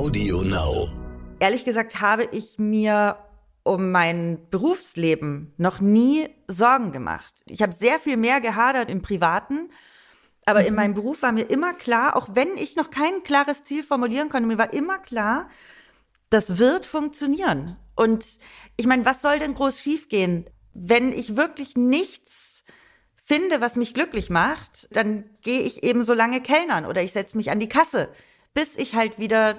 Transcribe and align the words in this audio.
Audio 0.00 0.40
Now. 0.40 0.88
Ehrlich 1.40 1.66
gesagt 1.66 2.00
habe 2.00 2.26
ich 2.32 2.58
mir 2.58 3.18
um 3.64 3.90
mein 3.90 4.38
Berufsleben 4.48 5.52
noch 5.58 5.82
nie 5.82 6.26
Sorgen 6.48 6.90
gemacht. 6.90 7.34
Ich 7.44 7.60
habe 7.60 7.74
sehr 7.74 8.00
viel 8.00 8.16
mehr 8.16 8.40
gehadert 8.40 8.88
im 8.88 9.02
Privaten, 9.02 9.68
aber 10.46 10.62
mhm. 10.62 10.66
in 10.68 10.74
meinem 10.74 10.94
Beruf 10.94 11.20
war 11.20 11.32
mir 11.32 11.50
immer 11.50 11.74
klar, 11.74 12.16
auch 12.16 12.30
wenn 12.32 12.56
ich 12.56 12.76
noch 12.76 12.90
kein 12.90 13.22
klares 13.24 13.62
Ziel 13.62 13.82
formulieren 13.82 14.30
konnte, 14.30 14.48
mir 14.48 14.56
war 14.56 14.72
immer 14.72 14.96
klar, 14.96 15.50
das 16.30 16.56
wird 16.56 16.86
funktionieren. 16.86 17.76
Und 17.94 18.24
ich 18.78 18.86
meine, 18.86 19.04
was 19.04 19.20
soll 19.20 19.38
denn 19.38 19.52
groß 19.52 19.78
schiefgehen? 19.78 20.46
Wenn 20.72 21.12
ich 21.12 21.36
wirklich 21.36 21.76
nichts 21.76 22.64
finde, 23.22 23.60
was 23.60 23.76
mich 23.76 23.92
glücklich 23.92 24.30
macht, 24.30 24.88
dann 24.92 25.28
gehe 25.42 25.60
ich 25.60 25.82
eben 25.84 26.04
so 26.04 26.14
lange 26.14 26.40
Kellnern 26.40 26.86
oder 26.86 27.02
ich 27.02 27.12
setze 27.12 27.36
mich 27.36 27.50
an 27.50 27.60
die 27.60 27.68
Kasse, 27.68 28.08
bis 28.54 28.76
ich 28.76 28.94
halt 28.94 29.18
wieder 29.18 29.58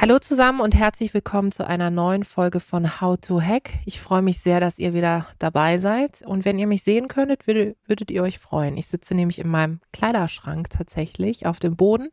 Hallo 0.00 0.20
zusammen 0.20 0.60
und 0.60 0.76
herzlich 0.76 1.12
willkommen 1.12 1.52
zu 1.52 1.66
einer 1.66 1.90
neuen 1.90 2.24
Folge 2.24 2.60
von 2.60 3.00
How 3.00 3.18
to 3.20 3.42
Hack. 3.42 3.70
Ich 3.84 4.00
freue 4.00 4.22
mich 4.22 4.38
sehr, 4.38 4.60
dass 4.60 4.78
ihr 4.78 4.94
wieder 4.94 5.26
dabei 5.38 5.76
seid. 5.76 6.22
Und 6.24 6.44
wenn 6.44 6.58
ihr 6.58 6.66
mich 6.66 6.84
sehen 6.84 7.08
könntet, 7.08 7.46
würdet, 7.46 7.76
würdet 7.86 8.10
ihr 8.10 8.22
euch 8.22 8.38
freuen. 8.38 8.76
Ich 8.76 8.86
sitze 8.86 9.14
nämlich 9.14 9.38
in 9.38 9.50
meinem 9.50 9.80
Kleiderschrank 9.92 10.70
tatsächlich 10.70 11.46
auf 11.46 11.58
dem 11.58 11.76
Boden 11.76 12.08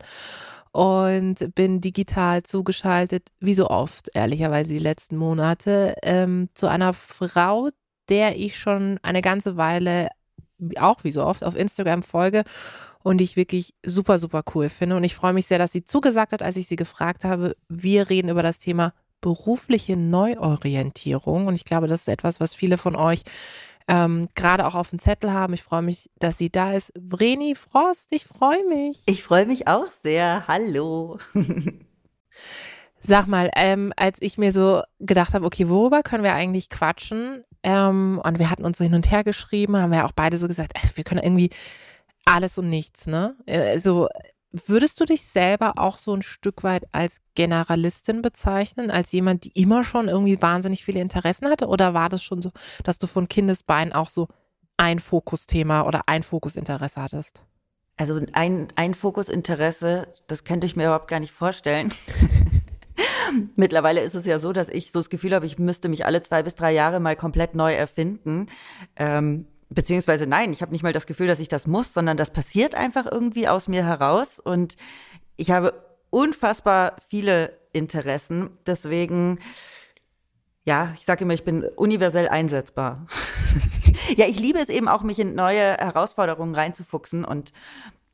und 0.72 1.54
bin 1.54 1.80
digital 1.80 2.42
zugeschaltet, 2.42 3.30
wie 3.40 3.54
so 3.54 3.70
oft, 3.70 4.10
ehrlicherweise 4.12 4.74
die 4.74 4.78
letzten 4.78 5.16
Monate, 5.16 5.94
ähm, 6.02 6.50
zu 6.52 6.66
einer 6.66 6.92
Frau, 6.92 7.70
der 8.10 8.36
ich 8.36 8.58
schon 8.58 8.98
eine 9.02 9.22
ganze 9.22 9.56
Weile, 9.56 10.08
auch 10.78 11.02
wie 11.04 11.12
so 11.12 11.24
oft, 11.24 11.44
auf 11.44 11.56
Instagram 11.56 12.02
folge 12.02 12.44
und 13.06 13.20
ich 13.20 13.36
wirklich 13.36 13.72
super, 13.84 14.18
super 14.18 14.42
cool 14.52 14.68
finde. 14.68 14.96
Und 14.96 15.04
ich 15.04 15.14
freue 15.14 15.32
mich 15.32 15.46
sehr, 15.46 15.58
dass 15.58 15.70
sie 15.70 15.84
zugesagt 15.84 16.32
hat, 16.32 16.42
als 16.42 16.56
ich 16.56 16.66
sie 16.66 16.74
gefragt 16.74 17.24
habe. 17.24 17.56
Wir 17.68 18.10
reden 18.10 18.28
über 18.28 18.42
das 18.42 18.58
Thema 18.58 18.94
berufliche 19.20 19.96
Neuorientierung. 19.96 21.46
Und 21.46 21.54
ich 21.54 21.62
glaube, 21.62 21.86
das 21.86 22.00
ist 22.00 22.08
etwas, 22.08 22.40
was 22.40 22.56
viele 22.56 22.78
von 22.78 22.96
euch 22.96 23.22
ähm, 23.86 24.28
gerade 24.34 24.66
auch 24.66 24.74
auf 24.74 24.90
dem 24.90 24.98
Zettel 24.98 25.32
haben. 25.32 25.54
Ich 25.54 25.62
freue 25.62 25.82
mich, 25.82 26.10
dass 26.18 26.36
sie 26.36 26.50
da 26.50 26.72
ist. 26.72 26.92
Vreni 26.98 27.54
Frost, 27.54 28.10
ich 28.10 28.24
freue 28.24 28.66
mich. 28.68 29.04
Ich 29.06 29.22
freue 29.22 29.46
mich 29.46 29.68
auch 29.68 29.86
sehr. 30.02 30.48
Hallo. 30.48 31.20
Sag 33.04 33.28
mal, 33.28 33.50
ähm, 33.54 33.92
als 33.94 34.20
ich 34.20 34.36
mir 34.36 34.50
so 34.50 34.82
gedacht 34.98 35.32
habe, 35.32 35.46
okay, 35.46 35.68
worüber 35.68 36.02
können 36.02 36.24
wir 36.24 36.34
eigentlich 36.34 36.70
quatschen? 36.70 37.44
Ähm, 37.62 38.20
und 38.24 38.40
wir 38.40 38.50
hatten 38.50 38.64
uns 38.64 38.78
so 38.78 38.84
hin 38.84 38.94
und 38.94 39.12
her 39.12 39.22
geschrieben, 39.22 39.76
haben 39.76 39.92
wir 39.92 40.06
auch 40.06 40.12
beide 40.12 40.38
so 40.38 40.48
gesagt, 40.48 40.72
ey, 40.74 40.90
wir 40.96 41.04
können 41.04 41.22
irgendwie 41.22 41.50
alles 42.26 42.58
und 42.58 42.68
nichts, 42.68 43.06
ne? 43.06 43.36
Also 43.46 44.08
würdest 44.52 45.00
du 45.00 45.04
dich 45.04 45.22
selber 45.22 45.74
auch 45.76 45.98
so 45.98 46.14
ein 46.14 46.22
Stück 46.22 46.62
weit 46.62 46.84
als 46.92 47.20
Generalistin 47.34 48.22
bezeichnen, 48.22 48.90
als 48.90 49.12
jemand, 49.12 49.44
die 49.44 49.60
immer 49.60 49.84
schon 49.84 50.08
irgendwie 50.08 50.40
wahnsinnig 50.40 50.84
viele 50.84 51.00
Interessen 51.00 51.48
hatte? 51.48 51.66
Oder 51.66 51.94
war 51.94 52.08
das 52.08 52.22
schon 52.22 52.42
so, 52.42 52.50
dass 52.82 52.98
du 52.98 53.06
von 53.06 53.28
Kindesbeinen 53.28 53.92
auch 53.92 54.08
so 54.08 54.28
ein 54.76 54.98
Fokusthema 54.98 55.82
oder 55.82 56.02
ein 56.06 56.22
Fokusinteresse 56.22 57.02
hattest? 57.02 57.42
Also 57.96 58.20
ein, 58.32 58.68
ein 58.76 58.94
Fokusinteresse, 58.94 60.08
das 60.26 60.44
könnte 60.44 60.66
ich 60.66 60.76
mir 60.76 60.84
überhaupt 60.84 61.08
gar 61.08 61.20
nicht 61.20 61.32
vorstellen. 61.32 61.92
Mittlerweile 63.56 64.00
ist 64.00 64.14
es 64.14 64.26
ja 64.26 64.38
so, 64.38 64.52
dass 64.52 64.68
ich 64.68 64.92
so 64.92 64.98
das 64.98 65.10
Gefühl 65.10 65.34
habe, 65.34 65.46
ich 65.46 65.58
müsste 65.58 65.88
mich 65.88 66.04
alle 66.04 66.22
zwei 66.22 66.42
bis 66.42 66.54
drei 66.54 66.72
Jahre 66.72 67.00
mal 67.00 67.16
komplett 67.16 67.54
neu 67.54 67.74
erfinden. 67.74 68.46
Ähm, 68.96 69.46
beziehungsweise 69.70 70.26
nein, 70.26 70.52
ich 70.52 70.62
habe 70.62 70.72
nicht 70.72 70.82
mal 70.82 70.92
das 70.92 71.06
Gefühl, 71.06 71.26
dass 71.26 71.40
ich 71.40 71.48
das 71.48 71.66
muss, 71.66 71.92
sondern 71.92 72.16
das 72.16 72.30
passiert 72.30 72.74
einfach 72.74 73.06
irgendwie 73.10 73.48
aus 73.48 73.68
mir 73.68 73.84
heraus 73.84 74.38
und 74.38 74.76
ich 75.36 75.50
habe 75.50 75.74
unfassbar 76.10 76.96
viele 77.08 77.58
Interessen. 77.72 78.50
Deswegen, 78.66 79.38
ja, 80.64 80.94
ich 80.96 81.04
sage 81.04 81.24
immer, 81.24 81.34
ich 81.34 81.44
bin 81.44 81.64
universell 81.64 82.28
einsetzbar. 82.28 83.06
ja, 84.16 84.26
ich 84.26 84.40
liebe 84.40 84.58
es 84.58 84.68
eben 84.68 84.88
auch, 84.88 85.02
mich 85.02 85.18
in 85.18 85.34
neue 85.34 85.76
Herausforderungen 85.76 86.54
reinzufuchsen 86.54 87.24
und 87.24 87.52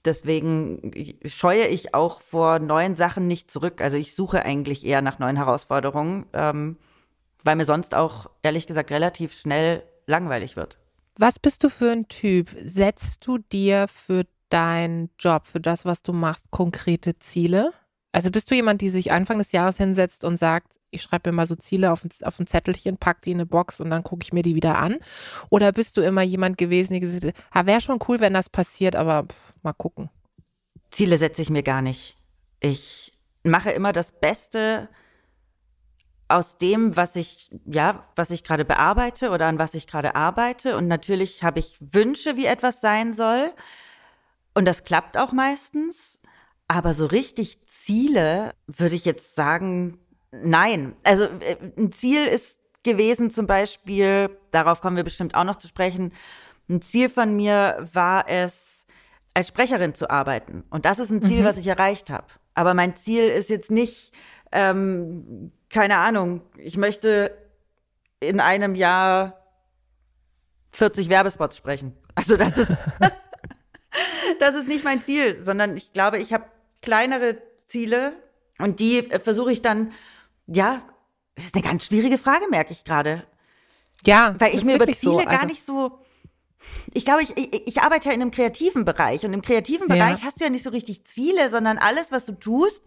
deswegen 0.05 0.91
scheue 1.25 1.67
ich 1.67 1.95
auch 1.95 2.21
vor 2.23 2.59
neuen 2.59 2.95
Sachen 2.95 3.29
nicht 3.29 3.51
zurück. 3.51 3.81
Also 3.81 3.97
ich 3.97 4.15
suche 4.15 4.45
eigentlich 4.45 4.85
eher 4.85 5.03
nach 5.03 5.19
neuen 5.19 5.37
Herausforderungen, 5.37 6.27
ähm, 6.33 6.77
weil 7.45 7.57
mir 7.57 7.65
sonst 7.65 7.95
auch 7.95 8.31
ehrlich 8.43 8.67
gesagt 8.67 8.91
relativ 8.91 9.33
schnell 9.33 9.85
langweilig 10.07 10.57
wird. 10.57 10.79
Was 11.17 11.39
bist 11.39 11.63
du 11.65 11.69
für 11.69 11.91
ein 11.91 12.09
Typ? 12.09 12.51
Setzt 12.65 13.27
du 13.27 13.39
dir 13.39 13.87
für 13.89 14.25
deinen 14.49 15.11
Job, 15.19 15.47
für 15.47 15.61
das, 15.61 15.85
was 15.85 16.03
du 16.03 16.13
machst, 16.13 16.51
konkrete 16.51 17.19
Ziele? 17.19 17.73
Also 18.13 18.31
bist 18.31 18.51
du 18.51 18.55
jemand, 18.55 18.83
die 18.83 18.91
sich 18.91 19.11
Anfang 19.11 19.39
des 19.39 19.53
Jahres 19.53 19.79
hinsetzt 19.79 20.25
und 20.25 20.37
sagt, 20.37 20.79
ich 20.91 21.03
schreibe 21.03 21.31
mir 21.31 21.37
mal 21.37 21.47
so 21.47 21.57
Ziele 21.57 21.91
auf 21.91 22.05
ein, 22.05 22.11
auf 22.23 22.39
ein 22.39 22.47
Zettelchen, 22.47 22.99
pack 22.99 23.23
die 23.23 23.31
in 23.31 23.39
eine 23.39 23.47
Box 23.47 23.81
und 23.81 23.89
dann 23.89 24.03
gucke 24.03 24.23
ich 24.23 24.35
mir 24.35 24.43
die 24.43 24.55
wieder 24.55 24.79
an? 24.79 24.97
Oder 25.49 25.73
bist 25.73 25.97
du 25.97 26.03
immer 26.03 26.21
jemand 26.21 26.59
gewesen, 26.59 26.93
die 26.93 27.01
gesagt 27.01 27.33
hat, 27.51 27.67
wäre 27.67 27.81
schon 27.81 27.99
cool, 28.09 28.21
wenn 28.21 28.35
das 28.35 28.51
passiert, 28.51 28.97
aber 28.97 29.25
pff, 29.25 29.55
mal 29.63 29.73
gucken. 29.73 30.11
Ziele 30.91 31.17
setze 31.17 31.41
ich 31.41 31.49
mir 31.49 31.63
gar 31.63 31.81
nicht. 31.81 32.19
Ich 32.61 33.19
mache 33.45 33.71
immer 33.71 33.95
das 33.95 34.13
Beste 34.13 34.91
aus 36.29 36.59
dem, 36.59 36.97
was 36.97 37.17
ich, 37.17 37.51
ja, 37.67 38.07
was 38.17 38.31
ich 38.31 38.45
gerade 38.45 38.65
bearbeite 38.65 39.31
oder 39.31 39.47
an 39.47 39.59
was 39.59 39.75
ich 39.75 39.87
gerade 39.87 40.15
arbeite. 40.15 40.77
Und 40.77 40.89
natürlich 40.89 41.43
habe 41.43 41.59
ich 41.59 41.77
Wünsche, 41.81 42.37
wie 42.37 42.47
etwas 42.47 42.81
sein 42.81 43.13
soll. 43.13 43.53
Und 44.55 44.65
das 44.67 44.85
klappt 44.85 45.19
auch 45.19 45.33
meistens. 45.33 46.21
Aber 46.69 46.95
so 46.95 47.07
richtig 47.07 47.67
Ziele 47.67 48.53
würde 48.67 48.97
ich 48.97 49.05
jetzt 49.05 49.35
sagen, 49.35 49.99
nein. 50.31 50.97
Also 51.05 51.25
äh, 51.25 51.57
ein 51.77 51.93
Ziel 51.93 52.25
ist 52.25 52.59
gewesen 52.83 53.31
zum 53.31 53.47
Beispiel, 53.47 54.31
darauf 54.51 54.81
kommen 54.81 54.97
wir 54.97 55.05
bestimmt 55.05 55.35
auch 55.35 55.45
noch 55.45 55.57
zu 55.57 55.69
sprechen, 55.69 56.13
ein 56.69 56.81
Ziel 56.81 57.09
von 57.09 57.37
mir 57.37 57.89
war 57.93 58.29
es, 58.29 58.87
als 59.35 59.49
Sprecherin 59.49 59.95
zu 59.95 60.11
arbeiten. 60.11 60.65
Und 60.71 60.85
das 60.85 60.99
ist 60.99 61.11
ein 61.11 61.23
Ziel, 61.23 61.41
mhm. 61.41 61.45
was 61.45 61.59
ich 61.59 61.67
erreicht 61.67 62.11
habe. 62.11 62.27
Aber 62.55 62.75
mein 62.75 62.97
Ziel 62.97 63.25
ist 63.25 63.51
jetzt 63.51 63.71
nicht, 63.71 64.13
ähm, 64.53 65.53
keine 65.73 65.99
Ahnung, 65.99 66.43
ich 66.59 66.77
möchte 66.77 67.37
in 68.21 68.39
einem 68.39 68.75
Jahr 68.77 69.43
40 70.73 71.09
Werbespots 71.09 71.57
sprechen. 71.57 71.97
Also 72.15 72.37
das 72.37 72.59
ist, 72.59 72.77
das 74.39 74.55
ist 74.55 74.69
nicht 74.69 74.85
mein 74.85 75.03
Ziel, 75.03 75.37
sondern 75.37 75.77
ich 75.77 75.93
glaube, 75.93 76.19
ich 76.19 76.33
habe 76.33 76.45
kleinere 76.83 77.39
Ziele 77.65 78.13
und 78.59 78.81
die 78.81 79.03
versuche 79.03 79.51
ich 79.51 79.63
dann, 79.63 79.93
ja, 80.47 80.83
das 81.35 81.47
ist 81.47 81.55
eine 81.55 81.65
ganz 81.65 81.87
schwierige 81.87 82.19
Frage, 82.19 82.47
merke 82.51 82.73
ich 82.73 82.85
gerade. 82.85 83.27
Ja, 84.07 84.35
weil 84.39 84.55
ich 84.55 84.65
mir 84.65 84.77
über 84.77 84.87
Ziele 84.87 85.13
so. 85.13 85.19
also 85.19 85.31
gar 85.31 85.47
nicht 85.47 85.65
so. 85.65 85.99
Ich 86.93 87.05
glaube, 87.05 87.23
ich, 87.23 87.37
ich, 87.37 87.67
ich 87.67 87.81
arbeite 87.81 88.09
ja 88.09 88.15
in 88.15 88.21
einem 88.21 88.31
kreativen 88.31 88.85
Bereich 88.85 89.25
und 89.25 89.33
im 89.33 89.43
kreativen 89.43 89.89
Bereich 89.89 90.19
ja. 90.19 90.25
hast 90.25 90.41
du 90.41 90.45
ja 90.45 90.51
nicht 90.51 90.65
so 90.65 90.71
richtig 90.71 91.05
Ziele, 91.07 91.49
sondern 91.51 91.79
alles, 91.79 92.13
was 92.13 92.27
du 92.27 92.33
tust, 92.33 92.83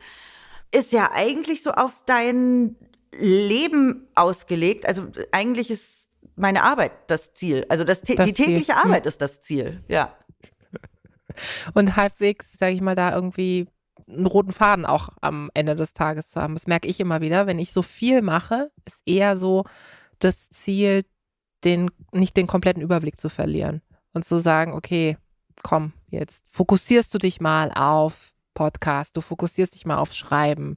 ist 0.76 0.92
ja 0.92 1.12
eigentlich 1.14 1.64
so 1.64 1.72
auf 1.72 2.04
dein 2.06 2.76
Leben 3.18 4.08
ausgelegt. 4.16 4.86
Also 4.86 5.08
eigentlich 5.32 5.72
ist 5.72 6.10
meine 6.36 6.64
Arbeit 6.64 6.92
das 7.08 7.34
Ziel. 7.34 7.66
Also 7.70 7.84
das, 7.84 8.02
das 8.02 8.28
die 8.28 8.34
tägliche 8.34 8.74
Ziel. 8.74 8.76
Arbeit 8.76 9.04
hm. 9.04 9.10
ist 9.10 9.22
das 9.22 9.42
Ziel, 9.42 9.84
ja. 9.88 10.16
Und 11.74 11.96
halbwegs, 11.96 12.54
sage 12.58 12.74
ich 12.74 12.82
mal, 12.82 12.96
da 12.96 13.14
irgendwie 13.14 13.68
einen 14.08 14.26
roten 14.26 14.52
Faden 14.52 14.86
auch 14.86 15.10
am 15.22 15.50
Ende 15.54 15.76
des 15.76 15.94
Tages 15.94 16.30
zu 16.30 16.42
haben. 16.42 16.54
Das 16.54 16.68
merke 16.68 16.88
ich 16.88 17.00
immer 17.00 17.22
wieder. 17.22 17.48
Wenn 17.48 17.60
ich 17.60 17.72
so 17.72 17.82
viel 17.82 18.22
mache, 18.22 18.72
ist 18.86 19.02
eher 19.06 19.36
so 19.36 19.66
das 20.20 20.50
Ziel, 20.50 21.06
den, 21.64 21.90
nicht 22.12 22.38
den 22.38 22.48
kompletten 22.48 22.84
Überblick 22.84 23.20
zu 23.20 23.30
verlieren 23.30 23.82
und 24.14 24.24
zu 24.24 24.40
sagen, 24.40 24.74
okay, 24.74 25.18
komm, 25.64 25.94
jetzt 26.10 26.46
fokussierst 26.52 27.14
du 27.14 27.18
dich 27.18 27.42
mal 27.42 27.72
auf 27.72 28.35
Podcast, 28.56 29.16
du 29.16 29.22
fokussierst 29.22 29.76
dich 29.76 29.86
mal 29.86 29.98
aufs 29.98 30.18
Schreiben, 30.18 30.74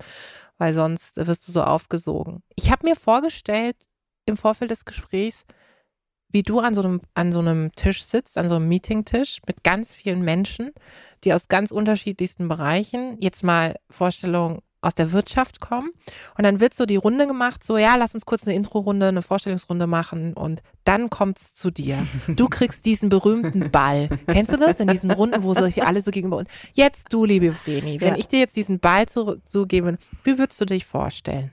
weil 0.58 0.74
sonst 0.74 1.16
wirst 1.16 1.48
du 1.48 1.52
so 1.52 1.62
aufgesogen. 1.62 2.42
Ich 2.56 2.70
habe 2.70 2.86
mir 2.86 2.94
vorgestellt 2.94 3.76
im 4.26 4.36
Vorfeld 4.36 4.70
des 4.70 4.84
Gesprächs, 4.84 5.46
wie 6.30 6.42
du 6.42 6.60
an 6.60 6.74
so 6.74 6.82
einem, 6.82 7.00
an 7.14 7.32
so 7.32 7.40
einem 7.40 7.72
Tisch 7.72 8.02
sitzt, 8.04 8.36
an 8.36 8.48
so 8.48 8.56
einem 8.56 8.68
Meetingtisch 8.68 9.40
mit 9.46 9.64
ganz 9.64 9.94
vielen 9.94 10.20
Menschen, 10.22 10.72
die 11.24 11.32
aus 11.32 11.48
ganz 11.48 11.70
unterschiedlichsten 11.70 12.48
Bereichen, 12.48 13.16
jetzt 13.20 13.42
mal 13.42 13.76
Vorstellung 13.88 14.60
aus 14.80 14.94
der 14.94 15.12
Wirtschaft 15.12 15.60
kommen. 15.60 15.90
Und 16.36 16.44
dann 16.44 16.60
wird 16.60 16.74
so 16.74 16.86
die 16.86 16.96
Runde 16.96 17.26
gemacht, 17.26 17.64
so, 17.64 17.76
ja, 17.76 17.96
lass 17.96 18.14
uns 18.14 18.26
kurz 18.26 18.46
eine 18.46 18.54
Intro-Runde, 18.54 19.08
eine 19.08 19.22
Vorstellungsrunde 19.22 19.86
machen 19.86 20.34
und 20.34 20.62
dann 20.84 21.10
kommt's 21.10 21.54
zu 21.54 21.70
dir. 21.70 21.98
Du 22.28 22.48
kriegst 22.48 22.86
diesen 22.86 23.08
berühmten 23.08 23.70
Ball. 23.70 24.08
Kennst 24.26 24.52
du 24.52 24.56
das? 24.56 24.80
In 24.80 24.88
diesen 24.88 25.10
Runden, 25.10 25.42
wo 25.42 25.54
sich 25.54 25.82
alle 25.84 26.00
so 26.00 26.10
gegenüber 26.10 26.36
und 26.36 26.48
jetzt 26.72 27.12
du, 27.12 27.24
liebe 27.24 27.52
Vreni, 27.52 28.00
wenn 28.00 28.14
ja. 28.14 28.18
ich 28.18 28.28
dir 28.28 28.38
jetzt 28.38 28.56
diesen 28.56 28.78
Ball 28.78 29.06
zugebe, 29.08 29.98
wie 30.24 30.38
würdest 30.38 30.60
du 30.60 30.64
dich 30.64 30.86
vorstellen? 30.86 31.50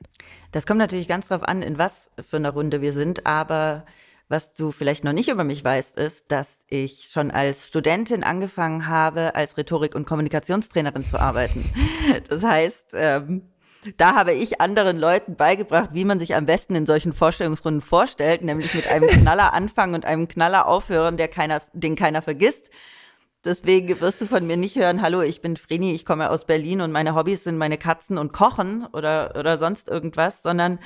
Das 0.51 0.66
kommt 0.66 0.80
natürlich 0.80 1.07
ganz 1.07 1.27
drauf 1.27 1.44
an, 1.44 1.62
in 1.62 1.77
was 1.77 2.12
für 2.30 2.38
einer 2.38 2.51
Runde 2.51 2.81
wir 2.81 2.94
sind, 2.94 3.25
aber 3.25 3.86
was 4.27 4.54
du 4.56 4.72
vielleicht 4.72 5.04
noch 5.04 5.13
nicht 5.13 5.30
über 5.30 5.44
mich 5.44 5.63
weißt, 5.63 5.98
ist, 5.98 6.31
dass 6.31 6.66
ich 6.68 7.10
schon 7.12 7.30
als 7.31 7.68
Studentin 7.68 8.24
angefangen 8.24 8.88
habe, 8.88 9.36
als 9.36 9.57
Rhetorik- 9.57 9.95
und 9.95 10.06
Kommunikationstrainerin 10.06 11.06
zu 11.06 11.19
arbeiten. 11.19 11.63
Das 12.30 12.44
heißt, 12.44 12.92
ähm, 12.94 13.50
da 13.98 14.16
habe 14.16 14.33
ich 14.33 14.62
anderen 14.62 14.98
Leuten 14.98 15.36
beigebracht, 15.36 15.89
wie 15.94 16.06
man 16.06 16.19
sich 16.19 16.36
am 16.36 16.45
besten 16.45 16.75
in 16.75 16.86
solchen 16.86 17.13
Vorstellungsrunden 17.13 17.81
vorstellt, 17.81 18.44
nämlich 18.44 18.74
mit 18.74 18.88
einem 18.88 19.07
Knaller 19.22 19.54
anfangen 19.54 19.95
und 19.95 20.06
einem 20.06 20.27
Knaller 20.27 20.68
aufhören, 20.68 21.18
der 21.18 21.27
keiner, 21.27 21.62
den 21.74 21.95
keiner 21.95 22.22
vergisst. 22.22 22.69
Deswegen 23.44 24.01
wirst 24.01 24.22
du 24.22 24.25
von 24.25 24.48
mir 24.48 24.57
nicht 24.57 24.75
hören, 24.75 25.04
hallo, 25.04 25.22
ich 25.22 25.42
bin 25.42 25.56
Vreni, 25.56 25.94
ich 25.94 26.04
komme 26.04 26.31
aus 26.31 26.45
Berlin 26.45 26.81
und 26.81 26.92
meine 26.92 27.13
Hobbys 27.13 27.44
sind 27.44 27.57
meine 27.57 27.77
Katzen 27.77 28.18
und 28.18 28.33
Kochen 28.33 28.88
oder, 28.92 29.36
oder 29.38 29.60
sonst 29.60 29.88
irgendwas, 29.88 30.42
sondern 30.42 30.80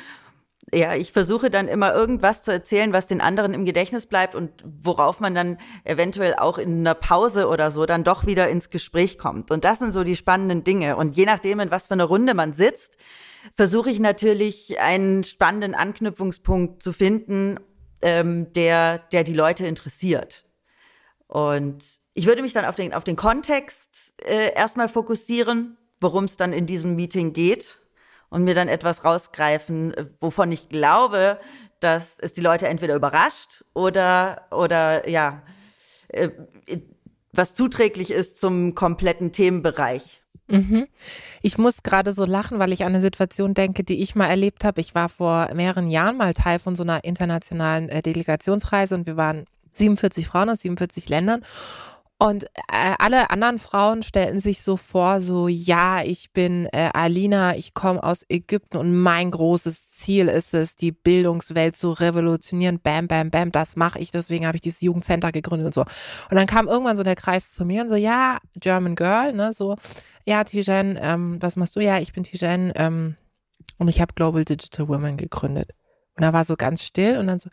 ja, 0.74 0.95
ich 0.95 1.12
versuche 1.12 1.50
dann 1.50 1.68
immer 1.68 1.94
irgendwas 1.94 2.44
zu 2.44 2.51
erzählen, 2.51 2.94
was 2.94 3.07
den 3.07 3.21
anderen 3.21 3.54
im 3.54 3.66
Gedächtnis 3.66 4.06
bleibt 4.06 4.36
und 4.36 4.51
worauf 4.63 5.19
man 5.19 5.33
dann 5.33 5.57
eventuell 5.83 6.36
auch 6.36 6.57
in 6.57 6.80
einer 6.80 6.94
Pause 6.94 7.48
oder 7.48 7.71
so 7.71 7.86
dann 7.86 8.04
doch 8.04 8.25
wieder 8.25 8.50
ins 8.50 8.69
Gespräch 8.69 9.18
kommt. 9.18 9.51
Und 9.51 9.63
das 9.63 9.80
sind 9.80 9.94
so 9.94 10.04
die 10.04 10.16
spannenden 10.16 10.63
Dinge. 10.63 10.95
Und 10.95 11.18
je 11.18 11.25
nachdem, 11.25 11.60
in 11.60 11.71
was 11.71 11.88
für 11.88 11.94
eine 11.94 12.04
Runde 12.04 12.33
man 12.33 12.54
sitzt, 12.54 12.98
versuche 13.56 13.89
ich 13.89 14.00
natürlich 14.00 14.80
einen 14.80 15.24
spannenden 15.24 15.74
Anknüpfungspunkt 15.74 16.83
zu 16.83 16.94
finden, 16.94 17.60
ähm, 18.01 18.54
der, 18.54 19.00
der 19.00 19.24
die 19.24 19.33
Leute 19.33 19.66
interessiert. 19.66 20.45
Und 21.27 21.83
ich 22.13 22.27
würde 22.27 22.42
mich 22.42 22.54
dann 22.54 22.66
auf 22.66 22.75
den, 22.75 22.94
auf 22.94 23.04
den 23.04 23.16
Kontext 23.16 24.13
äh, 24.25 24.54
erstmal 24.54 24.89
fokussieren, 24.89 25.77
worum 26.00 26.25
es 26.25 26.38
dann 26.38 26.54
in 26.54 26.66
diesem 26.66 26.95
Meeting 26.95 27.33
geht 27.33 27.79
und 28.30 28.44
mir 28.44 28.56
dann 28.56 28.68
etwas 28.68 29.04
rausgreifen, 29.04 29.94
wovon 30.20 30.52
ich 30.52 30.70
glaube, 30.70 31.40
dass 31.80 32.20
es 32.20 32.34
die 32.34 32.42
Leute 32.42 32.68
entweder 32.68 32.96
überrascht 32.96 33.64
oder, 33.74 34.44
oder 34.52 35.08
ja, 35.10 35.42
äh, 36.10 36.30
was 37.31 37.54
zuträglich 37.54 38.12
ist 38.12 38.40
zum 38.40 38.76
kompletten 38.76 39.31
Themenbereich. 39.31 40.22
Mhm. 40.48 40.88
Ich 41.42 41.58
muss 41.58 41.84
gerade 41.84 42.12
so 42.12 42.26
lachen, 42.26 42.60
weil 42.60 42.74
ich 42.74 42.84
an 42.84 42.94
eine 42.94 43.02
Situation 43.02 43.54
denke, 43.54 43.84
die 43.84 44.02
ich 44.02 44.16
mal 44.16 44.28
erlebt 44.28 44.64
habe. 44.64 44.81
Ich 44.81 44.96
war 44.96 45.08
vor 45.08 45.50
mehreren 45.54 45.90
Jahren 45.90 46.18
mal 46.18 46.34
Teil 46.34 46.60
von 46.60 46.76
so 46.76 46.84
einer 46.84 47.04
internationalen 47.04 47.88
äh, 47.90 48.02
Delegationsreise 48.02 48.96
und 48.96 49.06
wir 49.06 49.16
waren 49.16 49.46
47 49.74 50.28
Frauen 50.28 50.50
aus 50.50 50.62
47 50.62 51.08
Ländern. 51.10 51.44
Und 52.21 52.44
äh, 52.68 52.95
alle 53.00 53.30
anderen 53.30 53.60
Frauen 53.60 54.04
stellten 54.04 54.42
sich 54.42 54.62
so 54.62 54.75
vor, 54.75 55.21
so 55.21 55.48
ja, 55.48 56.04
ich 56.04 56.33
bin 56.33 56.68
äh, 56.74 56.89
Alina, 56.94 57.56
ich 57.56 57.74
komme 57.74 58.04
aus 58.04 58.25
Ägypten 58.27 58.75
und 58.75 58.94
mein 58.94 59.31
großes 59.31 59.92
Ziel 59.92 60.27
ist 60.27 60.54
es, 60.54 60.75
die 60.75 60.92
Bildungswelt 60.92 61.77
zu 61.77 61.94
revolutionieren. 61.94 62.81
Bam, 62.81 63.07
bam, 63.07 63.31
bam, 63.31 63.54
das 63.54 63.77
mache 63.77 64.00
ich, 64.00 64.12
deswegen 64.12 64.45
habe 64.45 64.57
ich 64.57 64.62
dieses 64.62 64.81
Jugendcenter 64.81 65.31
gegründet 65.31 65.68
und 65.68 65.74
so. 65.74 65.81
Und 66.30 66.36
dann 66.36 66.45
kam 66.45 66.68
irgendwann 66.68 66.98
so 66.98 67.04
der 67.04 67.16
Kreis 67.16 67.54
zu 67.54 67.63
mir 67.63 67.83
und 67.83 67.89
so, 67.89 67.95
ja, 67.95 68.39
German 68.56 68.95
Girl, 68.95 69.31
ne, 69.31 69.54
so, 69.54 69.77
ja, 70.25 70.44
Tijen, 70.44 71.00
ähm, 71.01 71.42
was 71.42 71.56
machst 71.56 71.77
du? 71.77 71.80
Ja, 71.80 72.00
ich 72.00 72.12
bin 72.12 72.25
Tijen 72.25 72.74
ähm, 72.75 73.16
und 73.77 73.88
ich 73.88 74.01
habe 74.01 74.13
Global 74.13 74.44
Digital 74.44 74.89
Women 74.89 75.16
gegründet. 75.16 75.71
Und 76.18 76.24
da 76.24 76.33
war 76.33 76.44
so 76.44 76.57
ganz 76.57 76.83
still 76.83 77.18
und 77.18 77.27
dann 77.27 77.39
so, 77.39 77.50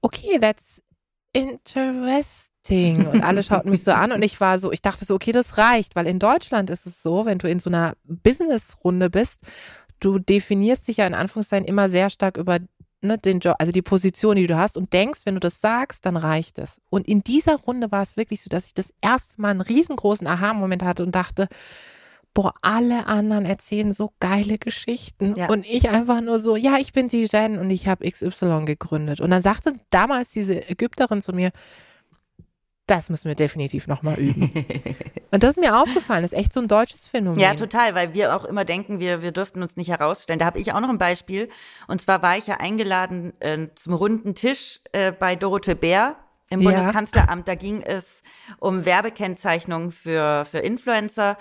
okay, 0.00 0.38
that's 0.40 0.82
interesting. 1.34 2.53
Und 3.12 3.22
alle 3.22 3.42
schauten 3.42 3.70
mich 3.70 3.82
so 3.82 3.92
an 3.92 4.12
und 4.12 4.22
ich 4.22 4.40
war 4.40 4.58
so, 4.58 4.72
ich 4.72 4.82
dachte 4.82 5.04
so, 5.04 5.14
okay, 5.14 5.32
das 5.32 5.58
reicht, 5.58 5.96
weil 5.96 6.06
in 6.06 6.18
Deutschland 6.18 6.70
ist 6.70 6.86
es 6.86 7.02
so, 7.02 7.26
wenn 7.26 7.38
du 7.38 7.48
in 7.48 7.58
so 7.58 7.70
einer 7.70 7.94
Business-Runde 8.04 9.10
bist, 9.10 9.40
du 10.00 10.18
definierst 10.18 10.88
dich 10.88 10.98
ja 10.98 11.06
in 11.06 11.14
Anführungszeichen 11.14 11.66
immer 11.66 11.88
sehr 11.88 12.10
stark 12.10 12.36
über 12.36 12.58
ne, 13.04 13.18
den 13.18 13.40
Job, 13.40 13.56
also 13.58 13.70
die 13.70 13.82
Position, 13.82 14.36
die 14.36 14.46
du 14.46 14.56
hast 14.56 14.76
und 14.76 14.92
denkst, 14.92 15.20
wenn 15.24 15.34
du 15.34 15.40
das 15.40 15.60
sagst, 15.60 16.06
dann 16.06 16.16
reicht 16.16 16.58
es. 16.58 16.80
Und 16.90 17.06
in 17.06 17.22
dieser 17.22 17.56
Runde 17.56 17.92
war 17.92 18.02
es 18.02 18.16
wirklich 18.16 18.42
so, 18.42 18.48
dass 18.48 18.66
ich 18.66 18.74
das 18.74 18.92
erste 19.00 19.40
Mal 19.40 19.50
einen 19.50 19.60
riesengroßen 19.60 20.26
Aha-Moment 20.26 20.82
hatte 20.82 21.04
und 21.04 21.14
dachte, 21.14 21.48
boah, 22.32 22.54
alle 22.62 23.06
anderen 23.06 23.44
erzählen 23.44 23.92
so 23.92 24.10
geile 24.18 24.58
Geschichten. 24.58 25.34
Ja. 25.36 25.48
Und 25.48 25.64
ich 25.64 25.90
einfach 25.90 26.20
nur 26.20 26.40
so, 26.40 26.56
ja, 26.56 26.78
ich 26.78 26.92
bin 26.92 27.06
die 27.06 27.28
Jen 27.30 27.58
und 27.58 27.70
ich 27.70 27.86
habe 27.86 28.10
XY 28.10 28.64
gegründet. 28.64 29.20
Und 29.20 29.30
dann 29.30 29.42
sagte 29.42 29.72
damals 29.90 30.32
diese 30.32 30.68
Ägypterin 30.68 31.22
zu 31.22 31.32
mir, 31.32 31.52
das 32.86 33.08
müssen 33.08 33.28
wir 33.28 33.34
definitiv 33.34 33.86
nochmal 33.86 34.18
üben. 34.18 34.52
und 35.30 35.42
das 35.42 35.56
ist 35.56 35.60
mir 35.60 35.80
aufgefallen, 35.80 36.22
das 36.22 36.32
ist 36.32 36.38
echt 36.38 36.52
so 36.52 36.60
ein 36.60 36.68
deutsches 36.68 37.08
Phänomen. 37.08 37.40
Ja, 37.40 37.54
total, 37.54 37.94
weil 37.94 38.14
wir 38.14 38.36
auch 38.36 38.44
immer 38.44 38.64
denken, 38.64 39.00
wir, 39.00 39.22
wir 39.22 39.32
dürften 39.32 39.62
uns 39.62 39.76
nicht 39.76 39.88
herausstellen. 39.88 40.38
Da 40.38 40.46
habe 40.46 40.58
ich 40.58 40.72
auch 40.72 40.80
noch 40.80 40.90
ein 40.90 40.98
Beispiel. 40.98 41.48
Und 41.88 42.02
zwar 42.02 42.22
war 42.22 42.36
ich 42.36 42.46
ja 42.46 42.58
eingeladen 42.58 43.32
äh, 43.40 43.68
zum 43.74 43.94
runden 43.94 44.34
Tisch 44.34 44.80
äh, 44.92 45.12
bei 45.12 45.34
Dorothee 45.34 45.74
Bär 45.74 46.16
im 46.50 46.60
ja. 46.60 46.70
Bundeskanzleramt. 46.70 47.48
Da 47.48 47.54
ging 47.54 47.82
es 47.82 48.22
um 48.58 48.84
Werbekennzeichnung 48.84 49.90
für, 49.90 50.44
für 50.44 50.58
Influencer. 50.58 51.38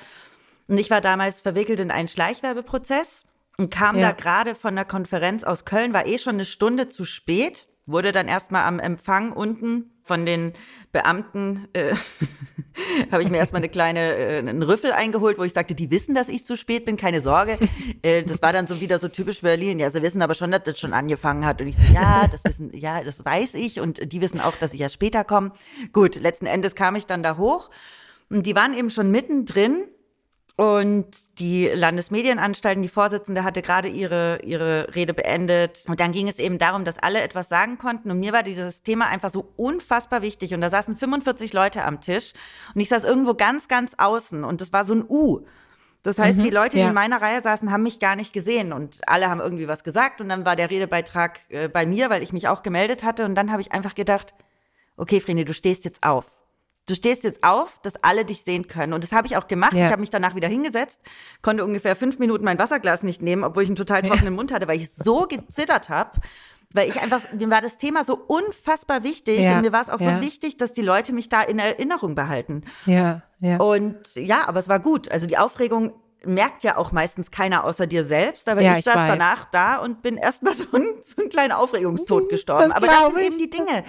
Und 0.68 0.78
ich 0.78 0.90
war 0.90 1.02
damals 1.02 1.42
verwickelt 1.42 1.80
in 1.82 1.92
einen 1.92 2.08
Schleichwerbeprozess 2.08 3.26
und 3.58 3.70
kam 3.70 3.98
ja. 3.98 4.10
da 4.10 4.12
gerade 4.14 4.56
von 4.56 4.76
der 4.76 4.86
Konferenz 4.86 5.44
aus 5.44 5.66
Köln, 5.66 5.94
war 5.94 6.08
eh 6.08 6.18
schon 6.18 6.36
eine 6.36 6.46
Stunde 6.46 6.90
zu 6.90 7.06
spät, 7.06 7.68
wurde 7.86 8.12
dann 8.12 8.28
erstmal 8.28 8.64
am 8.64 8.80
Empfang 8.80 9.32
unten 9.32 9.92
von 10.04 10.26
den 10.26 10.54
Beamten, 10.92 11.68
äh, 11.74 11.96
habe 13.12 13.24
ich 13.24 13.30
mir 13.30 13.38
erstmal 13.38 13.62
eine 13.62 13.70
kleine, 13.70 14.16
äh, 14.16 14.40
einen 14.40 14.64
Rüffel 14.64 14.92
eingeholt, 14.92 15.38
wo 15.38 15.44
ich 15.44 15.54
sagte, 15.54 15.76
die 15.76 15.92
wissen, 15.92 16.14
dass 16.14 16.30
ich 16.30 16.46
zu 16.46 16.58
spät 16.58 16.86
bin, 16.86 16.98
keine 16.98 17.22
Sorge. 17.22 17.58
Äh, 18.02 18.24
das 18.24 18.42
war 18.42 18.52
dann 18.52 18.68
so 18.68 18.82
wieder 18.82 19.00
so 19.00 19.08
typisch 19.08 19.42
Berlin. 19.42 19.80
Ja, 19.80 19.90
sie 19.90 20.02
wissen 20.02 20.22
aber 20.22 20.34
schon, 20.34 20.52
dass 20.52 20.64
das 20.64 20.78
schon 20.78 20.94
angefangen 20.94 21.46
hat. 21.46 21.62
Und 21.62 21.68
ich 21.68 21.78
so, 21.78 21.94
ja, 21.94 22.28
das 22.28 22.44
wissen, 22.44 22.76
ja, 22.76 23.02
das 23.02 23.24
weiß 23.24 23.54
ich. 23.54 23.80
Und 23.80 24.12
die 24.12 24.20
wissen 24.20 24.42
auch, 24.42 24.56
dass 24.58 24.74
ich 24.74 24.82
ja 24.82 24.90
später 24.90 25.24
komme. 25.24 25.52
Gut, 25.94 26.16
letzten 26.16 26.46
Endes 26.46 26.76
kam 26.76 26.98
ich 26.98 27.06
dann 27.06 27.24
da 27.24 27.38
hoch. 27.38 27.70
Und 28.30 28.46
die 28.46 28.56
waren 28.56 28.74
eben 28.74 28.90
schon 28.90 29.10
mittendrin 29.10 29.86
und 30.56 31.08
die 31.40 31.68
Landesmedienanstalten, 31.68 32.84
die 32.84 32.90
Vorsitzende 32.90 33.44
hatte 33.44 33.64
gerade 33.64 33.88
ihre, 33.88 34.40
ihre 34.44 34.94
Rede 34.94 35.16
beendet. 35.16 35.84
Und 35.88 36.00
dann 36.00 36.12
ging 36.12 36.28
es 36.28 36.38
eben 36.38 36.60
darum, 36.60 36.86
dass 36.86 37.00
alle 37.00 37.22
etwas 37.22 37.50
sagen 37.50 37.80
konnten. 37.80 38.12
Und 38.12 38.20
mir 38.20 38.34
war 38.34 38.44
dieses 38.44 38.84
Thema 38.84 39.08
einfach 39.08 39.32
so 39.32 39.52
unfassbar 39.58 40.22
wichtig. 40.22 40.54
Und 40.54 40.62
da 40.62 40.70
saßen 40.70 40.96
45 40.96 41.54
Leute 41.54 41.84
am 41.84 42.02
Tisch. 42.02 42.34
Und 42.76 42.82
ich 42.82 42.90
saß 42.90 43.04
irgendwo 43.04 43.34
ganz, 43.34 43.68
ganz 43.68 43.96
außen. 43.98 44.44
Und 44.44 44.62
das 44.62 44.72
war 44.72 44.86
so 44.86 44.94
ein 44.94 45.04
U. 45.10 45.44
Das 46.04 46.20
heißt, 46.20 46.38
mhm, 46.38 46.44
die 46.44 46.50
Leute, 46.52 46.76
die 46.76 46.84
in 46.84 46.94
meiner 46.94 47.20
Reihe 47.20 47.42
saßen, 47.42 47.72
haben 47.72 47.82
mich 47.82 48.00
gar 48.00 48.16
nicht 48.16 48.32
gesehen. 48.32 48.74
Und 48.74 49.02
alle 49.08 49.32
haben 49.32 49.40
irgendwie 49.40 49.68
was 49.68 49.84
gesagt. 49.84 50.22
Und 50.22 50.30
dann 50.30 50.46
war 50.46 50.56
der 50.56 50.70
Redebeitrag 50.70 51.40
äh, 51.50 51.68
bei 51.68 51.88
mir, 51.88 52.12
weil 52.12 52.22
ich 52.22 52.32
mich 52.32 52.48
auch 52.48 52.62
gemeldet 52.62 53.04
hatte. 53.04 53.26
Und 53.26 53.34
dann 53.34 53.52
habe 53.52 53.64
ich 53.64 53.72
einfach 53.72 53.96
gedacht, 53.96 54.36
okay, 54.98 55.20
Vreni, 55.20 55.46
du 55.46 55.54
stehst 55.54 55.84
jetzt 55.84 56.04
auf 56.04 56.30
du 56.86 56.96
stehst 56.96 57.24
jetzt 57.24 57.44
auf, 57.44 57.80
dass 57.84 57.94
alle 58.04 58.26
dich 58.26 58.44
sehen 58.44 58.68
können. 58.68 58.94
Und 58.94 59.04
das 59.04 59.12
habe 59.12 59.28
ich 59.28 59.38
auch 59.38 59.48
gemacht. 59.48 59.74
Ja. 59.74 59.86
Ich 59.86 59.92
habe 59.92 60.02
mich 60.02 60.10
danach 60.10 60.36
wieder 60.36 60.48
hingesetzt, 60.48 61.00
konnte 61.42 61.64
ungefähr 61.64 61.96
fünf 61.96 62.20
Minuten 62.20 62.44
mein 62.44 62.60
Wasserglas 62.60 63.04
nicht 63.04 63.22
nehmen, 63.22 63.44
obwohl 63.44 63.64
ich 63.64 63.70
einen 63.70 63.76
total 63.76 64.02
trockenen 64.02 64.34
ja. 64.34 64.38
Mund 64.38 64.52
hatte, 64.52 64.68
weil 64.68 64.80
ich 64.80 64.94
so 64.94 65.26
gezittert 65.28 65.90
habe. 65.90 66.20
Weil 66.76 66.90
ich 66.90 67.00
einfach, 67.00 67.22
mir 67.32 67.52
war 67.52 67.62
das 67.62 67.78
Thema 67.78 68.04
so 68.04 68.16
unfassbar 68.16 69.04
wichtig 69.04 69.42
ja. 69.42 69.56
und 69.56 69.62
mir 69.62 69.72
war 69.72 69.82
es 69.82 69.92
auch 69.92 70.00
so 70.00 70.22
wichtig, 70.22 70.58
dass 70.58 70.74
die 70.74 70.82
Leute 70.82 71.14
mich 71.14 71.30
da 71.30 71.44
in 71.44 71.60
Erinnerung 71.60 72.16
behalten. 72.16 72.64
Ja, 72.88 73.22
ja. 73.40 73.58
Und 73.58 74.16
ja, 74.16 74.48
aber 74.48 74.60
es 74.60 74.70
war 74.70 74.80
gut. 74.80 75.12
Also 75.12 75.28
die 75.28 75.38
Aufregung 75.38 75.94
merkt 76.26 76.64
ja 76.64 76.78
auch 76.78 76.92
meistens 76.92 77.30
keiner 77.30 77.64
außer 77.64 77.86
dir 77.86 78.04
selbst, 78.04 78.50
aber 78.50 78.62
ja, 78.62 78.72
ich, 78.72 78.80
ich 78.80 78.86
saß 78.86 78.96
weiß. 78.96 79.12
danach 79.12 79.46
da 79.46 79.78
und 79.78 80.02
bin 80.02 80.18
erstmal 80.18 80.56
so 80.56 80.66
ein, 80.76 80.86
so 81.04 81.22
ein 81.22 81.30
kleiner 81.30 81.60
Aufregungstod 81.60 82.30
gestorben. 82.30 82.70
Das 82.70 82.76
aber 82.76 82.88
das 82.88 83.14
sind 83.14 83.22
eben 83.22 83.38
die 83.38 83.50
Dinge 83.52 83.84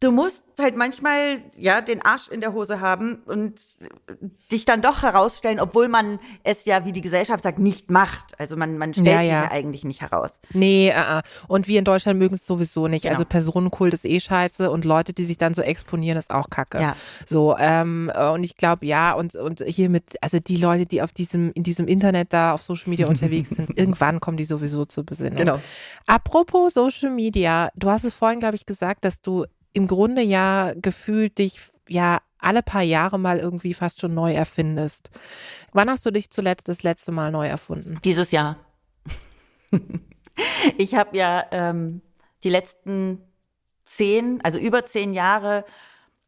du 0.00 0.12
musst 0.12 0.44
halt 0.60 0.76
manchmal 0.76 1.42
ja 1.56 1.80
den 1.80 2.02
Arsch 2.02 2.28
in 2.28 2.40
der 2.40 2.52
Hose 2.52 2.80
haben 2.80 3.22
und 3.26 3.54
dich 4.50 4.64
dann 4.64 4.82
doch 4.82 5.02
herausstellen, 5.02 5.60
obwohl 5.60 5.88
man 5.88 6.18
es 6.44 6.64
ja, 6.64 6.84
wie 6.84 6.92
die 6.92 7.00
Gesellschaft 7.00 7.42
sagt, 7.42 7.58
nicht 7.58 7.90
macht. 7.90 8.38
Also 8.38 8.56
man, 8.56 8.78
man 8.78 8.92
stellt 8.92 9.08
ja, 9.08 9.20
sich 9.20 9.30
ja. 9.30 9.50
eigentlich 9.50 9.84
nicht 9.84 10.00
heraus. 10.00 10.40
Nee, 10.52 10.92
uh, 10.92 11.18
uh. 11.18 11.20
und 11.48 11.68
wir 11.68 11.78
in 11.78 11.84
Deutschland 11.84 12.18
mögen 12.18 12.34
es 12.34 12.46
sowieso 12.46 12.88
nicht. 12.88 13.02
Genau. 13.02 13.14
Also 13.14 13.24
Personenkult 13.24 13.94
ist 13.94 14.04
eh 14.04 14.20
scheiße 14.20 14.70
und 14.70 14.84
Leute, 14.84 15.12
die 15.12 15.24
sich 15.24 15.38
dann 15.38 15.54
so 15.54 15.62
exponieren, 15.62 16.18
ist 16.18 16.30
auch 16.30 16.50
kacke. 16.50 16.80
Ja. 16.80 16.96
So, 17.26 17.56
ähm, 17.58 18.10
und 18.32 18.44
ich 18.44 18.56
glaube, 18.56 18.86
ja, 18.86 19.12
und, 19.12 19.34
und 19.34 19.64
hier 19.66 19.88
mit, 19.88 20.16
also 20.20 20.38
die 20.38 20.56
Leute, 20.56 20.86
die 20.86 21.02
auf 21.02 21.12
diesem, 21.12 21.52
in 21.54 21.62
diesem 21.62 21.86
Internet 21.86 22.32
da 22.32 22.54
auf 22.54 22.62
Social 22.62 22.90
Media 22.90 23.06
unterwegs 23.06 23.50
sind, 23.50 23.70
irgendwann 23.76 24.20
kommen 24.20 24.36
die 24.36 24.44
sowieso 24.44 24.84
zur 24.84 25.04
Besinnung. 25.04 25.36
Genau. 25.36 25.60
Apropos 26.06 26.74
Social 26.74 27.10
Media, 27.10 27.70
du 27.74 27.90
hast 27.90 28.04
es 28.04 28.14
vorhin, 28.14 28.40
glaube 28.40 28.56
ich, 28.56 28.66
gesagt, 28.66 29.04
dass 29.04 29.22
du 29.22 29.46
im 29.72 29.86
Grunde 29.86 30.22
ja 30.22 30.72
gefühlt 30.74 31.38
dich 31.38 31.60
ja 31.88 32.20
alle 32.38 32.62
paar 32.62 32.82
Jahre 32.82 33.18
mal 33.18 33.38
irgendwie 33.38 33.74
fast 33.74 34.00
schon 34.00 34.14
neu 34.14 34.32
erfindest. 34.32 35.10
Wann 35.72 35.90
hast 35.90 36.06
du 36.06 36.10
dich 36.10 36.30
zuletzt 36.30 36.68
das 36.68 36.82
letzte 36.82 37.12
Mal 37.12 37.30
neu 37.30 37.46
erfunden? 37.46 37.98
Dieses 38.04 38.30
Jahr. 38.30 38.56
ich 40.78 40.94
habe 40.94 41.16
ja 41.16 41.44
ähm, 41.50 42.00
die 42.44 42.50
letzten 42.50 43.20
zehn, 43.84 44.40
also 44.42 44.58
über 44.58 44.86
zehn 44.86 45.14
Jahre 45.14 45.64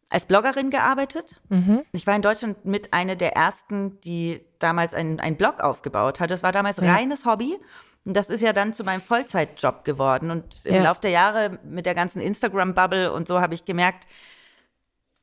als 0.08 0.26
Bloggerin 0.26 0.70
gearbeitet. 0.70 1.40
Mhm. 1.48 1.82
Ich 1.92 2.06
war 2.06 2.16
in 2.16 2.22
Deutschland 2.22 2.64
mit 2.64 2.92
einer 2.92 3.14
der 3.14 3.36
ersten, 3.36 4.00
die 4.00 4.40
damals 4.58 4.92
einen, 4.92 5.36
Blog 5.36 5.60
aufgebaut 5.60 6.18
hat. 6.18 6.30
Das 6.30 6.42
war 6.42 6.52
damals 6.52 6.78
ja. 6.78 6.92
reines 6.92 7.24
Hobby. 7.24 7.58
Und 8.04 8.16
das 8.16 8.30
ist 8.30 8.40
ja 8.40 8.52
dann 8.52 8.72
zu 8.72 8.84
meinem 8.84 9.02
Vollzeitjob 9.02 9.84
geworden. 9.84 10.30
Und 10.30 10.64
im 10.64 10.76
ja. 10.76 10.82
Laufe 10.82 11.00
der 11.00 11.10
Jahre 11.10 11.58
mit 11.64 11.86
der 11.86 11.94
ganzen 11.94 12.20
Instagram-Bubble 12.20 13.12
und 13.12 13.28
so 13.28 13.40
habe 13.40 13.54
ich 13.54 13.64
gemerkt, 13.64 14.06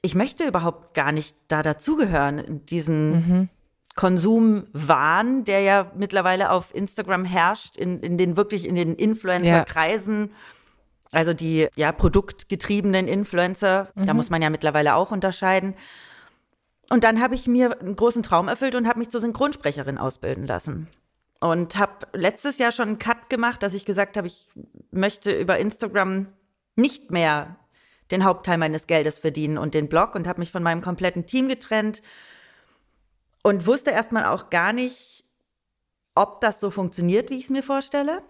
ich 0.01 0.15
möchte 0.15 0.45
überhaupt 0.45 0.93
gar 0.93 1.11
nicht 1.11 1.35
da 1.47 1.63
dazugehören, 1.63 2.37
in 2.37 2.65
diesen 2.65 3.11
mhm. 3.11 3.49
Konsumwahn, 3.95 5.43
der 5.43 5.61
ja 5.61 5.91
mittlerweile 5.95 6.51
auf 6.51 6.73
Instagram 6.73 7.25
herrscht, 7.25 7.77
in, 7.77 7.99
in 8.01 8.17
den 8.17 8.37
wirklich 8.37 8.65
in 8.67 8.75
den 8.75 8.95
Influencer-Kreisen. 8.95 10.27
Ja. 10.27 10.35
Also 11.11 11.33
die 11.33 11.67
ja 11.75 11.91
produktgetriebenen 11.91 13.07
Influencer, 13.07 13.89
mhm. 13.95 14.05
da 14.05 14.13
muss 14.13 14.29
man 14.29 14.41
ja 14.41 14.49
mittlerweile 14.49 14.95
auch 14.95 15.11
unterscheiden. 15.11 15.73
Und 16.89 17.03
dann 17.03 17.19
habe 17.21 17.35
ich 17.35 17.47
mir 17.47 17.79
einen 17.81 17.95
großen 17.95 18.23
Traum 18.23 18.47
erfüllt 18.47 18.75
und 18.75 18.87
habe 18.87 18.99
mich 18.99 19.09
zur 19.09 19.19
Synchronsprecherin 19.19 19.97
ausbilden 19.97 20.45
lassen. 20.45 20.87
Und 21.39 21.75
habe 21.75 22.07
letztes 22.13 22.57
Jahr 22.57 22.71
schon 22.71 22.87
einen 22.87 22.99
Cut 22.99 23.29
gemacht, 23.29 23.61
dass 23.61 23.73
ich 23.73 23.85
gesagt 23.85 24.17
habe, 24.17 24.27
ich 24.27 24.49
möchte 24.91 25.31
über 25.31 25.57
Instagram 25.57 26.27
nicht 26.75 27.11
mehr 27.11 27.57
den 28.11 28.23
Hauptteil 28.23 28.57
meines 28.57 28.87
Geldes 28.87 29.19
verdienen 29.19 29.57
und 29.57 29.73
den 29.73 29.89
Blog 29.89 30.15
und 30.15 30.27
habe 30.27 30.39
mich 30.39 30.51
von 30.51 30.63
meinem 30.63 30.81
kompletten 30.81 31.25
Team 31.25 31.47
getrennt 31.47 32.01
und 33.43 33.67
wusste 33.67 33.91
erstmal 33.91 34.25
auch 34.25 34.49
gar 34.49 34.73
nicht, 34.73 35.25
ob 36.15 36.41
das 36.41 36.59
so 36.59 36.71
funktioniert, 36.71 37.29
wie 37.29 37.37
ich 37.37 37.45
es 37.45 37.49
mir 37.49 37.63
vorstelle. 37.63 38.23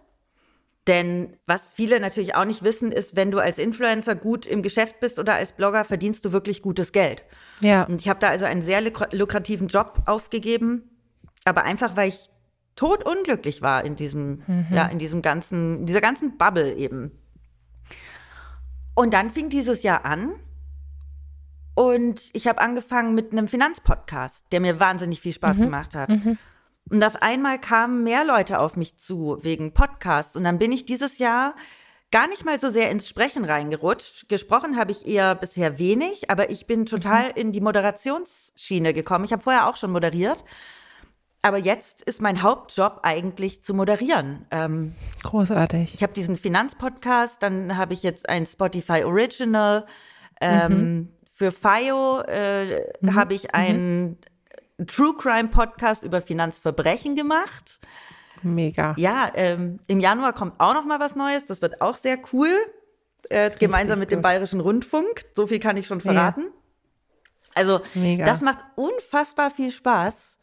Denn 0.87 1.35
was 1.45 1.69
viele 1.69 1.99
natürlich 1.99 2.35
auch 2.35 2.45
nicht 2.45 2.63
wissen, 2.63 2.91
ist, 2.91 3.15
wenn 3.15 3.29
du 3.29 3.39
als 3.39 3.57
Influencer 3.57 4.15
gut 4.15 4.45
im 4.45 4.61
Geschäft 4.61 4.99
bist 4.99 5.19
oder 5.19 5.35
als 5.35 5.51
Blogger, 5.51 5.83
verdienst 5.83 6.23
du 6.23 6.31
wirklich 6.31 6.61
gutes 6.61 6.93
Geld. 6.93 7.25
Ja. 7.59 7.83
Und 7.83 8.01
ich 8.01 8.07
habe 8.07 8.19
da 8.19 8.29
also 8.29 8.45
einen 8.45 8.61
sehr 8.61 8.81
lukrativen 8.81 9.67
Job 9.67 10.01
aufgegeben, 10.05 10.89
aber 11.43 11.63
einfach, 11.63 11.97
weil 11.97 12.09
ich 12.09 12.29
totunglücklich 12.77 13.61
war 13.61 13.83
in 13.83 13.97
diesem, 13.97 14.43
mhm. 14.47 14.67
ja, 14.71 14.85
in 14.85 14.99
diesem 14.99 15.21
ganzen, 15.21 15.79
in 15.79 15.85
dieser 15.85 15.99
ganzen 15.99 16.37
Bubble 16.37 16.73
eben. 16.75 17.11
Und 18.95 19.13
dann 19.13 19.29
fing 19.29 19.49
dieses 19.49 19.83
Jahr 19.83 20.05
an 20.05 20.33
und 21.75 22.31
ich 22.33 22.47
habe 22.47 22.61
angefangen 22.61 23.13
mit 23.13 23.31
einem 23.31 23.47
Finanzpodcast, 23.47 24.45
der 24.51 24.61
mir 24.61 24.79
wahnsinnig 24.79 25.21
viel 25.21 25.33
Spaß 25.33 25.57
mhm. 25.57 25.63
gemacht 25.63 25.93
hat. 25.93 26.09
Mhm. 26.09 26.37
Und 26.89 27.03
auf 27.03 27.21
einmal 27.21 27.59
kamen 27.59 28.03
mehr 28.03 28.25
Leute 28.25 28.59
auf 28.59 28.77
mich 28.77 28.97
zu 28.97 29.37
wegen 29.41 29.73
Podcasts. 29.73 30.35
Und 30.35 30.45
dann 30.45 30.57
bin 30.57 30.71
ich 30.71 30.85
dieses 30.85 31.17
Jahr 31.17 31.53
gar 32.11 32.27
nicht 32.27 32.45
mal 32.45 32.59
so 32.59 32.69
sehr 32.69 32.89
ins 32.89 33.07
Sprechen 33.07 33.45
reingerutscht. 33.45 34.29
Gesprochen 34.29 34.77
habe 34.77 34.91
ich 34.91 35.05
eher 35.05 35.35
bisher 35.35 35.77
wenig, 35.77 36.31
aber 36.31 36.49
ich 36.49 36.65
bin 36.65 36.85
total 36.85 37.29
mhm. 37.29 37.35
in 37.35 37.51
die 37.51 37.61
Moderationsschiene 37.61 38.93
gekommen. 38.93 39.25
Ich 39.25 39.33
habe 39.33 39.43
vorher 39.43 39.67
auch 39.67 39.75
schon 39.75 39.91
moderiert. 39.91 40.43
Aber 41.47 41.57
jetzt 41.57 42.01
ist 42.01 42.19
mein 42.21 42.43
Hauptjob 42.43 42.99
eigentlich 43.03 43.63
zu 43.63 43.73
moderieren. 43.73 44.45
Ähm, 44.51 44.93
Großartig. 45.23 45.95
Ich 45.95 46.03
habe 46.03 46.11
diesen 46.11 46.35
Finanzpodcast, 46.35 47.41
dann 47.41 47.77
habe 47.77 47.93
ich 47.93 48.03
jetzt 48.03 48.27
ein 48.27 48.45
Spotify 48.45 49.05
Original. 49.05 49.85
Ähm, 50.41 50.71
mhm. 50.71 51.07
Für 51.33 51.53
FIO 51.53 52.19
äh, 52.27 52.81
mhm. 52.99 53.15
habe 53.15 53.33
ich 53.33 53.55
einen 53.55 54.17
mhm. 54.77 54.87
True 54.87 55.15
Crime 55.17 55.47
Podcast 55.47 56.03
über 56.03 56.19
Finanzverbrechen 56.19 57.15
gemacht. 57.15 57.79
Mega. 58.43 58.93
Ja, 58.97 59.31
ähm, 59.33 59.79
im 59.87 60.01
Januar 60.01 60.33
kommt 60.33 60.59
auch 60.59 60.73
noch 60.73 60.83
mal 60.83 60.99
was 60.99 61.15
Neues. 61.15 61.45
Das 61.45 61.61
wird 61.61 61.79
auch 61.79 61.95
sehr 61.95 62.19
cool. 62.33 62.49
Äh, 63.29 63.51
gemeinsam 63.57 63.99
mit 63.99 64.09
gut. 64.09 64.17
dem 64.17 64.21
Bayerischen 64.21 64.59
Rundfunk. 64.59 65.23
So 65.33 65.47
viel 65.47 65.59
kann 65.59 65.77
ich 65.77 65.87
schon 65.87 66.01
verraten. 66.01 66.41
Ja. 66.41 66.47
Also, 67.55 67.79
Mega. 67.93 68.25
das 68.25 68.41
macht 68.41 68.59
unfassbar 68.75 69.49
viel 69.49 69.71
Spaß. 69.71 70.36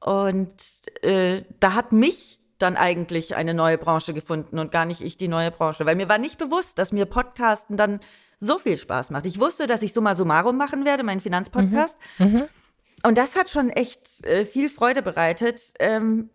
Und 0.00 0.62
äh, 1.02 1.42
da 1.60 1.74
hat 1.74 1.92
mich 1.92 2.40
dann 2.58 2.76
eigentlich 2.76 3.36
eine 3.36 3.54
neue 3.54 3.78
Branche 3.78 4.14
gefunden 4.14 4.58
und 4.58 4.70
gar 4.70 4.86
nicht 4.86 5.02
ich 5.02 5.16
die 5.16 5.28
neue 5.28 5.50
Branche. 5.50 5.84
Weil 5.84 5.96
mir 5.96 6.08
war 6.08 6.18
nicht 6.18 6.38
bewusst, 6.38 6.78
dass 6.78 6.92
mir 6.92 7.06
Podcasten 7.06 7.76
dann 7.76 8.00
so 8.40 8.58
viel 8.58 8.78
Spaß 8.78 9.10
macht. 9.10 9.26
Ich 9.26 9.40
wusste, 9.40 9.66
dass 9.66 9.82
ich 9.82 9.92
Summa 9.92 10.14
Summarum 10.14 10.56
machen 10.56 10.84
werde, 10.84 11.02
meinen 11.02 11.20
Finanzpodcast. 11.20 11.98
Mhm. 12.18 12.26
Mhm. 12.26 12.48
Und 13.02 13.18
das 13.18 13.36
hat 13.36 13.50
schon 13.50 13.70
echt 13.70 14.24
äh, 14.24 14.44
viel 14.44 14.68
Freude 14.68 15.02
bereitet. 15.02 15.74
Ähm, 15.78 16.30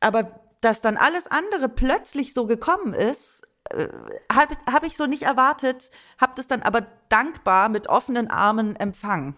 aber 0.00 0.40
dass 0.60 0.80
dann 0.80 0.96
alles 0.96 1.26
andere 1.26 1.68
plötzlich 1.68 2.34
so 2.34 2.46
gekommen 2.46 2.92
ist, 2.92 3.42
äh, 3.70 3.88
habe 4.30 4.56
hab 4.66 4.84
ich 4.84 4.96
so 4.96 5.06
nicht 5.06 5.22
erwartet, 5.22 5.90
habe 6.20 6.32
das 6.36 6.46
dann 6.46 6.62
aber 6.62 6.86
dankbar 7.08 7.68
mit 7.68 7.88
offenen 7.88 8.30
Armen 8.30 8.76
empfangen. 8.76 9.36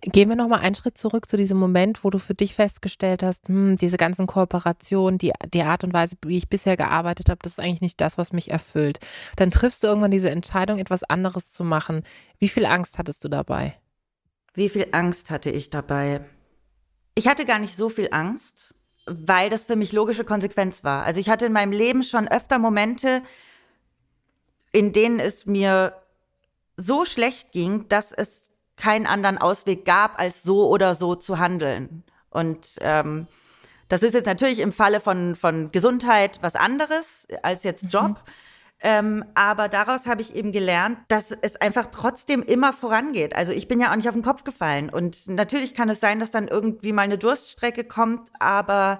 Gehen 0.00 0.28
wir 0.28 0.36
nochmal 0.36 0.60
einen 0.60 0.74
Schritt 0.74 0.98
zurück 0.98 1.28
zu 1.28 1.36
diesem 1.36 1.58
Moment, 1.58 2.02
wo 2.02 2.10
du 2.10 2.18
für 2.18 2.34
dich 2.34 2.54
festgestellt 2.54 3.22
hast, 3.22 3.48
hm, 3.48 3.76
diese 3.76 3.96
ganzen 3.96 4.26
Kooperationen, 4.26 5.18
die, 5.18 5.32
die 5.52 5.62
Art 5.62 5.84
und 5.84 5.92
Weise, 5.92 6.16
wie 6.24 6.38
ich 6.38 6.48
bisher 6.48 6.76
gearbeitet 6.76 7.28
habe, 7.28 7.38
das 7.42 7.52
ist 7.52 7.60
eigentlich 7.60 7.82
nicht 7.82 8.00
das, 8.00 8.18
was 8.18 8.32
mich 8.32 8.50
erfüllt. 8.50 8.98
Dann 9.36 9.50
triffst 9.50 9.82
du 9.82 9.86
irgendwann 9.86 10.10
diese 10.10 10.30
Entscheidung, 10.30 10.78
etwas 10.78 11.04
anderes 11.04 11.52
zu 11.52 11.62
machen. 11.62 12.02
Wie 12.38 12.48
viel 12.48 12.66
Angst 12.66 12.98
hattest 12.98 13.22
du 13.22 13.28
dabei? 13.28 13.76
Wie 14.54 14.68
viel 14.68 14.88
Angst 14.92 15.30
hatte 15.30 15.50
ich 15.50 15.70
dabei? 15.70 16.24
Ich 17.14 17.28
hatte 17.28 17.44
gar 17.44 17.58
nicht 17.58 17.76
so 17.76 17.88
viel 17.88 18.08
Angst, 18.10 18.74
weil 19.06 19.50
das 19.50 19.64
für 19.64 19.76
mich 19.76 19.92
logische 19.92 20.24
Konsequenz 20.24 20.84
war. 20.84 21.04
Also 21.04 21.20
ich 21.20 21.28
hatte 21.28 21.46
in 21.46 21.52
meinem 21.52 21.72
Leben 21.72 22.02
schon 22.02 22.28
öfter 22.28 22.58
Momente, 22.58 23.22
in 24.72 24.92
denen 24.92 25.20
es 25.20 25.46
mir 25.46 25.94
so 26.76 27.04
schlecht 27.04 27.52
ging, 27.52 27.88
dass 27.88 28.12
es 28.12 28.51
keinen 28.76 29.06
anderen 29.06 29.38
Ausweg 29.38 29.84
gab, 29.84 30.18
als 30.18 30.42
so 30.42 30.68
oder 30.68 30.94
so 30.94 31.14
zu 31.14 31.38
handeln. 31.38 32.04
Und 32.30 32.76
ähm, 32.80 33.26
das 33.88 34.02
ist 34.02 34.14
jetzt 34.14 34.26
natürlich 34.26 34.60
im 34.60 34.72
Falle 34.72 35.00
von, 35.00 35.36
von 35.36 35.70
Gesundheit 35.70 36.38
was 36.40 36.56
anderes 36.56 37.26
als 37.42 37.62
jetzt 37.62 37.84
Job. 37.92 38.10
Mhm. 38.10 38.16
Ähm, 38.84 39.24
aber 39.34 39.68
daraus 39.68 40.06
habe 40.06 40.22
ich 40.22 40.34
eben 40.34 40.50
gelernt, 40.50 40.98
dass 41.06 41.30
es 41.30 41.56
einfach 41.56 41.86
trotzdem 41.92 42.42
immer 42.42 42.72
vorangeht. 42.72 43.36
Also 43.36 43.52
ich 43.52 43.68
bin 43.68 43.80
ja 43.80 43.92
auch 43.92 43.96
nicht 43.96 44.08
auf 44.08 44.14
den 44.14 44.24
Kopf 44.24 44.42
gefallen. 44.42 44.90
Und 44.90 45.28
natürlich 45.28 45.74
kann 45.74 45.88
es 45.88 46.00
sein, 46.00 46.18
dass 46.18 46.32
dann 46.32 46.48
irgendwie 46.48 46.92
mal 46.92 47.02
eine 47.02 47.18
Durststrecke 47.18 47.84
kommt. 47.84 48.30
Aber 48.40 48.98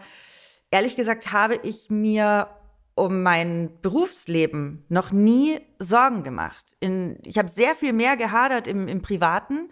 ehrlich 0.71 0.95
gesagt 0.95 1.33
habe 1.33 1.59
ich 1.63 1.91
mir 1.91 2.49
um 2.95 3.23
mein 3.23 3.71
Berufsleben 3.81 4.85
noch 4.89 5.13
nie 5.13 5.61
Sorgen 5.79 6.23
gemacht. 6.23 6.65
In, 6.81 7.19
ich 7.25 7.39
habe 7.39 7.49
sehr 7.49 7.75
viel 7.75 7.93
mehr 7.93 8.17
gehadert 8.17 8.67
im, 8.67 8.89
im 8.89 9.03
Privaten. 9.03 9.71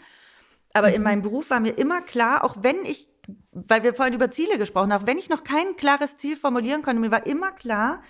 Aber 0.73 0.89
mhm. 0.89 0.95
in 0.95 1.03
meinem 1.03 1.23
Beruf 1.23 1.51
war 1.51 1.61
mir 1.61 1.77
immer 1.77 2.01
klar, 2.01 2.45
auch 2.45 2.57
wenn 2.61 2.85
ich, 2.85 3.09
weil 3.53 3.83
wir 3.83 3.95
vorhin 3.95 4.15
über 4.15 4.31
Ziele 4.31 4.59
gesprochen 4.59 4.93
haben, 4.93 5.07
wenn 5.07 5.19
ich 5.19 5.29
noch 5.29 5.45
kein 5.45 5.77
klares 5.77 6.17
Ziel 6.17 6.37
formulieren 6.37 6.83
konnte, 6.83 7.01
mir 7.01 7.11
war 7.11 7.27
immer 7.27 7.53
klar, 7.53 8.03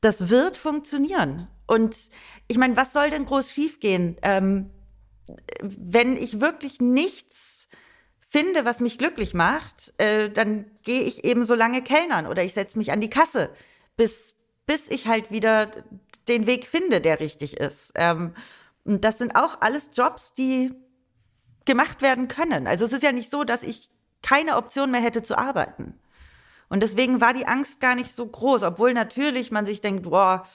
das 0.00 0.28
wird 0.28 0.56
funktionieren. 0.56 1.48
Und 1.66 1.96
ich 2.46 2.58
meine, 2.58 2.76
was 2.76 2.92
soll 2.92 3.10
denn 3.10 3.24
groß 3.24 3.50
schiefgehen, 3.50 4.16
ähm, 4.22 4.70
wenn 5.60 6.16
ich 6.16 6.40
wirklich 6.40 6.80
nichts 6.80 7.68
finde, 8.20 8.64
was 8.64 8.80
mich 8.80 8.98
glücklich 8.98 9.34
macht, 9.34 9.92
äh, 9.98 10.30
dann 10.30 10.70
gehe 10.82 11.02
ich 11.02 11.24
eben 11.24 11.44
so 11.44 11.54
lange 11.54 11.82
Kellnern 11.82 12.26
oder 12.26 12.44
ich 12.44 12.54
setze 12.54 12.78
mich 12.78 12.92
an 12.92 13.00
die 13.00 13.10
Kasse, 13.10 13.50
bis, 13.98 14.36
bis 14.64 14.88
ich 14.88 15.06
halt 15.06 15.30
wieder 15.30 15.70
den 16.28 16.46
Weg 16.46 16.66
finde, 16.66 17.02
der 17.02 17.20
richtig 17.20 17.58
ist. 17.58 17.92
Ähm, 17.94 18.34
und 18.84 19.04
das 19.04 19.18
sind 19.18 19.36
auch 19.36 19.60
alles 19.60 19.90
Jobs, 19.92 20.32
die 20.32 20.72
gemacht 21.66 22.00
werden 22.00 22.28
können. 22.28 22.66
Also 22.66 22.86
es 22.86 22.94
ist 22.94 23.02
ja 23.02 23.12
nicht 23.12 23.30
so, 23.30 23.44
dass 23.44 23.62
ich 23.62 23.90
keine 24.22 24.56
Option 24.56 24.90
mehr 24.90 25.02
hätte 25.02 25.22
zu 25.22 25.36
arbeiten. 25.36 25.98
Und 26.70 26.82
deswegen 26.82 27.20
war 27.20 27.34
die 27.34 27.46
Angst 27.46 27.80
gar 27.80 27.94
nicht 27.94 28.14
so 28.14 28.26
groß, 28.26 28.62
obwohl 28.62 28.94
natürlich 28.94 29.50
man 29.50 29.66
sich 29.66 29.80
denkt, 29.80 30.04
boah, 30.04 30.46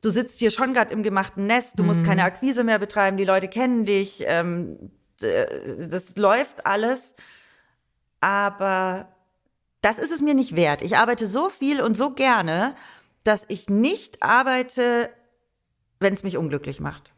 du 0.00 0.10
sitzt 0.10 0.38
hier 0.38 0.50
schon 0.50 0.72
gerade 0.72 0.92
im 0.92 1.02
gemachten 1.02 1.46
Nest, 1.46 1.78
du 1.78 1.82
musst 1.82 2.04
keine 2.04 2.22
mhm. 2.22 2.28
Akquise 2.28 2.64
mehr 2.64 2.78
betreiben, 2.78 3.16
die 3.16 3.24
Leute 3.24 3.48
kennen 3.48 3.84
dich, 3.84 4.24
ähm, 4.26 4.90
das 5.18 6.16
läuft 6.16 6.64
alles. 6.64 7.14
Aber 8.20 9.08
das 9.80 9.98
ist 9.98 10.12
es 10.12 10.20
mir 10.20 10.34
nicht 10.34 10.56
wert. 10.56 10.82
Ich 10.82 10.96
arbeite 10.96 11.26
so 11.26 11.48
viel 11.48 11.80
und 11.80 11.96
so 11.96 12.10
gerne, 12.10 12.74
dass 13.24 13.44
ich 13.48 13.68
nicht 13.68 14.22
arbeite, 14.22 15.10
wenn 16.00 16.14
es 16.14 16.22
mich 16.22 16.36
unglücklich 16.36 16.80
macht. 16.80 17.12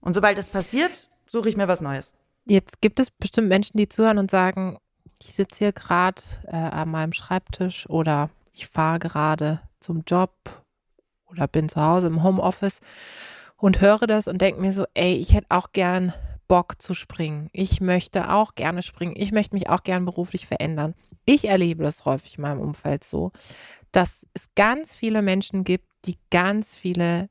Und 0.00 0.14
sobald 0.14 0.38
es 0.38 0.48
passiert, 0.48 1.10
suche 1.26 1.48
ich 1.48 1.56
mir 1.56 1.68
was 1.68 1.80
Neues. 1.80 2.12
Jetzt 2.44 2.80
gibt 2.80 3.00
es 3.00 3.10
bestimmt 3.10 3.48
Menschen, 3.48 3.76
die 3.76 3.88
zuhören 3.88 4.18
und 4.18 4.30
sagen, 4.30 4.78
ich 5.20 5.34
sitze 5.34 5.58
hier 5.58 5.72
gerade 5.72 6.22
äh, 6.46 6.56
an 6.56 6.90
meinem 6.90 7.12
Schreibtisch 7.12 7.88
oder 7.88 8.30
ich 8.52 8.68
fahre 8.68 8.98
gerade 8.98 9.60
zum 9.80 10.04
Job 10.06 10.32
oder 11.26 11.48
bin 11.48 11.68
zu 11.68 11.80
Hause 11.80 12.06
im 12.06 12.22
Homeoffice 12.22 12.80
und 13.56 13.80
höre 13.80 14.06
das 14.06 14.28
und 14.28 14.40
denke 14.40 14.60
mir 14.60 14.72
so, 14.72 14.84
ey, 14.94 15.14
ich 15.14 15.34
hätte 15.34 15.46
auch 15.48 15.72
gern 15.72 16.12
Bock 16.48 16.80
zu 16.80 16.94
springen. 16.94 17.48
Ich 17.52 17.80
möchte 17.80 18.30
auch 18.30 18.54
gerne 18.54 18.82
springen. 18.82 19.14
Ich 19.16 19.32
möchte 19.32 19.54
mich 19.54 19.68
auch 19.68 19.82
gern 19.82 20.04
beruflich 20.04 20.46
verändern. 20.46 20.94
Ich 21.24 21.48
erlebe 21.48 21.82
das 21.82 22.04
häufig 22.04 22.36
in 22.38 22.42
meinem 22.42 22.60
Umfeld 22.60 23.04
so, 23.04 23.32
dass 23.92 24.26
es 24.34 24.48
ganz 24.54 24.94
viele 24.94 25.22
Menschen 25.22 25.64
gibt, 25.64 25.88
die 26.04 26.18
ganz 26.30 26.76
viele 26.76 27.28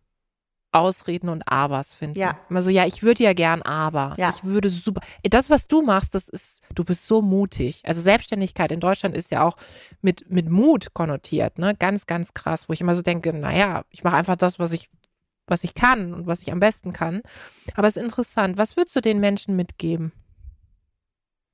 Ausreden 0.72 1.30
und 1.30 1.48
Abers 1.50 1.94
finden. 1.94 2.20
Ja. 2.20 2.38
Immer 2.50 2.62
so, 2.62 2.70
ja, 2.70 2.86
ich 2.86 3.02
würde 3.02 3.24
ja 3.24 3.32
gern, 3.32 3.62
aber 3.62 4.14
Ja. 4.18 4.30
ich 4.36 4.44
würde 4.44 4.70
super. 4.70 5.00
Das, 5.24 5.50
was 5.50 5.68
du 5.70 5.82
machst, 5.82 6.14
das 6.16 6.28
ist, 6.28 6.62
du 6.74 6.84
bist 6.84 7.08
so 7.08 7.22
mutig. 7.22 7.82
Also 7.86 8.02
Selbstständigkeit 8.02 8.74
in 8.74 8.82
Deutschland 8.82 9.16
ist 9.16 9.32
ja 9.32 9.44
auch 9.44 9.56
mit, 10.02 10.30
mit 10.30 10.50
Mut 10.50 10.94
konnotiert, 10.94 11.60
ne? 11.60 11.76
Ganz, 11.80 12.08
ganz 12.08 12.34
krass, 12.34 12.68
wo 12.68 12.74
ich 12.74 12.82
immer 12.82 12.94
so 12.96 13.02
denke, 13.02 13.32
naja, 13.32 13.86
ich 13.90 14.04
mache 14.04 14.18
einfach 14.18 14.36
das, 14.36 14.60
was 14.60 14.74
ich, 14.74 14.90
was 15.48 15.64
ich 15.64 15.76
kann 15.76 16.14
und 16.14 16.28
was 16.28 16.42
ich 16.42 16.52
am 16.52 16.60
besten 16.60 16.94
kann. 16.94 17.22
Aber 17.76 17.88
es 17.88 17.98
ist 17.98 18.04
interessant. 18.04 18.58
Was 18.58 18.78
würdest 18.78 18.96
du 18.96 19.02
den 19.02 19.20
Menschen 19.20 19.56
mitgeben? 19.56 20.12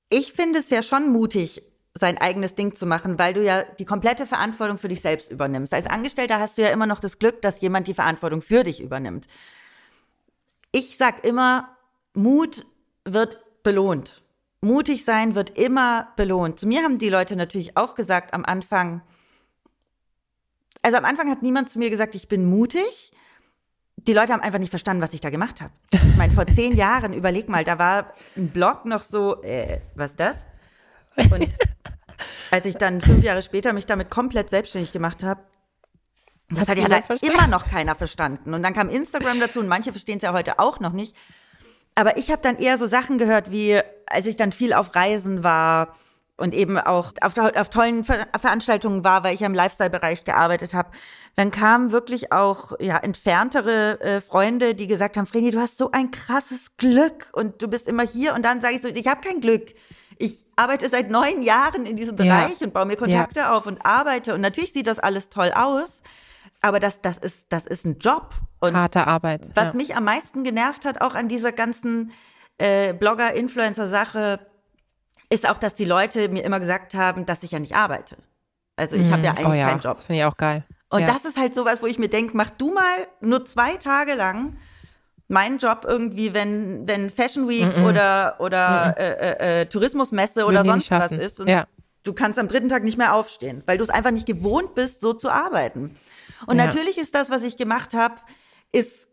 Ich 0.10 0.34
finde 0.34 0.60
es 0.60 0.70
ja 0.70 0.84
schon 0.84 1.12
mutig, 1.12 1.64
sein 1.94 2.18
eigenes 2.18 2.56
Ding 2.56 2.76
zu 2.76 2.86
machen, 2.86 3.20
weil 3.20 3.34
du 3.34 3.44
ja 3.44 3.64
die 3.64 3.86
komplette 3.86 4.26
Verantwortung 4.26 4.78
für 4.78 4.88
dich 4.88 5.02
selbst 5.02 5.32
übernimmst. 5.32 5.74
Als 5.74 5.88
Angestellter 5.88 6.40
hast 6.40 6.58
du 6.58 6.62
ja 6.62 6.70
immer 6.70 6.86
noch 6.86 7.00
das 7.00 7.20
Glück, 7.20 7.42
dass 7.42 7.62
jemand 7.62 7.88
die 7.88 7.94
Verantwortung 7.94 8.42
für 8.42 8.64
dich 8.64 8.82
übernimmt. 8.82 9.28
Ich 10.72 10.98
sag 10.98 11.26
immer, 11.26 11.76
Mut 12.14 12.66
wird 13.04 13.42
belohnt. 13.64 14.22
Mutig 14.62 15.06
sein 15.06 15.36
wird 15.36 15.58
immer 15.58 16.10
belohnt. 16.16 16.60
Zu 16.60 16.68
mir 16.68 16.84
haben 16.84 16.98
die 16.98 17.10
Leute 17.10 17.36
natürlich 17.36 17.76
auch 17.76 17.96
gesagt 17.96 18.34
am 18.34 18.46
Anfang, 18.46 19.02
also 20.82 20.98
am 20.98 21.06
Anfang 21.06 21.30
hat 21.30 21.42
niemand 21.42 21.70
zu 21.70 21.80
mir 21.80 21.90
gesagt, 21.90 22.16
ich 22.16 22.28
bin 22.28 22.46
mutig. 22.46 23.12
Die 24.08 24.14
Leute 24.14 24.34
haben 24.34 24.42
einfach 24.42 24.60
nicht 24.60 24.70
verstanden, 24.70 25.02
was 25.02 25.14
ich 25.14 25.22
da 25.22 25.30
gemacht 25.30 25.62
habe. 25.62 25.72
Ich 25.92 26.18
meine, 26.18 26.34
vor 26.34 26.48
zehn 26.48 26.76
Jahren, 26.76 27.14
überleg 27.14 27.50
mal, 27.50 27.64
da 27.64 27.78
war 27.78 28.14
ein 28.36 28.50
Blog 28.50 28.86
noch 28.86 29.04
so, 29.04 29.42
äh, 29.44 29.82
was 29.96 30.12
ist 30.12 30.20
das? 30.20 30.38
Und 31.16 31.50
als 32.52 32.66
ich 32.66 32.76
dann 32.76 33.02
fünf 33.02 33.24
Jahre 33.24 33.44
später 33.44 33.74
mich 33.74 33.86
damit 33.86 34.10
komplett 34.10 34.50
selbstständig 34.50 34.92
gemacht 34.92 35.24
habe, 35.24 35.42
das 36.50 36.68
Hat 36.68 36.70
hat 36.70 36.78
ja 36.78 37.16
immer 37.22 37.48
noch 37.48 37.66
keiner 37.70 37.96
verstanden. 37.96 38.54
Und 38.54 38.62
dann 38.64 38.74
kam 38.74 38.90
Instagram 38.90 39.40
dazu 39.40 39.60
und 39.60 39.68
manche 39.68 39.92
verstehen 39.92 40.18
es 40.18 40.24
ja 40.24 40.34
heute 40.34 40.60
auch 40.60 40.80
noch 40.80 40.92
nicht. 40.92 41.16
Aber 41.96 42.18
ich 42.18 42.30
habe 42.30 42.42
dann 42.42 42.58
eher 42.58 42.78
so 42.78 42.88
Sachen 42.88 43.18
gehört, 43.18 43.52
wie 43.52 43.80
als 44.06 44.26
ich 44.26 44.36
dann 44.36 44.52
viel 44.52 44.74
auf 44.74 44.96
Reisen 44.96 45.44
war 45.44 45.96
und 46.42 46.54
eben 46.54 46.78
auch 46.78 47.14
auf, 47.22 47.38
auf 47.38 47.70
tollen 47.70 48.04
Ver 48.04 48.28
Veranstaltungen 48.40 49.04
war, 49.04 49.24
weil 49.24 49.34
ich 49.34 49.42
ja 49.42 49.48
im 49.48 49.54
Lifestyle-Bereich 49.54 50.26
gearbeitet 50.26 50.74
habe, 50.74 50.90
dann 51.36 51.52
kamen 51.52 51.92
wirklich 51.92 52.32
auch 52.32 52.74
ja, 52.80 52.98
entferntere 52.98 54.02
äh, 54.02 54.22
Freunde, 54.22 54.76
die 54.76 54.88
gesagt 54.88 55.18
haben, 55.18 55.28
Vreni, 55.28 55.52
du 55.52 55.60
hast 55.60 55.78
so 55.78 55.92
ein 55.92 56.12
krasses 56.12 56.76
Glück 56.78 57.30
und 57.34 57.62
du 57.62 57.68
bist 57.68 57.88
immer 57.88 58.04
hier. 58.04 58.34
Und 58.34 58.44
dann 58.44 58.60
sage 58.60 58.76
ich 58.76 58.82
so, 58.82 58.88
ich 58.88 59.08
habe 59.08 59.22
kein 59.22 59.40
Glück. 59.40 59.74
Ich 60.18 60.46
arbeite 60.56 60.90
seit 60.90 61.10
neun 61.10 61.42
Jahren 61.42 61.86
in 61.86 61.96
diesem 61.96 62.18
Ja. 62.18 62.46
Bereich 62.46 62.62
und 62.62 62.74
baue 62.74 62.86
mir 62.86 62.98
Kontakte 62.98 63.52
auf 63.52 63.66
und 63.66 63.86
arbeite. 63.86 64.34
Und 64.34 64.42
natürlich 64.42 64.74
sieht 64.74 64.88
das 64.88 65.00
alles 65.00 65.30
toll 65.30 65.52
aus, 65.56 66.02
aber 66.62 66.80
das, 66.80 67.02
das, 67.02 67.18
ist, 67.18 67.46
das 67.50 67.66
ist 67.66 67.86
ein 67.86 68.00
Job. 68.00 68.32
Und 68.60 68.76
Harte 68.76 69.08
Arbeit. 69.08 69.50
was 69.56 69.70
ja. 69.70 69.74
mich 69.74 69.96
am 69.96 70.04
meisten 70.04 70.44
genervt 70.44 70.86
hat, 70.86 71.02
auch 71.02 71.16
an 71.16 71.28
dieser 71.28 71.52
ganzen 71.52 72.12
äh, 72.60 72.94
Blogger-Influencer-Sache, 72.94 74.51
ist 75.32 75.50
auch, 75.50 75.58
dass 75.58 75.76
die 75.76 75.86
Leute 75.86 76.30
mir 76.30 76.44
immer 76.44 76.60
gesagt 76.60 76.94
haben, 76.94 77.26
dass 77.26 77.42
ich 77.44 77.52
ja 77.52 77.60
nicht 77.60 77.76
arbeite. 77.76 78.18
Also 78.76 78.96
ich 78.96 79.12
habe 79.12 79.24
ja 79.24 79.32
eigentlich 79.32 79.48
oh 79.48 79.54
ja, 79.54 79.70
keinen 79.70 79.80
Job. 79.80 79.96
Das 79.96 80.04
finde 80.04 80.22
ich 80.22 80.26
auch 80.26 80.38
geil. 80.38 80.64
Und 80.90 81.02
ja. 81.02 81.08
das 81.08 81.26
ist 81.26 81.38
halt 81.38 81.56
sowas, 81.56 81.82
wo 81.82 81.88
ich 81.88 81.98
mir 82.00 82.10
denke, 82.10 82.36
mach 82.36 82.50
du 82.50 82.74
mal 82.74 83.08
nur 83.22 83.46
zwei 83.46 83.78
Tage 83.78 84.14
lang 84.14 84.58
meinen 85.28 85.60
Job 85.60 85.86
irgendwie, 85.88 86.34
wenn, 86.34 86.86
wenn 86.88 87.10
Fashion 87.10 87.48
Week 87.48 87.78
oder, 87.88 88.36
oder 88.40 88.96
Äh, 88.98 89.12
äh, 89.12 89.62
äh, 89.62 89.66
Tourismusmesse 89.68 90.44
oder 90.44 90.66
Würden 90.66 90.80
die 90.80 90.86
sonst 90.86 90.92
was 90.92 91.12
ist. 91.14 91.40
Und 91.40 91.48
Ja. 91.48 91.68
du 92.04 92.12
kannst 92.12 92.38
am 92.38 92.50
dritten 92.50 92.68
Tag 92.68 92.84
nicht 92.84 92.98
mehr 92.98 93.16
aufstehen, 93.16 93.64
weil 93.66 93.78
du 93.78 93.84
es 93.84 93.90
einfach 93.90 94.12
nicht 94.12 94.26
gewohnt 94.26 94.76
bist, 94.76 95.00
so 95.00 95.14
zu 95.14 95.30
arbeiten. 95.30 95.96
Und 96.48 96.58
natürlich 96.58 96.98
ist 96.98 97.16
das, 97.16 97.30
was 97.30 97.44
ich 97.44 97.56
gemacht 97.56 97.94
habe, 97.94 98.16
ist 98.74 99.08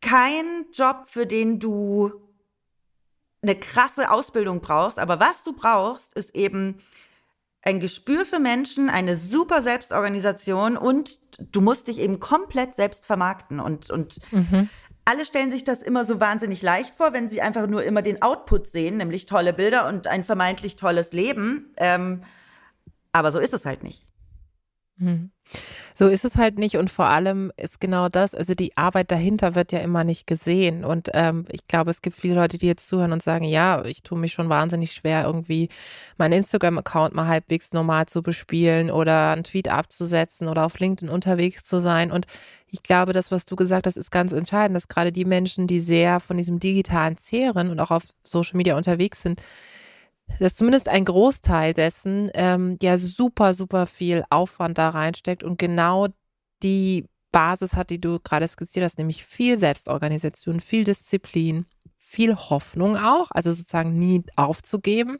kein 0.00 0.66
Job, 0.72 1.04
für 1.06 1.26
den 1.26 1.58
du 1.58 2.12
eine 3.42 3.54
krasse 3.54 4.10
Ausbildung 4.10 4.60
brauchst. 4.60 4.98
Aber 4.98 5.20
was 5.20 5.44
du 5.44 5.52
brauchst, 5.52 6.14
ist 6.14 6.34
eben 6.34 6.78
ein 7.62 7.80
Gespür 7.80 8.24
für 8.24 8.38
Menschen, 8.38 8.88
eine 8.88 9.16
super 9.16 9.62
Selbstorganisation 9.62 10.76
und 10.76 11.18
du 11.38 11.60
musst 11.60 11.88
dich 11.88 11.98
eben 11.98 12.20
komplett 12.20 12.74
selbst 12.74 13.04
vermarkten. 13.06 13.60
Und, 13.60 13.90
und 13.90 14.18
alle 15.04 15.24
stellen 15.24 15.50
sich 15.50 15.64
das 15.64 15.82
immer 15.82 16.04
so 16.04 16.20
wahnsinnig 16.20 16.62
leicht 16.62 16.94
vor, 16.94 17.12
wenn 17.12 17.28
sie 17.28 17.42
einfach 17.42 17.66
nur 17.66 17.84
immer 17.84 18.02
den 18.02 18.22
Output 18.22 18.66
sehen, 18.66 18.96
nämlich 18.96 19.26
tolle 19.26 19.52
Bilder 19.52 19.88
und 19.88 20.06
ein 20.06 20.24
vermeintlich 20.24 20.76
tolles 20.76 21.12
Leben. 21.12 21.72
Ähm, 21.76 22.22
aber 23.12 23.32
so 23.32 23.40
ist 23.40 23.54
es 23.54 23.66
halt 23.66 23.82
nicht. 23.82 24.06
So 25.94 26.06
ist 26.06 26.24
es 26.24 26.36
halt 26.36 26.58
nicht 26.58 26.76
und 26.76 26.90
vor 26.90 27.06
allem 27.06 27.52
ist 27.56 27.80
genau 27.80 28.08
das, 28.08 28.34
also 28.34 28.54
die 28.54 28.76
Arbeit 28.76 29.10
dahinter 29.10 29.54
wird 29.54 29.72
ja 29.72 29.80
immer 29.80 30.04
nicht 30.04 30.26
gesehen. 30.26 30.84
Und 30.84 31.10
ähm, 31.14 31.44
ich 31.50 31.66
glaube, 31.66 31.90
es 31.90 32.02
gibt 32.02 32.16
viele 32.16 32.34
Leute, 32.34 32.58
die 32.58 32.66
jetzt 32.66 32.88
zuhören 32.88 33.12
und 33.12 33.22
sagen, 33.22 33.44
ja, 33.44 33.84
ich 33.84 34.02
tue 34.02 34.18
mich 34.18 34.32
schon 34.32 34.48
wahnsinnig 34.48 34.92
schwer, 34.92 35.24
irgendwie 35.24 35.68
meinen 36.16 36.34
Instagram-Account 36.34 37.14
mal 37.14 37.26
halbwegs 37.26 37.72
normal 37.72 38.06
zu 38.06 38.22
bespielen 38.22 38.90
oder 38.90 39.32
einen 39.32 39.44
Tweet 39.44 39.68
abzusetzen 39.68 40.48
oder 40.48 40.64
auf 40.64 40.78
LinkedIn 40.78 41.12
unterwegs 41.12 41.64
zu 41.64 41.80
sein. 41.80 42.10
Und 42.12 42.26
ich 42.70 42.82
glaube, 42.82 43.12
das, 43.12 43.32
was 43.32 43.46
du 43.46 43.56
gesagt 43.56 43.86
hast, 43.86 43.96
ist 43.96 44.10
ganz 44.10 44.32
entscheidend, 44.32 44.76
dass 44.76 44.88
gerade 44.88 45.12
die 45.12 45.24
Menschen, 45.24 45.66
die 45.66 45.80
sehr 45.80 46.20
von 46.20 46.36
diesem 46.36 46.58
Digitalen 46.58 47.16
zehren 47.16 47.68
und 47.68 47.80
auch 47.80 47.90
auf 47.90 48.04
Social 48.24 48.56
Media 48.56 48.76
unterwegs 48.76 49.22
sind, 49.22 49.40
dass 50.38 50.54
zumindest 50.54 50.88
ein 50.88 51.04
Großteil 51.04 51.74
dessen 51.74 52.30
ähm, 52.34 52.78
ja 52.80 52.96
super, 52.98 53.54
super 53.54 53.86
viel 53.86 54.24
Aufwand 54.30 54.78
da 54.78 54.90
reinsteckt 54.90 55.42
und 55.42 55.58
genau 55.58 56.08
die 56.62 57.06
Basis 57.32 57.76
hat, 57.76 57.90
die 57.90 58.00
du 58.00 58.18
gerade 58.20 58.48
skizziert 58.48 58.84
hast, 58.84 58.98
nämlich 58.98 59.24
viel 59.24 59.58
Selbstorganisation, 59.58 60.60
viel 60.60 60.84
Disziplin, 60.84 61.66
viel 61.96 62.34
Hoffnung 62.34 62.96
auch, 62.96 63.30
also 63.30 63.52
sozusagen 63.52 63.98
nie 63.98 64.24
aufzugeben. 64.36 65.18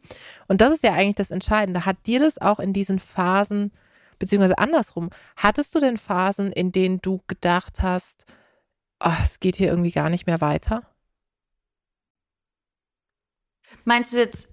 Und 0.49 0.61
das 0.61 0.73
ist 0.73 0.83
ja 0.83 0.93
eigentlich 0.93 1.17
das 1.17 1.31
Entscheidende. 1.31 1.87
Hat 1.87 2.07
dir 2.07 2.19
das 2.19 2.39
auch 2.39 2.59
in 2.59 2.73
diesen 2.73 2.99
Phasen, 2.99 3.73
beziehungsweise 4.19 4.59
andersrum, 4.59 5.11
hattest 5.37 5.75
du 5.75 5.79
denn 5.79 5.99
Phasen, 5.99 6.51
in 6.51 6.73
denen 6.73 7.01
du 7.01 7.21
gedacht 7.29 7.81
hast, 7.81 8.27
oh, 8.99 9.13
es 9.23 9.39
geht 9.39 9.57
hier 9.57 9.69
irgendwie 9.69 9.93
gar 9.93 10.11
nicht 10.11 10.27
mehr 10.27 10.41
weiter? 10.41 10.83
Meinst 13.85 14.13
du 14.13 14.19
jetzt 14.19 14.49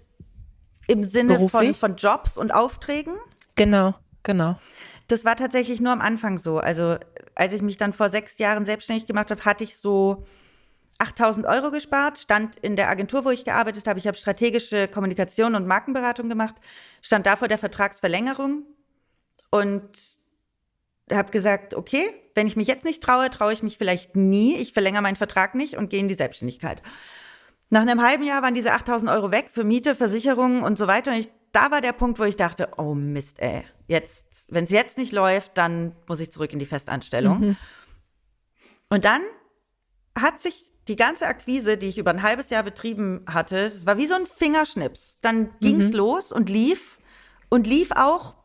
im 0.88 1.04
Sinne 1.04 1.48
von, 1.50 1.74
von 1.74 1.96
Jobs 1.96 2.38
und 2.38 2.54
Aufträgen? 2.54 3.14
Genau, 3.56 3.94
genau. 4.24 4.58
Das 5.08 5.24
war 5.26 5.36
tatsächlich 5.36 5.80
nur 5.80 5.92
am 5.92 6.02
Anfang 6.02 6.38
so. 6.38 6.60
Also 6.60 6.98
als 7.36 7.54
ich 7.54 7.62
mich 7.62 7.78
dann 7.78 7.94
vor 7.94 8.10
sechs 8.10 8.38
Jahren 8.40 8.66
selbstständig 8.66 9.06
gemacht 9.06 9.32
habe, 9.32 9.46
hatte 9.46 9.64
ich 9.64 9.78
so 9.78 10.26
8000 11.00 11.46
Euro 11.46 11.72
gespart, 11.72 12.18
stand 12.18 12.56
in 12.58 12.76
der 12.76 12.90
Agentur, 12.90 13.24
wo 13.24 13.30
ich 13.30 13.46
gearbeitet 13.46 13.88
habe. 13.88 14.00
Ich 14.00 14.08
habe 14.08 14.18
strategische 14.18 14.88
Kommunikation 14.88 15.56
und 15.56 15.68
Markenberatung 15.68 16.28
gemacht, 16.30 16.56
stand 17.02 17.26
da 17.26 17.36
vor 17.36 17.48
der 17.48 17.58
Vertragsverlängerung 17.58 18.64
und 19.52 20.18
habe 21.12 21.32
gesagt, 21.32 21.74
okay, 21.74 22.10
wenn 22.36 22.48
ich 22.48 22.56
mich 22.56 22.68
jetzt 22.68 22.86
nicht 22.86 23.02
traue, 23.02 23.30
traue 23.30 23.54
ich 23.54 23.64
mich 23.64 23.78
vielleicht 23.78 24.16
nie. 24.16 24.56
Ich 24.56 24.74
verlängere 24.74 25.02
meinen 25.02 25.16
Vertrag 25.16 25.56
nicht 25.56 25.78
und 25.78 25.90
gehe 25.90 26.00
in 26.00 26.10
die 26.10 26.16
Selbstständigkeit. 26.16 26.82
Nach 27.70 27.82
einem 27.82 28.02
halben 28.02 28.24
Jahr 28.24 28.42
waren 28.42 28.54
diese 28.54 28.74
8000 28.74 29.12
Euro 29.12 29.32
weg 29.32 29.50
für 29.52 29.64
Miete, 29.64 29.94
Versicherungen 29.96 30.64
und 30.64 30.78
so 30.78 30.88
weiter. 30.88 31.12
Und 31.12 31.18
ich, 31.18 31.30
da 31.52 31.72
war 31.72 31.82
der 31.82 31.92
Punkt, 31.94 32.20
wo 32.20 32.24
ich 32.24 32.36
dachte, 32.36 32.70
oh 32.78 32.94
Mist, 32.94 33.40
ey, 33.40 33.64
jetzt, 33.88 34.48
wenn 34.50 34.64
es 34.64 34.72
jetzt 34.72 34.98
nicht 34.98 35.12
läuft, 35.12 35.58
dann 35.58 35.96
muss 36.08 36.20
ich 36.20 36.32
zurück 36.32 36.54
in 36.54 36.60
die 36.60 36.66
Festanstellung. 36.66 37.58
Und 38.90 39.04
dann 39.06 39.22
hat 40.18 40.42
sich 40.42 40.72
die 40.88 40.96
ganze 40.96 41.26
Akquise, 41.28 41.78
die 41.78 41.88
ich 41.88 41.98
über 41.98 42.12
ein 42.12 42.24
halbes 42.24 42.50
Jahr 42.50 42.64
betrieben 42.64 43.26
hatte, 43.28 43.58
es 43.66 43.86
war 43.86 43.98
wie 43.98 44.08
so 44.08 44.16
ein 44.16 44.26
Fingerschnips. 44.26 45.18
Dann 45.22 45.50
ging's 45.60 45.92
los 45.92 46.32
und 46.32 46.50
lief 46.50 46.98
und 47.50 47.68
lief 47.68 47.92
auch 47.92 48.36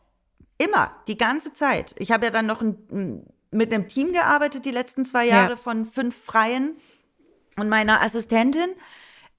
immer, 0.59 0.93
die 1.07 1.17
ganze 1.17 1.53
Zeit. 1.53 1.95
Ich 1.99 2.11
habe 2.11 2.27
ja 2.27 2.31
dann 2.31 2.47
noch 2.47 2.61
ein, 2.61 3.25
mit 3.51 3.73
einem 3.73 3.87
Team 3.87 4.13
gearbeitet 4.13 4.65
die 4.65 4.71
letzten 4.71 5.05
zwei 5.05 5.27
Ja. 5.27 5.43
Jahre 5.43 5.57
von 5.57 5.87
fünf 5.87 6.17
Freien 6.17 6.77
und 7.57 7.69
meiner 7.69 8.01
Assistentin. 8.03 8.71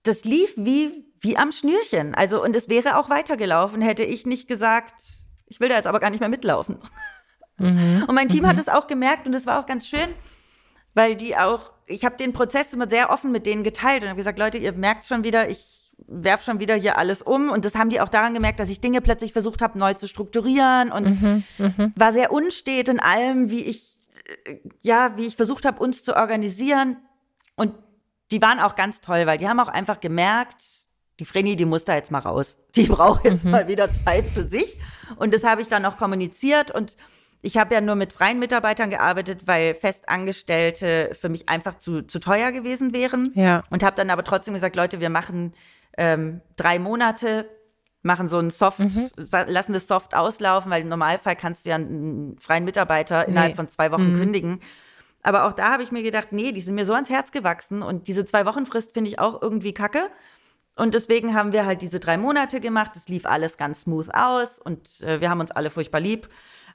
Das 0.04 0.24
lief 0.24 0.54
wie, 0.58 1.06
wie 1.20 1.38
am 1.38 1.52
Schnürchen. 1.52 2.14
Also, 2.16 2.44
und 2.44 2.56
es 2.56 2.70
wäre 2.70 2.98
auch 2.98 3.10
weitergelaufen, 3.10 3.82
hätte 3.82 4.04
ich 4.04 4.26
nicht 4.26 4.48
gesagt, 4.48 4.94
ich 5.48 5.60
will 5.60 5.70
da 5.70 5.76
jetzt 5.76 5.88
aber 5.88 6.00
gar 6.00 6.10
nicht 6.10 6.20
mehr 6.20 6.30
mitlaufen. 6.30 6.78
Und 7.60 8.16
mein 8.16 8.30
Team 8.30 8.48
hat 8.48 8.60
es 8.60 8.68
auch 8.68 8.88
gemerkt 8.88 9.28
und 9.28 9.34
es 9.36 9.46
war 9.46 9.60
auch 9.60 9.68
ganz 9.68 9.88
schön, 9.88 10.10
weil 10.96 11.16
die 11.16 11.38
auch, 11.38 11.72
ich 11.86 12.04
habe 12.04 12.18
den 12.18 12.34
Prozess 12.34 12.74
immer 12.74 12.90
sehr 12.90 13.12
offen 13.12 13.32
mit 13.32 13.46
denen 13.46 13.64
geteilt 13.64 14.02
und 14.02 14.10
habe 14.10 14.18
gesagt, 14.18 14.40
Leute, 14.40 14.58
ihr 14.58 14.74
merkt 14.74 15.06
schon 15.06 15.24
wieder, 15.24 15.48
ich 15.48 15.92
werf 16.08 16.44
schon 16.44 16.60
wieder 16.60 16.74
hier 16.74 16.98
alles 16.98 17.22
um 17.22 17.52
und 17.52 17.64
das 17.64 17.76
haben 17.76 17.92
die 17.92 18.02
auch 18.02 18.10
daran 18.10 18.34
gemerkt, 18.34 18.60
dass 18.60 18.70
ich 18.70 18.82
Dinge 18.82 19.02
plötzlich 19.02 19.34
versucht 19.34 19.62
habe, 19.62 19.78
neu 19.78 19.94
zu 19.94 20.08
strukturieren 20.08 20.92
und 20.92 21.44
war 21.96 22.12
sehr 22.12 22.32
unstet 22.32 22.90
in 22.90 23.00
allem, 23.00 23.52
wie 23.52 23.64
ich 23.64 23.94
äh, 24.46 24.58
ja, 24.82 25.16
wie 25.18 25.26
ich 25.26 25.36
versucht 25.36 25.66
habe, 25.66 25.80
uns 25.82 26.04
zu 26.04 26.16
organisieren. 26.16 26.98
Und 27.56 27.74
die 28.32 28.42
waren 28.42 28.60
auch 28.60 28.76
ganz 28.76 29.02
toll, 29.02 29.26
weil 29.26 29.38
die 29.38 29.48
haben 29.48 29.60
auch 29.60 29.68
einfach 29.68 30.00
gemerkt, 30.00 30.64
die 31.20 31.26
Vreni, 31.26 31.56
die 31.56 31.66
muss 31.66 31.86
da 31.86 31.96
jetzt 31.96 32.12
mal 32.12 32.20
raus. 32.20 32.58
Die 32.76 32.88
braucht 32.88 33.26
jetzt 33.26 33.46
mhm. 33.46 33.52
mal 33.52 33.68
wieder 33.68 33.90
Zeit 33.92 34.26
für 34.26 34.44
sich. 34.44 34.80
Und 35.18 35.34
das 35.34 35.44
habe 35.44 35.62
ich 35.62 35.68
dann 35.68 35.86
auch 35.86 35.98
kommuniziert. 35.98 36.72
Und 36.72 36.98
ich 37.42 37.58
habe 37.58 37.76
ja 37.76 37.82
nur 37.82 37.96
mit 37.96 38.14
freien 38.14 38.40
Mitarbeitern 38.40 38.90
gearbeitet, 38.90 39.42
weil 39.46 39.76
Festangestellte 39.76 41.12
für 41.14 41.30
mich 41.30 41.50
einfach 41.50 41.78
zu, 41.78 42.02
zu 42.02 42.20
teuer 42.20 42.52
gewesen 42.52 42.94
wären. 42.94 43.32
Ja. 43.36 43.64
Und 43.70 43.84
habe 43.84 43.96
dann 43.96 44.10
aber 44.10 44.24
trotzdem 44.24 44.54
gesagt, 44.56 44.76
Leute, 44.76 45.00
wir 45.00 45.10
machen 45.10 45.54
ähm, 45.98 46.42
drei 46.56 46.80
Monate, 46.80 47.48
machen 48.02 48.28
so 48.28 48.40
ein 48.40 48.50
Soft, 48.50 48.80
mhm. 48.80 49.10
lassen 49.16 49.74
das 49.74 49.88
Soft 49.88 50.16
auslaufen, 50.16 50.72
weil 50.72 50.82
im 50.82 50.90
Normalfall 50.90 51.36
kannst 51.36 51.66
du 51.66 51.70
ja 51.70 51.76
einen 51.76 52.38
freien 52.40 52.66
Mitarbeiter 52.66 53.28
innerhalb 53.28 53.52
nee. 53.52 53.56
von 53.56 53.70
zwei 53.70 53.92
Wochen 53.92 54.14
mhm. 54.14 54.20
kündigen. 54.20 54.60
Aber 55.24 55.46
auch 55.46 55.54
da 55.54 55.72
habe 55.72 55.84
ich 55.84 55.92
mir 55.92 56.04
gedacht, 56.04 56.28
nee, 56.32 56.52
die 56.52 56.62
sind 56.62 56.76
mir 56.76 56.86
so 56.86 56.94
ans 56.94 57.10
Herz 57.10 57.32
gewachsen 57.32 57.82
und 57.82 58.08
diese 58.08 58.26
zwei 58.26 58.46
Wochen 58.46 58.66
Frist 58.66 58.94
finde 58.94 59.10
ich 59.10 59.20
auch 59.20 59.42
irgendwie 59.42 59.74
kacke. 59.74 60.10
Und 60.76 60.94
deswegen 60.94 61.34
haben 61.34 61.54
wir 61.54 61.66
halt 61.66 61.82
diese 61.82 62.00
drei 62.00 62.18
Monate 62.18 62.60
gemacht. 62.60 62.92
Es 62.96 63.08
lief 63.08 63.26
alles 63.26 63.58
ganz 63.58 63.82
smooth 63.82 64.10
aus 64.14 64.60
und 64.60 65.02
äh, 65.02 65.22
wir 65.22 65.30
haben 65.30 65.40
uns 65.40 65.52
alle 65.52 65.70
furchtbar 65.70 66.02
lieb. 66.02 66.28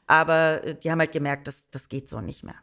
Aber 0.06 0.64
äh, 0.64 0.74
die 0.74 0.90
haben 0.90 1.00
halt 1.00 1.12
gemerkt, 1.12 1.46
dass 1.46 1.68
das 1.70 1.88
geht 1.88 2.08
so 2.08 2.20
nicht 2.20 2.42
mehr. 2.42 2.54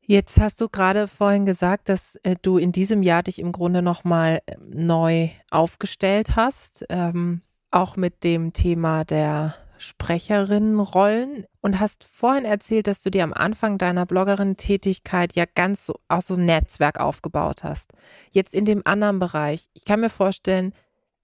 Jetzt 0.00 0.40
hast 0.40 0.62
du 0.62 0.70
gerade 0.70 1.06
vorhin 1.06 1.44
gesagt, 1.44 1.90
dass 1.90 2.16
äh, 2.22 2.34
du 2.40 2.56
in 2.56 2.72
diesem 2.72 3.02
Jahr 3.02 3.22
dich 3.22 3.38
im 3.38 3.52
Grunde 3.52 3.82
nochmal 3.82 4.40
äh, 4.46 4.56
neu 4.58 5.28
aufgestellt 5.50 6.34
hast, 6.34 6.86
ähm, 6.88 7.42
auch 7.70 7.96
mit 7.96 8.24
dem 8.24 8.54
Thema 8.54 9.04
der 9.04 9.54
Sprecherinnenrollen 9.78 11.46
und 11.60 11.80
hast 11.80 12.04
vorhin 12.04 12.44
erzählt, 12.44 12.86
dass 12.86 13.02
du 13.02 13.10
dir 13.10 13.24
am 13.24 13.32
Anfang 13.32 13.78
deiner 13.78 14.06
Bloggerin-Tätigkeit 14.06 15.34
ja 15.34 15.44
ganz 15.54 15.86
so, 15.86 15.94
auch 16.08 16.22
so 16.22 16.34
ein 16.34 16.44
Netzwerk 16.44 17.00
aufgebaut 17.00 17.64
hast. 17.64 17.92
Jetzt 18.30 18.54
in 18.54 18.64
dem 18.64 18.82
anderen 18.84 19.18
Bereich, 19.18 19.68
ich 19.74 19.84
kann 19.84 20.00
mir 20.00 20.10
vorstellen, 20.10 20.72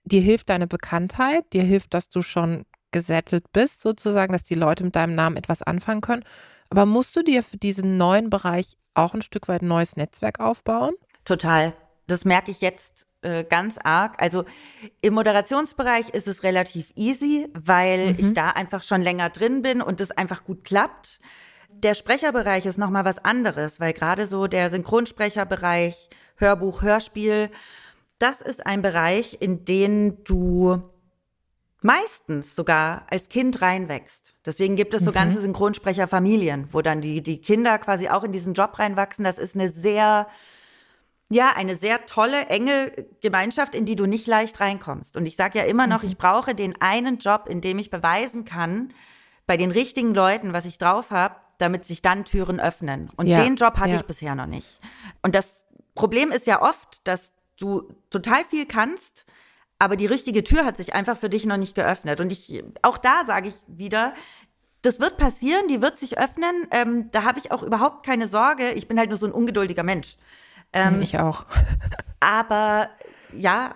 dir 0.04 0.20
hilft 0.20 0.50
deine 0.50 0.66
Bekanntheit, 0.66 1.52
dir 1.52 1.62
hilft, 1.62 1.94
dass 1.94 2.08
du 2.08 2.22
schon 2.22 2.64
gesettelt 2.92 3.52
bist, 3.52 3.80
sozusagen, 3.80 4.32
dass 4.32 4.44
die 4.44 4.54
Leute 4.54 4.84
mit 4.84 4.96
deinem 4.96 5.14
Namen 5.14 5.36
etwas 5.36 5.62
anfangen 5.62 6.00
können. 6.00 6.24
Aber 6.70 6.86
musst 6.86 7.14
du 7.16 7.22
dir 7.22 7.42
für 7.42 7.56
diesen 7.56 7.96
neuen 7.96 8.30
Bereich 8.30 8.76
auch 8.94 9.14
ein 9.14 9.22
Stück 9.22 9.48
weit 9.48 9.62
ein 9.62 9.68
neues 9.68 9.96
Netzwerk 9.96 10.40
aufbauen? 10.40 10.94
Total. 11.24 11.74
Das 12.06 12.24
merke 12.24 12.50
ich 12.50 12.60
jetzt 12.60 13.06
äh, 13.24 13.44
ganz 13.44 13.78
arg. 13.82 14.20
Also 14.20 14.44
im 15.00 15.14
Moderationsbereich 15.14 16.10
ist 16.10 16.28
es 16.28 16.42
relativ 16.42 16.90
easy, 16.94 17.48
weil 17.54 18.12
mhm. 18.12 18.18
ich 18.18 18.32
da 18.34 18.50
einfach 18.50 18.82
schon 18.82 19.02
länger 19.02 19.30
drin 19.30 19.62
bin 19.62 19.80
und 19.80 20.00
es 20.00 20.10
einfach 20.10 20.44
gut 20.44 20.64
klappt. 20.64 21.20
Der 21.68 21.94
Sprecherbereich 21.94 22.66
ist 22.66 22.78
nochmal 22.78 23.04
was 23.04 23.24
anderes, 23.24 23.80
weil 23.80 23.92
gerade 23.92 24.26
so 24.26 24.46
der 24.46 24.70
Synchronsprecherbereich, 24.70 26.08
Hörbuch, 26.36 26.82
Hörspiel, 26.82 27.50
das 28.18 28.40
ist 28.40 28.64
ein 28.64 28.82
Bereich, 28.82 29.38
in 29.40 29.64
den 29.64 30.22
du 30.24 30.82
meistens 31.82 32.56
sogar 32.56 33.06
als 33.10 33.28
Kind 33.28 33.60
reinwächst. 33.60 34.34
Deswegen 34.46 34.76
gibt 34.76 34.94
es 34.94 35.04
so 35.04 35.10
mhm. 35.10 35.14
ganze 35.14 35.40
Synchronsprecherfamilien, 35.40 36.68
wo 36.72 36.80
dann 36.80 37.00
die, 37.00 37.22
die 37.22 37.40
Kinder 37.40 37.78
quasi 37.78 38.08
auch 38.08 38.24
in 38.24 38.32
diesen 38.32 38.54
Job 38.54 38.78
reinwachsen. 38.78 39.24
Das 39.24 39.38
ist 39.38 39.54
eine 39.54 39.68
sehr 39.68 40.26
ja, 41.34 41.52
eine 41.54 41.76
sehr 41.76 42.06
tolle, 42.06 42.46
enge 42.46 42.92
Gemeinschaft, 43.20 43.74
in 43.74 43.84
die 43.84 43.96
du 43.96 44.06
nicht 44.06 44.26
leicht 44.26 44.60
reinkommst. 44.60 45.16
Und 45.16 45.26
ich 45.26 45.36
sage 45.36 45.58
ja 45.58 45.64
immer 45.64 45.86
noch, 45.86 46.02
mhm. 46.02 46.08
ich 46.08 46.16
brauche 46.16 46.54
den 46.54 46.80
einen 46.80 47.18
Job, 47.18 47.48
in 47.48 47.60
dem 47.60 47.78
ich 47.78 47.90
beweisen 47.90 48.44
kann, 48.44 48.94
bei 49.46 49.56
den 49.56 49.70
richtigen 49.70 50.14
Leuten, 50.14 50.52
was 50.52 50.64
ich 50.64 50.78
drauf 50.78 51.10
habe, 51.10 51.36
damit 51.58 51.84
sich 51.84 52.02
dann 52.02 52.24
Türen 52.24 52.60
öffnen. 52.60 53.10
Und 53.16 53.26
ja. 53.26 53.42
den 53.42 53.56
Job 53.56 53.76
hatte 53.78 53.90
ja. 53.90 53.96
ich 53.96 54.04
bisher 54.04 54.34
noch 54.34 54.46
nicht. 54.46 54.80
Und 55.22 55.34
das 55.34 55.64
Problem 55.94 56.30
ist 56.30 56.46
ja 56.46 56.62
oft, 56.62 57.06
dass 57.06 57.32
du 57.58 57.92
total 58.10 58.44
viel 58.44 58.66
kannst, 58.66 59.26
aber 59.78 59.96
die 59.96 60.06
richtige 60.06 60.44
Tür 60.44 60.64
hat 60.64 60.76
sich 60.76 60.94
einfach 60.94 61.18
für 61.18 61.28
dich 61.28 61.46
noch 61.46 61.56
nicht 61.56 61.74
geöffnet. 61.74 62.20
Und 62.20 62.32
ich, 62.32 62.64
auch 62.82 62.96
da 62.96 63.24
sage 63.24 63.48
ich 63.48 63.54
wieder, 63.66 64.14
das 64.82 65.00
wird 65.00 65.16
passieren, 65.16 65.66
die 65.68 65.82
wird 65.82 65.98
sich 65.98 66.18
öffnen. 66.18 66.68
Ähm, 66.70 67.10
da 67.10 67.24
habe 67.24 67.38
ich 67.38 67.50
auch 67.50 67.62
überhaupt 67.62 68.06
keine 68.06 68.28
Sorge. 68.28 68.70
Ich 68.72 68.86
bin 68.86 68.98
halt 68.98 69.08
nur 69.08 69.18
so 69.18 69.26
ein 69.26 69.32
ungeduldiger 69.32 69.82
Mensch. 69.82 70.16
Ähm, 70.74 71.00
ich 71.00 71.18
auch. 71.18 71.46
aber 72.20 72.90
ja, 73.32 73.74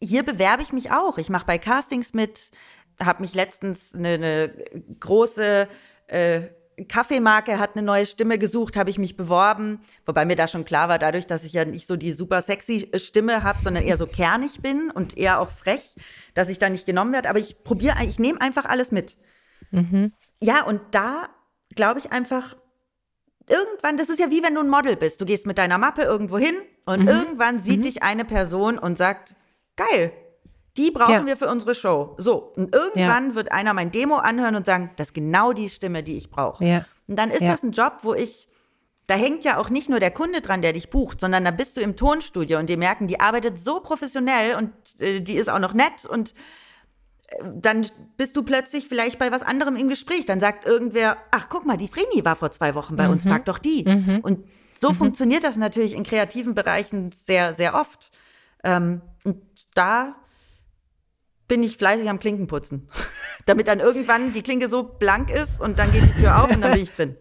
hier 0.00 0.24
bewerbe 0.24 0.62
ich 0.62 0.72
mich 0.72 0.90
auch. 0.90 1.18
Ich 1.18 1.28
mache 1.28 1.46
bei 1.46 1.58
Castings 1.58 2.12
mit, 2.14 2.50
habe 3.00 3.20
mich 3.20 3.34
letztens 3.34 3.94
eine, 3.94 4.14
eine 4.14 4.54
große 4.98 5.68
äh, 6.08 6.40
Kaffeemarke 6.86 7.58
hat 7.58 7.74
eine 7.74 7.84
neue 7.84 8.06
Stimme 8.06 8.38
gesucht, 8.38 8.76
habe 8.76 8.90
ich 8.90 8.98
mich 8.98 9.16
beworben, 9.16 9.80
wobei 10.06 10.24
mir 10.24 10.36
da 10.36 10.46
schon 10.46 10.64
klar 10.64 10.88
war, 10.88 10.98
dadurch, 10.98 11.26
dass 11.26 11.44
ich 11.44 11.52
ja 11.52 11.64
nicht 11.64 11.88
so 11.88 11.96
die 11.96 12.12
super 12.12 12.42
sexy 12.42 12.90
Stimme 12.94 13.42
habe, 13.42 13.58
sondern 13.62 13.82
eher 13.82 13.96
so 13.96 14.06
kernig 14.06 14.60
bin 14.60 14.90
und 14.90 15.16
eher 15.18 15.40
auch 15.40 15.50
frech, 15.50 15.96
dass 16.34 16.48
ich 16.48 16.58
da 16.58 16.68
nicht 16.68 16.86
genommen 16.86 17.12
werde. 17.12 17.30
Aber 17.30 17.38
ich 17.38 17.64
probiere, 17.64 17.96
ich 18.04 18.18
nehme 18.18 18.40
einfach 18.40 18.64
alles 18.64 18.92
mit. 18.92 19.16
Mhm. 19.70 20.12
Ja, 20.40 20.64
und 20.64 20.80
da 20.92 21.28
glaube 21.74 21.98
ich 21.98 22.12
einfach, 22.12 22.56
irgendwann, 23.50 23.96
das 23.96 24.08
ist 24.08 24.18
ja 24.18 24.30
wie 24.30 24.42
wenn 24.42 24.54
du 24.54 24.60
ein 24.60 24.68
Model 24.68 24.96
bist. 24.96 25.20
Du 25.20 25.24
gehst 25.24 25.46
mit 25.46 25.58
deiner 25.58 25.78
Mappe 25.78 26.02
irgendwo 26.02 26.38
hin 26.38 26.56
und 26.84 27.02
mhm. 27.02 27.08
irgendwann 27.08 27.58
sieht 27.58 27.80
mhm. 27.80 27.82
dich 27.82 28.02
eine 28.02 28.24
Person 28.24 28.78
und 28.78 28.98
sagt, 28.98 29.34
geil, 29.76 30.12
die 30.76 30.90
brauchen 30.90 31.12
ja. 31.12 31.26
wir 31.26 31.36
für 31.36 31.48
unsere 31.48 31.74
Show. 31.74 32.14
So, 32.18 32.52
und 32.56 32.74
irgendwann 32.74 33.30
ja. 33.30 33.34
wird 33.34 33.52
einer 33.52 33.74
mein 33.74 33.90
Demo 33.90 34.16
anhören 34.16 34.54
und 34.54 34.64
sagen, 34.64 34.90
das 34.96 35.08
ist 35.08 35.14
genau 35.14 35.52
die 35.52 35.68
Stimme, 35.68 36.02
die 36.02 36.16
ich 36.16 36.30
brauche. 36.30 36.64
Ja. 36.64 36.84
Und 37.06 37.18
dann 37.18 37.30
ist 37.30 37.42
das 37.42 37.62
ein 37.62 37.72
Job, 37.72 37.98
wo 38.02 38.14
ich, 38.14 38.48
da 39.06 39.14
hängt 39.14 39.44
ja 39.44 39.58
auch 39.58 39.70
nicht 39.70 39.88
nur 39.88 39.98
der 39.98 40.12
Kunde 40.12 40.40
dran, 40.40 40.62
der 40.62 40.72
dich 40.72 40.88
bucht, 40.90 41.20
sondern 41.20 41.44
da 41.44 41.50
bist 41.50 41.76
du 41.76 41.80
im 41.80 41.96
Tonstudio 41.96 42.58
und 42.58 42.68
die 42.68 42.76
merken, 42.76 43.08
die 43.08 43.18
arbeitet 43.18 43.58
so 43.58 43.80
professionell 43.80 44.54
und 44.54 44.72
äh, 45.00 45.20
die 45.20 45.34
ist 45.34 45.50
auch 45.50 45.58
noch 45.58 45.74
nett 45.74 46.04
und 46.08 46.34
dann 47.44 47.86
bist 48.16 48.36
du 48.36 48.42
plötzlich 48.42 48.88
vielleicht 48.88 49.18
bei 49.18 49.30
was 49.30 49.42
anderem 49.42 49.76
im 49.76 49.88
Gespräch. 49.88 50.26
Dann 50.26 50.40
sagt 50.40 50.66
irgendwer, 50.66 51.16
ach 51.30 51.48
guck 51.48 51.66
mal, 51.66 51.76
die 51.76 51.88
Vreni 51.88 52.24
war 52.24 52.36
vor 52.36 52.50
zwei 52.50 52.74
Wochen 52.74 52.96
bei 52.96 53.06
mhm. 53.06 53.12
uns, 53.12 53.24
frag 53.24 53.44
doch 53.44 53.58
die. 53.58 53.84
Mhm. 53.84 54.20
Und 54.22 54.46
so 54.80 54.90
mhm. 54.90 54.96
funktioniert 54.96 55.44
das 55.44 55.56
natürlich 55.56 55.94
in 55.94 56.04
kreativen 56.04 56.54
Bereichen 56.54 57.12
sehr, 57.12 57.54
sehr 57.54 57.74
oft. 57.74 58.10
Ähm, 58.64 59.02
und 59.24 59.42
da 59.74 60.16
bin 61.48 61.62
ich 61.62 61.76
fleißig 61.76 62.08
am 62.08 62.18
Klinkenputzen. 62.18 62.88
Damit 63.46 63.68
dann 63.68 63.80
irgendwann 63.80 64.32
die 64.32 64.42
Klinke 64.42 64.68
so 64.68 64.82
blank 64.82 65.30
ist 65.30 65.60
und 65.60 65.78
dann 65.78 65.92
geht 65.92 66.02
die 66.02 66.20
Tür 66.20 66.42
auf 66.42 66.50
und 66.50 66.60
dann 66.60 66.72
bin 66.72 66.82
ich 66.82 66.92
drin. 66.92 67.16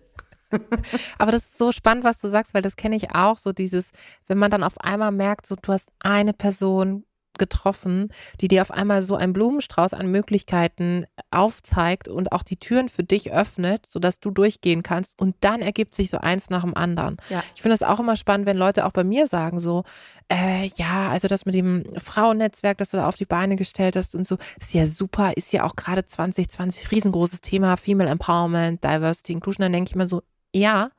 Aber 1.17 1.32
das 1.32 1.46
ist 1.46 1.58
so 1.58 1.72
spannend, 1.72 2.04
was 2.04 2.17
du 2.20 2.28
sagst, 2.30 2.54
weil 2.54 2.62
das 2.62 2.76
kenne 2.76 2.96
ich 2.96 3.13
auch, 3.13 3.38
so 3.38 3.52
dieses, 3.52 3.91
wenn 4.28 4.38
man 4.38 4.52
dann 4.52 4.63
auf 4.63 4.80
einmal 4.80 5.12
merkt, 5.12 5.46
so 5.46 5.56
du 5.56 5.74
hast 5.74 5.89
eine 6.00 6.34
Person 6.34 7.04
getroffen, 7.38 8.10
die 8.41 8.47
dir 8.47 8.62
auf 8.62 8.71
einmal 8.71 9.02
so 9.02 9.15
einen 9.15 9.34
Blumenstrauß 9.34 9.93
an 9.93 10.12
Möglichkeiten 10.12 11.06
aufzeigt 11.32 12.08
und 12.08 12.32
auch 12.32 12.43
die 12.43 12.58
Türen 12.58 12.89
für 12.89 13.04
dich 13.04 13.32
öffnet, 13.32 13.86
sodass 13.86 14.19
du 14.19 14.32
durchgehen 14.32 14.84
kannst 14.84 15.19
und 15.19 15.36
dann 15.41 15.62
ergibt 15.62 15.95
sich 15.95 16.10
so 16.10 16.17
eins 16.17 16.50
nach 16.50 16.63
dem 16.63 16.76
anderen. 16.76 17.17
Ja. 17.30 17.43
Ich 17.56 17.62
finde 17.62 17.78
das 17.78 17.88
auch 17.88 18.00
immer 18.00 18.15
spannend, 18.15 18.45
wenn 18.45 18.58
Leute 18.58 18.86
auch 18.86 18.91
bei 18.91 19.04
mir 19.04 19.28
sagen 19.28 19.60
so, 19.60 19.84
äh, 20.30 20.69
ja, 20.76 21.10
also 21.10 21.28
das 21.28 21.45
mit 21.45 21.56
dem 21.56 21.86
Frauennetzwerk, 21.97 22.78
das 22.78 22.89
du 22.89 22.97
da 22.97 23.08
auf 23.08 23.15
die 23.15 23.26
Beine 23.26 23.56
gestellt 23.56 23.95
hast 23.95 24.15
und 24.15 24.28
so, 24.28 24.38
ist 24.60 24.73
ja 24.73 24.86
super, 24.86 25.34
ist 25.36 25.54
ja 25.54 25.63
auch 25.63 25.76
gerade 25.76 26.06
2020 26.06 26.91
riesengroßes 26.91 27.41
Thema, 27.41 27.78
Female 27.78 28.10
Empowerment, 28.10 28.84
Diversity, 28.84 29.34
Inclusion, 29.34 29.63
dann 29.63 29.73
denke 29.73 29.89
ich 29.89 29.95
mir 29.95 30.08
so, 30.08 30.21
ja, 30.54 30.89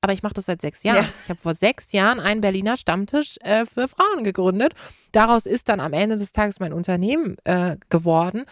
aber 0.00 0.12
ich 0.12 0.22
mache 0.22 0.34
das 0.34 0.46
seit 0.46 0.62
sechs 0.62 0.82
Jahren. 0.82 1.04
Ja. 1.04 1.08
Ich 1.24 1.28
habe 1.28 1.40
vor 1.40 1.54
sechs 1.54 1.92
Jahren 1.92 2.20
einen 2.20 2.40
Berliner 2.40 2.76
Stammtisch 2.76 3.36
äh, 3.42 3.66
für 3.66 3.86
Frauen 3.88 4.24
gegründet. 4.24 4.74
Daraus 5.12 5.46
ist 5.46 5.68
dann 5.68 5.80
am 5.80 5.92
Ende 5.92 6.16
des 6.16 6.32
Tages 6.32 6.60
mein 6.60 6.72
Unternehmen 6.72 7.36
äh, 7.44 7.76
geworden. 7.90 8.44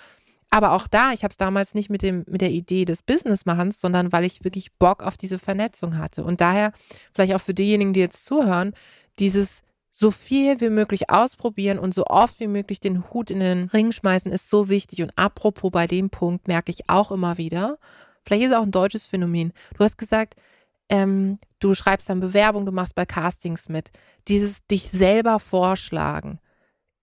Aber 0.51 0.73
auch 0.73 0.87
da, 0.87 1.13
ich 1.13 1.25
habe 1.25 1.33
es 1.33 1.37
damals 1.37 1.75
nicht 1.75 1.91
mit, 1.91 2.03
dem, 2.03 2.25
mit 2.27 2.41
der 2.41 2.51
Idee 2.51 2.85
des 2.85 3.03
Businessmachens, 3.03 3.81
sondern 3.81 4.13
weil 4.13 4.25
ich 4.25 4.45
wirklich 4.45 4.73
Bock 4.73 5.03
auf 5.03 5.17
diese 5.17 5.39
Vernetzung 5.39 5.99
hatte. 5.99 6.25
Und 6.25 6.41
daher, 6.41 6.73
vielleicht 7.13 7.35
auch 7.35 7.41
für 7.41 7.55
diejenigen, 7.55 7.93
die 7.93 8.01
jetzt 8.01 8.25
zuhören, 8.25 8.73
dieses 9.19 9.63
so 9.93 10.11
viel 10.11 10.61
wie 10.61 10.71
möglich 10.71 11.11
ausprobieren 11.11 11.79
und 11.79 11.93
so 11.93 12.07
oft 12.07 12.41
wie 12.41 12.47
möglich 12.47 12.81
den 12.81 13.11
Hut 13.11 13.31
in 13.31 13.41
den 13.41 13.65
Ring 13.69 13.93
schmeißen, 13.93 14.31
ist 14.31 14.49
so 14.49 14.69
wichtig. 14.69 15.03
Und 15.03 15.13
apropos 15.17 15.71
bei 15.71 15.87
dem 15.87 16.09
Punkt 16.09 16.47
merke 16.49 16.71
ich 16.71 16.89
auch 16.89 17.11
immer 17.11 17.37
wieder, 17.37 17.79
vielleicht 18.25 18.45
ist 18.45 18.51
es 18.53 18.57
auch 18.57 18.63
ein 18.63 18.71
deutsches 18.71 19.07
Phänomen. 19.07 19.53
Du 19.77 19.85
hast 19.85 19.99
gesagt, 19.99 20.37
ähm, 20.88 21.38
du 21.61 21.74
schreibst 21.74 22.09
dann 22.09 22.20
Bewerbung, 22.20 22.66
du 22.66 22.72
machst 22.72 22.94
bei 22.94 23.07
Castings 23.07 23.68
mit. 23.68 23.90
Dieses 24.29 24.66
dich 24.66 24.88
selber 24.88 25.38
vorschlagen. 25.38 26.40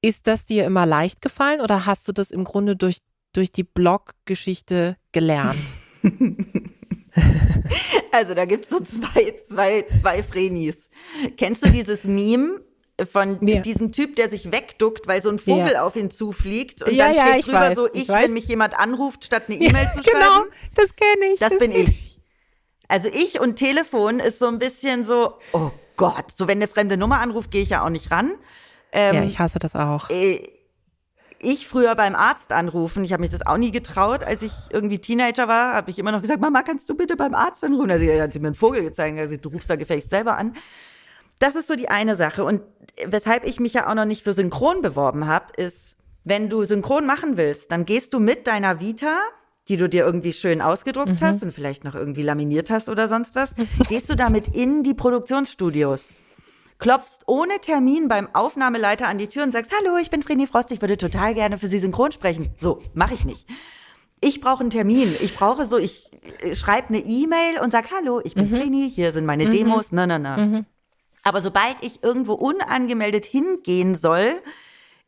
Ist 0.01 0.27
das 0.27 0.45
dir 0.45 0.65
immer 0.65 0.85
leicht 0.85 1.21
gefallen 1.21 1.61
oder 1.61 1.85
hast 1.85 2.07
du 2.07 2.11
das 2.11 2.31
im 2.31 2.43
Grunde 2.43 2.75
durch, 2.75 2.97
durch 3.33 3.51
die 3.51 3.63
Blog-Geschichte 3.63 4.97
gelernt? 5.11 5.57
also 8.11 8.33
da 8.33 8.45
gibt 8.45 8.65
es 8.65 8.69
so 8.69 8.79
zwei, 8.81 9.35
zwei, 9.47 9.85
zwei 9.99 10.21
Frenis. 10.21 10.89
Kennst 11.37 11.65
du 11.65 11.71
dieses 11.71 12.03
Meme 12.03 12.61
von 13.11 13.45
ja. 13.45 13.59
diesem 13.59 13.91
Typ, 13.91 14.15
der 14.15 14.29
sich 14.29 14.51
wegduckt, 14.51 15.07
weil 15.07 15.21
so 15.21 15.29
ein 15.29 15.39
Vogel 15.39 15.73
ja. 15.73 15.83
auf 15.83 15.95
ihn 15.95 16.11
zufliegt 16.11 16.83
und 16.83 16.93
ja, 16.93 17.11
dann 17.11 17.31
steht 17.31 17.47
drüber 17.47 17.59
weiß, 17.59 17.75
so, 17.75 17.87
ich, 17.87 18.03
ich 18.03 18.07
wenn 18.07 18.33
mich 18.33 18.45
jemand 18.45 18.77
anruft, 18.77 19.25
statt 19.25 19.43
eine 19.47 19.55
E-Mail 19.59 19.87
zu 19.87 20.01
genau, 20.01 20.19
schreiben? 20.19 20.49
Genau, 20.49 20.75
das 20.75 20.95
kenne 20.95 21.33
ich. 21.33 21.39
Das, 21.39 21.49
das 21.49 21.59
bin 21.59 21.71
ich. 21.71 22.04
Also 22.87 23.09
ich 23.09 23.39
und 23.39 23.55
Telefon 23.55 24.19
ist 24.19 24.39
so 24.39 24.47
ein 24.47 24.59
bisschen 24.59 25.03
so, 25.03 25.33
oh 25.53 25.71
Gott, 25.97 26.31
so 26.35 26.47
wenn 26.47 26.57
eine 26.57 26.67
fremde 26.67 26.97
Nummer 26.97 27.19
anruft, 27.19 27.51
gehe 27.51 27.63
ich 27.63 27.69
ja 27.69 27.83
auch 27.83 27.89
nicht 27.89 28.11
ran. 28.11 28.33
Ähm, 28.91 29.15
ja, 29.15 29.23
ich 29.23 29.39
hasse 29.39 29.59
das 29.59 29.75
auch. 29.75 30.09
Äh, 30.09 30.47
ich 31.39 31.67
früher 31.67 31.95
beim 31.95 32.15
Arzt 32.15 32.51
anrufen, 32.51 33.03
ich 33.03 33.13
habe 33.13 33.21
mich 33.21 33.31
das 33.31 33.45
auch 33.45 33.57
nie 33.57 33.71
getraut, 33.71 34.23
als 34.23 34.41
ich 34.41 34.51
irgendwie 34.71 34.99
Teenager 34.99 35.47
war, 35.47 35.73
habe 35.73 35.91
ich 35.91 35.99
immer 35.99 36.11
noch 36.11 36.21
gesagt, 36.21 36.41
Mama, 36.41 36.63
kannst 36.63 36.89
du 36.89 36.95
bitte 36.95 37.15
beim 37.15 37.35
Arzt 37.35 37.63
anrufen? 37.63 37.91
Also 37.91 38.05
er 38.05 38.23
hat 38.23 38.35
mir 38.35 38.47
einen 38.47 38.55
Vogel 38.55 38.83
gezeigt, 38.83 39.17
also 39.19 39.37
du 39.37 39.49
rufst 39.49 39.69
da 39.69 39.75
gefälligst 39.75 40.09
selber 40.09 40.37
an. 40.37 40.55
Das 41.39 41.55
ist 41.55 41.67
so 41.67 41.75
die 41.75 41.89
eine 41.89 42.15
Sache. 42.15 42.43
Und 42.43 42.61
weshalb 43.05 43.45
ich 43.45 43.59
mich 43.59 43.73
ja 43.73 43.89
auch 43.89 43.93
noch 43.93 44.05
nicht 44.05 44.23
für 44.23 44.33
Synchron 44.33 44.81
beworben 44.81 45.27
habe, 45.27 45.53
ist, 45.57 45.95
wenn 46.23 46.49
du 46.49 46.63
Synchron 46.63 47.05
machen 47.05 47.37
willst, 47.37 47.71
dann 47.71 47.85
gehst 47.85 48.13
du 48.13 48.19
mit 48.19 48.47
deiner 48.47 48.79
Vita, 48.79 49.15
die 49.67 49.77
du 49.77 49.89
dir 49.89 50.05
irgendwie 50.05 50.33
schön 50.33 50.61
ausgedruckt 50.61 51.21
mhm. 51.21 51.21
hast 51.21 51.43
und 51.43 51.51
vielleicht 51.51 51.83
noch 51.83 51.95
irgendwie 51.95 52.21
laminiert 52.21 52.69
hast 52.69 52.89
oder 52.89 53.07
sonst 53.07 53.35
was, 53.35 53.53
gehst 53.89 54.09
du 54.09 54.15
damit 54.15 54.55
in 54.55 54.83
die 54.83 54.93
Produktionsstudios 54.93 56.13
klopfst 56.77 57.21
ohne 57.25 57.59
Termin 57.61 58.07
beim 58.07 58.27
Aufnahmeleiter 58.33 59.07
an 59.07 59.17
die 59.17 59.27
Tür 59.27 59.43
und 59.43 59.53
sagst, 59.53 59.71
hallo, 59.71 59.97
ich 59.97 60.09
bin 60.09 60.23
Vreni 60.23 60.47
Frost, 60.47 60.71
ich 60.71 60.81
würde 60.81 60.97
total 60.97 61.33
gerne 61.33 61.57
für 61.57 61.67
Sie 61.67 61.79
synchron 61.79 62.11
sprechen. 62.11 62.49
So, 62.59 62.79
mache 62.93 63.13
ich 63.13 63.25
nicht. 63.25 63.47
Ich 64.21 64.41
brauche 64.41 64.61
einen 64.61 64.69
Termin. 64.69 65.13
Ich 65.21 65.35
brauche 65.35 65.65
so, 65.65 65.77
ich 65.77 66.11
äh, 66.41 66.55
schreibe 66.55 66.89
eine 66.89 66.99
E-Mail 66.99 67.59
und 67.61 67.71
sag, 67.71 67.91
hallo, 67.91 68.21
ich 68.23 68.35
bin 68.35 68.49
mhm. 68.49 68.55
Vreni, 68.55 68.89
hier 68.89 69.11
sind 69.11 69.25
meine 69.25 69.45
mhm. 69.45 69.51
Demos, 69.51 69.91
na, 69.91 70.07
na, 70.07 70.19
na. 70.19 70.37
Mhm. 70.37 70.65
Aber 71.23 71.41
sobald 71.41 71.77
ich 71.81 72.03
irgendwo 72.03 72.33
unangemeldet 72.33 73.25
hingehen 73.25 73.95
soll, 73.95 74.41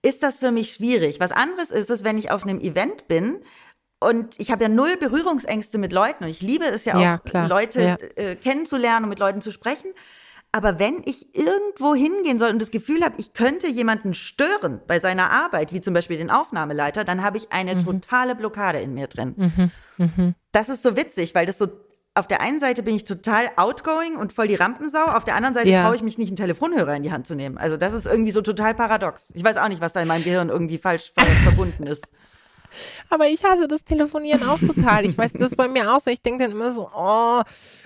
ist 0.02 0.24
das 0.24 0.38
für 0.38 0.52
mich 0.52 0.74
schwierig. 0.74 1.20
Was 1.20 1.32
anderes 1.32 1.70
ist 1.70 1.90
es, 1.90 2.04
wenn 2.04 2.18
ich 2.18 2.32
auf 2.32 2.44
einem 2.44 2.60
Event 2.60 3.08
bin 3.08 3.40
und 4.00 4.40
ich 4.40 4.52
habe 4.52 4.64
ja 4.64 4.70
null 4.70 4.96
Berührungsängste 4.98 5.78
mit 5.78 5.92
Leuten 5.92 6.24
und 6.24 6.30
ich 6.30 6.42
liebe 6.42 6.66
es 6.66 6.86
ja 6.86 6.96
auch, 6.96 7.32
ja, 7.34 7.48
Leute 7.48 7.82
ja. 7.82 7.98
äh, 8.16 8.36
kennenzulernen 8.36 9.06
und 9.06 9.10
mit 9.10 9.20
Leuten 9.20 9.42
zu 9.42 9.52
sprechen. 9.52 9.92
Aber 10.52 10.80
wenn 10.80 11.02
ich 11.06 11.36
irgendwo 11.36 11.94
hingehen 11.94 12.40
soll 12.40 12.50
und 12.50 12.62
das 12.62 12.72
Gefühl 12.72 13.04
habe, 13.04 13.16
ich 13.18 13.34
könnte 13.34 13.68
jemanden 13.70 14.14
stören 14.14 14.82
bei 14.88 15.00
seiner 15.00 15.32
Arbeit, 15.32 15.74
wie 15.74 15.82
zum 15.82 15.94
Beispiel 15.94 16.18
den 16.18 16.30
Aufnahmeleiter, 16.30 17.04
dann 17.04 17.22
habe 17.22 17.38
ich 17.38 17.52
eine 17.52 17.76
mhm. 17.76 17.84
totale 17.84 18.34
Blockade 18.34 18.80
in 18.80 18.94
mir 18.94 19.08
drin. 19.08 19.36
Mhm. 19.38 19.72
Mhm. 19.98 20.36
Das 20.52 20.70
ist 20.70 20.84
so 20.84 20.96
witzig, 20.96 21.36
weil 21.36 21.46
das 21.46 21.58
so 21.58 21.68
auf 22.16 22.28
der 22.28 22.42
einen 22.42 22.58
Seite 22.58 22.82
bin 22.82 22.96
ich 22.96 23.06
total 23.06 23.50
outgoing 23.58 24.16
und 24.16 24.34
voll 24.34 24.48
die 24.48 24.56
Rampensau, 24.56 25.06
auf 25.06 25.24
der 25.24 25.36
anderen 25.36 25.54
Seite 25.54 25.70
ja. 25.70 25.84
traue 25.84 25.96
ich 25.96 26.02
mich 26.02 26.18
nicht, 26.18 26.30
einen 26.30 26.38
Telefonhörer 26.38 26.96
in 26.96 27.04
die 27.04 27.12
Hand 27.12 27.28
zu 27.28 27.36
nehmen. 27.36 27.60
Also 27.60 27.78
das 27.78 27.94
ist 27.94 28.08
irgendwie 28.08 28.32
so 28.32 28.42
total 28.42 28.74
paradox. 28.74 29.32
Ich 29.36 29.44
weiß 29.44 29.58
auch 29.58 29.68
nicht, 29.68 29.82
was 29.82 29.94
da 29.94 30.02
in 30.02 30.08
meinem 30.08 30.24
Gehirn 30.24 30.50
irgendwie 30.50 30.80
falsch 30.80 31.14
verbunden 31.44 31.86
ist. 31.86 32.08
Aber 33.10 33.28
ich 33.28 33.44
hasse 33.44 33.68
das 33.68 33.84
Telefonieren 33.84 34.48
auch 34.48 34.60
total. 34.60 35.06
Ich 35.06 35.18
weiß, 35.18 35.34
das 35.34 35.52
ist 35.52 35.56
bei 35.56 35.68
mir 35.68 35.94
auch 35.94 36.00
so. 36.00 36.12
Ich 36.12 36.22
denke 36.22 36.44
dann 36.44 36.52
immer 36.52 36.72
so, 36.72 36.90
oh, 36.96 37.42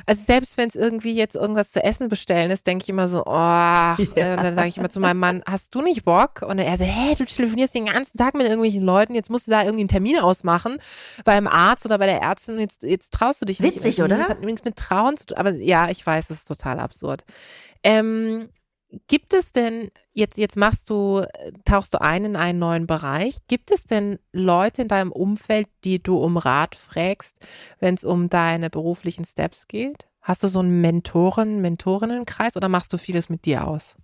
also 0.06 0.24
selbst 0.24 0.58
wenn 0.58 0.70
es 0.70 0.76
irgendwie 0.76 1.14
jetzt 1.14 1.36
irgendwas 1.36 1.72
zu 1.72 1.84
essen 1.84 2.10
bestellen 2.10 2.52
ist, 2.52 2.68
denke 2.68 2.84
ich 2.84 2.90
immer 2.90 3.08
so, 3.08 3.24
oh, 3.26 3.30
ja. 3.30 3.96
dann 4.16 4.56
sage 4.56 4.68
ich 4.68 4.78
immer 4.78 4.90
zu 4.90 5.00
meinem 5.00 5.20
Mann, 5.20 5.44
hast 5.48 5.74
du 5.76 5.82
nicht 5.82 6.06
Bock? 6.06 6.42
Und 6.42 6.60
er 6.60 6.78
so, 6.78 6.86
hä, 6.86 7.16
du 7.16 7.26
telefonierst 7.26 7.76
den 7.76 7.86
ganzen 7.86 8.18
Tag 8.18 8.34
mit 8.34 8.44
irgendwelchen 8.44 8.84
Leuten, 8.84 9.16
jetzt 9.16 9.30
musst 9.30 9.48
du 9.48 9.52
da 9.52 9.62
irgendwie 9.62 9.82
einen 9.82 9.90
Termin 9.90 10.20
ausmachen 10.20 10.78
beim 11.24 11.48
Arzt 11.48 11.86
oder 11.86 11.98
bei 11.98 12.06
der 12.06 12.22
Ärztin 12.22 12.56
und 12.56 12.62
jetzt, 12.62 12.84
jetzt 12.84 13.14
traust 13.14 13.42
du 13.42 13.46
dich 13.46 13.60
nicht. 13.60 13.78
Witzig, 13.78 14.02
oder? 14.02 14.18
Das 14.18 14.30
hat 14.30 14.40
übrigens 14.40 14.64
mit 14.64 14.76
Trauen 14.76 15.18
zu 15.18 15.28
tun. 15.28 15.38
Aber 15.38 15.52
ja, 15.52 15.90
ich 15.90 16.06
weiß, 16.06 16.28
das 16.28 16.38
ist 16.38 16.48
total 16.48 16.80
absurd. 16.80 17.24
Ähm, 17.84 18.50
Gibt 19.08 19.34
es 19.34 19.54
denn, 19.54 19.90
jetzt, 20.12 20.38
jetzt 20.38 20.58
machst 20.58 20.90
du, 20.90 21.26
tauchst 21.64 21.94
du 21.94 22.02
ein 22.02 22.26
in 22.26 22.36
einen 22.36 22.60
neuen 22.60 22.88
Bereich, 22.88 23.38
gibt 23.48 23.72
es 23.72 23.86
denn 23.86 24.20
Leute 24.34 24.82
in 24.82 24.88
deinem 24.90 25.14
Umfeld, 25.14 25.68
die 25.86 26.04
du 26.04 26.18
um 26.18 26.36
Rat 26.36 26.76
fragst, 26.76 27.38
wenn 27.80 27.94
es 27.94 28.04
um 28.04 28.30
deine 28.30 28.70
beruflichen 28.70 29.24
Steps 29.24 29.70
geht? 29.70 30.10
Hast 30.22 30.44
du 30.44 30.50
so 30.50 30.60
einen 30.60 30.82
Mentoren, 30.82 31.62
Mentorinnenkreis 31.62 32.58
oder 32.58 32.68
machst 32.68 32.92
du 32.92 32.98
vieles 32.98 33.30
mit 33.30 33.46
dir 33.46 33.66
aus? 33.66 33.96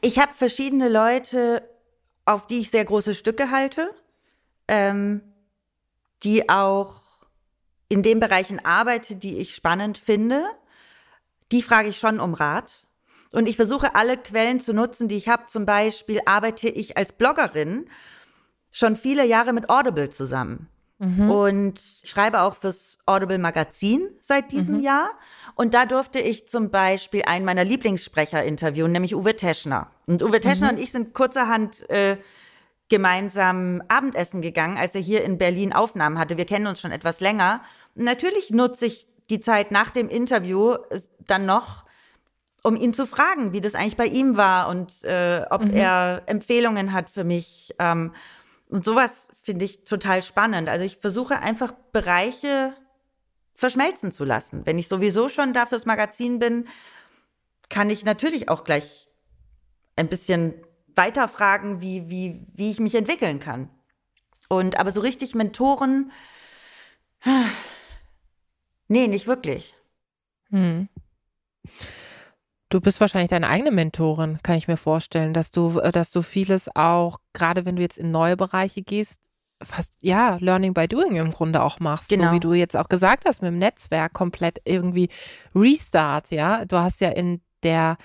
Ich 0.00 0.20
habe 0.20 0.32
verschiedene 0.32 0.88
Leute, 0.88 1.68
auf 2.24 2.46
die 2.46 2.60
ich 2.60 2.70
sehr 2.70 2.84
große 2.84 3.16
Stücke 3.16 3.50
halte, 3.50 3.90
ähm, 4.68 5.22
die 6.22 6.48
auch 6.48 7.00
in 7.88 8.04
den 8.04 8.20
Bereichen 8.20 8.64
arbeiten, 8.64 9.18
die 9.18 9.38
ich 9.38 9.56
spannend 9.56 9.98
finde. 9.98 10.44
Die 11.50 11.62
frage 11.62 11.88
ich 11.88 11.98
schon 11.98 12.20
um 12.20 12.34
Rat 12.34 12.85
und 13.36 13.50
ich 13.50 13.56
versuche 13.56 13.94
alle 13.94 14.16
Quellen 14.16 14.60
zu 14.60 14.72
nutzen, 14.72 15.08
die 15.08 15.16
ich 15.16 15.28
habe. 15.28 15.44
Zum 15.46 15.66
Beispiel 15.66 16.20
arbeite 16.24 16.70
ich 16.70 16.96
als 16.96 17.12
Bloggerin 17.12 17.84
schon 18.70 18.96
viele 18.96 19.26
Jahre 19.26 19.52
mit 19.52 19.68
Audible 19.68 20.08
zusammen. 20.08 20.70
Mhm. 20.98 21.30
Und 21.30 21.80
schreibe 22.04 22.40
auch 22.40 22.54
fürs 22.54 22.98
Audible 23.04 23.36
Magazin 23.36 24.08
seit 24.22 24.52
diesem 24.52 24.76
mhm. 24.76 24.80
Jahr. 24.80 25.10
Und 25.54 25.74
da 25.74 25.84
durfte 25.84 26.18
ich 26.18 26.48
zum 26.48 26.70
Beispiel 26.70 27.24
einen 27.26 27.44
meiner 27.44 27.62
Lieblingssprecher 27.62 28.42
interviewen, 28.42 28.92
nämlich 28.92 29.14
Uwe 29.14 29.36
Teschner. 29.36 29.90
Und 30.06 30.22
Uwe 30.22 30.40
Teschner 30.40 30.72
mhm. 30.72 30.78
und 30.78 30.82
ich 30.82 30.92
sind 30.92 31.12
kurzerhand 31.12 31.90
äh, 31.90 32.16
gemeinsam 32.88 33.82
Abendessen 33.88 34.40
gegangen, 34.40 34.78
als 34.78 34.94
er 34.94 35.02
hier 35.02 35.22
in 35.24 35.36
Berlin 35.36 35.74
Aufnahmen 35.74 36.18
hatte. 36.18 36.38
Wir 36.38 36.46
kennen 36.46 36.68
uns 36.68 36.80
schon 36.80 36.90
etwas 36.90 37.20
länger. 37.20 37.60
Und 37.94 38.04
natürlich 38.04 38.48
nutze 38.48 38.86
ich 38.86 39.06
die 39.28 39.40
Zeit 39.40 39.72
nach 39.72 39.90
dem 39.90 40.08
Interview 40.08 40.76
dann 41.20 41.44
noch, 41.44 41.84
um 42.66 42.74
ihn 42.74 42.92
zu 42.92 43.06
fragen, 43.06 43.52
wie 43.52 43.60
das 43.60 43.76
eigentlich 43.76 43.96
bei 43.96 44.06
ihm 44.06 44.36
war 44.36 44.68
und 44.68 45.04
äh, 45.04 45.46
ob 45.50 45.62
mhm. 45.62 45.74
er 45.74 46.22
Empfehlungen 46.26 46.92
hat 46.92 47.10
für 47.10 47.22
mich. 47.22 47.72
Ähm, 47.78 48.12
und 48.68 48.84
sowas 48.84 49.28
finde 49.40 49.64
ich 49.64 49.84
total 49.84 50.20
spannend. 50.20 50.68
Also 50.68 50.84
ich 50.84 50.96
versuche 50.96 51.38
einfach 51.38 51.72
Bereiche 51.92 52.74
verschmelzen 53.54 54.10
zu 54.10 54.24
lassen. 54.24 54.66
Wenn 54.66 54.78
ich 54.78 54.88
sowieso 54.88 55.28
schon 55.28 55.52
da 55.52 55.64
fürs 55.66 55.86
Magazin 55.86 56.40
bin, 56.40 56.66
kann 57.68 57.88
ich 57.88 58.04
natürlich 58.04 58.48
auch 58.48 58.64
gleich 58.64 59.08
ein 59.94 60.08
bisschen 60.08 60.54
weiterfragen, 60.96 61.80
wie, 61.80 62.10
wie, 62.10 62.48
wie 62.52 62.72
ich 62.72 62.80
mich 62.80 62.96
entwickeln 62.96 63.38
kann. 63.38 63.70
Und 64.48 64.76
aber 64.76 64.90
so 64.90 65.02
richtig 65.02 65.36
Mentoren, 65.36 66.10
nee, 68.88 69.06
nicht 69.06 69.28
wirklich. 69.28 69.76
Hm. 70.50 70.88
Du 72.68 72.80
bist 72.80 73.00
wahrscheinlich 73.00 73.30
deine 73.30 73.48
eigene 73.48 73.70
Mentorin, 73.70 74.40
kann 74.42 74.56
ich 74.56 74.66
mir 74.66 74.76
vorstellen, 74.76 75.32
dass 75.32 75.50
du, 75.50 75.78
äh, 75.78 75.92
dass 75.92 76.10
du 76.10 76.22
vieles 76.22 76.68
auch, 76.74 77.18
gerade 77.32 77.64
wenn 77.64 77.76
du 77.76 77.82
jetzt 77.82 77.98
in 77.98 78.10
neue 78.10 78.36
Bereiche 78.36 78.82
gehst, 78.82 79.20
fast, 79.62 79.94
ja, 80.00 80.36
Learning 80.40 80.74
by 80.74 80.88
Doing 80.88 81.16
im 81.16 81.30
Grunde 81.30 81.62
auch 81.62 81.80
machst. 81.80 82.08
Genau. 82.08 82.28
So 82.28 82.34
wie 82.34 82.40
du 82.40 82.52
jetzt 82.52 82.76
auch 82.76 82.88
gesagt 82.88 83.24
hast, 83.26 83.40
mit 83.40 83.50
dem 83.50 83.58
Netzwerk 83.58 84.12
komplett 84.12 84.60
irgendwie 84.64 85.08
Restart, 85.54 86.30
ja. 86.30 86.64
Du 86.64 86.76
hast 86.78 87.00
ja 87.00 87.10
in 87.10 87.40
der 87.62 87.96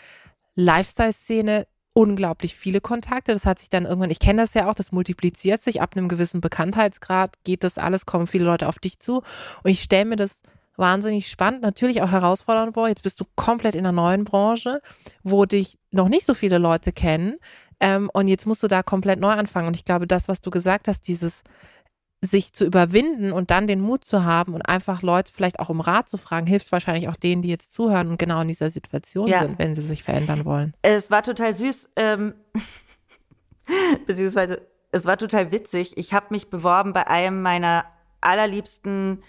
Lifestyle-Szene 0.55 1.67
unglaublich 1.93 2.55
viele 2.55 2.81
Kontakte. 2.81 3.33
Das 3.33 3.45
hat 3.45 3.59
sich 3.59 3.69
dann 3.69 3.85
irgendwann, 3.85 4.11
ich 4.11 4.19
kenne 4.19 4.43
das 4.43 4.53
ja 4.53 4.69
auch, 4.69 4.75
das 4.75 4.91
multipliziert 4.91 5.61
sich 5.61 5.81
ab 5.81 5.95
einem 5.95 6.07
gewissen 6.07 6.39
Bekanntheitsgrad, 6.39 7.43
geht 7.43 7.63
das 7.63 7.77
alles, 7.77 8.05
kommen 8.05 8.27
viele 8.27 8.45
Leute 8.45 8.67
auf 8.67 8.79
dich 8.79 8.99
zu. 8.99 9.23
Und 9.63 9.71
ich 9.71 9.81
stelle 9.81 10.05
mir 10.05 10.15
das 10.15 10.41
wahnsinnig 10.81 11.29
spannend, 11.29 11.61
natürlich 11.61 12.01
auch 12.01 12.11
herausfordernd 12.11 12.75
war. 12.75 12.89
Jetzt 12.89 13.03
bist 13.03 13.21
du 13.21 13.25
komplett 13.35 13.75
in 13.75 13.85
einer 13.85 13.93
neuen 13.93 14.25
Branche, 14.25 14.81
wo 15.23 15.45
dich 15.45 15.79
noch 15.91 16.09
nicht 16.09 16.25
so 16.25 16.33
viele 16.33 16.57
Leute 16.57 16.91
kennen. 16.91 17.37
Ähm, 17.79 18.09
und 18.13 18.27
jetzt 18.27 18.45
musst 18.45 18.61
du 18.63 18.67
da 18.67 18.83
komplett 18.83 19.21
neu 19.21 19.31
anfangen. 19.31 19.67
Und 19.67 19.75
ich 19.75 19.85
glaube, 19.85 20.07
das, 20.07 20.27
was 20.27 20.41
du 20.41 20.49
gesagt 20.49 20.89
hast, 20.89 21.07
dieses 21.07 21.43
sich 22.23 22.53
zu 22.53 22.65
überwinden 22.65 23.31
und 23.31 23.49
dann 23.49 23.65
den 23.65 23.81
Mut 23.81 24.05
zu 24.05 24.23
haben 24.23 24.53
und 24.53 24.61
einfach 24.61 25.01
Leute 25.01 25.31
vielleicht 25.33 25.59
auch 25.59 25.69
um 25.69 25.81
Rat 25.81 26.07
zu 26.07 26.17
fragen, 26.17 26.45
hilft 26.45 26.71
wahrscheinlich 26.71 27.09
auch 27.09 27.15
denen, 27.15 27.41
die 27.41 27.49
jetzt 27.49 27.73
zuhören 27.73 28.09
und 28.09 28.19
genau 28.19 28.41
in 28.41 28.47
dieser 28.47 28.69
Situation 28.69 29.27
ja. 29.27 29.41
sind, 29.41 29.57
wenn 29.57 29.73
sie 29.73 29.81
sich 29.81 30.03
verändern 30.03 30.45
wollen. 30.45 30.75
Es 30.83 31.09
war 31.09 31.23
total 31.23 31.55
süß, 31.55 31.89
ähm, 31.95 32.35
beziehungsweise 34.05 34.61
es 34.91 35.05
war 35.05 35.17
total 35.17 35.51
witzig. 35.51 35.97
Ich 35.97 36.13
habe 36.13 36.27
mich 36.29 36.49
beworben 36.51 36.93
bei 36.93 37.07
einem 37.07 37.41
meiner 37.41 37.85
allerliebsten 38.21 39.23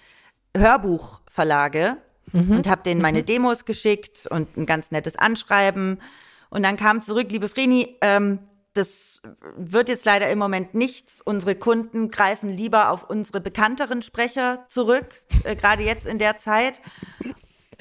Hörbuchverlage 0.57 1.97
mhm. 2.33 2.57
und 2.57 2.69
habe 2.69 2.83
denen 2.83 3.01
meine 3.01 3.21
mhm. 3.21 3.27
Demos 3.27 3.65
geschickt 3.65 4.27
und 4.27 4.57
ein 4.57 4.67
ganz 4.67 4.91
nettes 4.91 5.17
Anschreiben. 5.17 6.01
Und 6.51 6.62
dann 6.65 6.77
kam 6.77 7.01
zurück, 7.01 7.29
liebe 7.31 7.49
Vreni, 7.49 7.97
ähm, 8.01 8.41
das 8.75 9.21
wird 9.57 9.88
jetzt 9.88 10.07
leider 10.07 10.31
im 10.31 10.38
Moment 10.38 10.75
nichts. 10.75 11.21
Unsere 11.23 11.55
Kunden 11.55 12.11
greifen 12.11 12.51
lieber 12.51 12.91
auf 12.91 13.09
unsere 13.09 13.41
bekannteren 13.41 14.03
Sprecher 14.03 14.65
zurück, 14.69 15.15
äh, 15.45 15.57
gerade 15.57 15.83
jetzt 15.83 16.07
in 16.07 16.19
der 16.19 16.38
Zeit. 16.38 16.81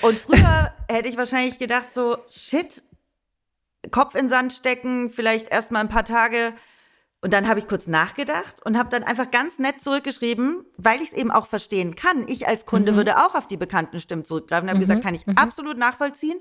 Und 0.01 0.17
früher 0.17 0.73
hätte 0.89 1.07
ich 1.07 1.17
wahrscheinlich 1.17 1.59
gedacht, 1.59 1.93
so, 1.93 2.17
shit, 2.29 2.83
Kopf 3.89 4.15
in 4.15 4.29
Sand 4.29 4.53
stecken, 4.53 5.09
vielleicht 5.09 5.49
erst 5.49 5.71
mal 5.71 5.79
ein 5.79 5.89
paar 5.89 6.05
Tage 6.05 6.53
und 7.21 7.33
dann 7.33 7.47
habe 7.47 7.59
ich 7.59 7.67
kurz 7.67 7.85
nachgedacht 7.85 8.65
und 8.65 8.77
habe 8.77 8.89
dann 8.89 9.03
einfach 9.03 9.29
ganz 9.29 9.59
nett 9.59 9.79
zurückgeschrieben, 9.81 10.65
weil 10.77 11.01
ich 11.01 11.11
es 11.11 11.13
eben 11.13 11.29
auch 11.29 11.45
verstehen 11.45 11.95
kann. 11.95 12.25
Ich 12.27 12.47
als 12.47 12.65
Kunde 12.65 12.93
mhm. 12.93 12.97
würde 12.97 13.17
auch 13.17 13.35
auf 13.35 13.47
die 13.47 13.57
bekannten 13.57 13.99
Stimmen 13.99 14.25
zurückgreifen. 14.25 14.67
Und 14.67 14.69
habe 14.69 14.79
mhm. 14.79 14.87
gesagt, 14.87 15.03
kann 15.03 15.13
ich 15.13 15.27
mhm. 15.27 15.37
absolut 15.37 15.77
nachvollziehen. 15.77 16.39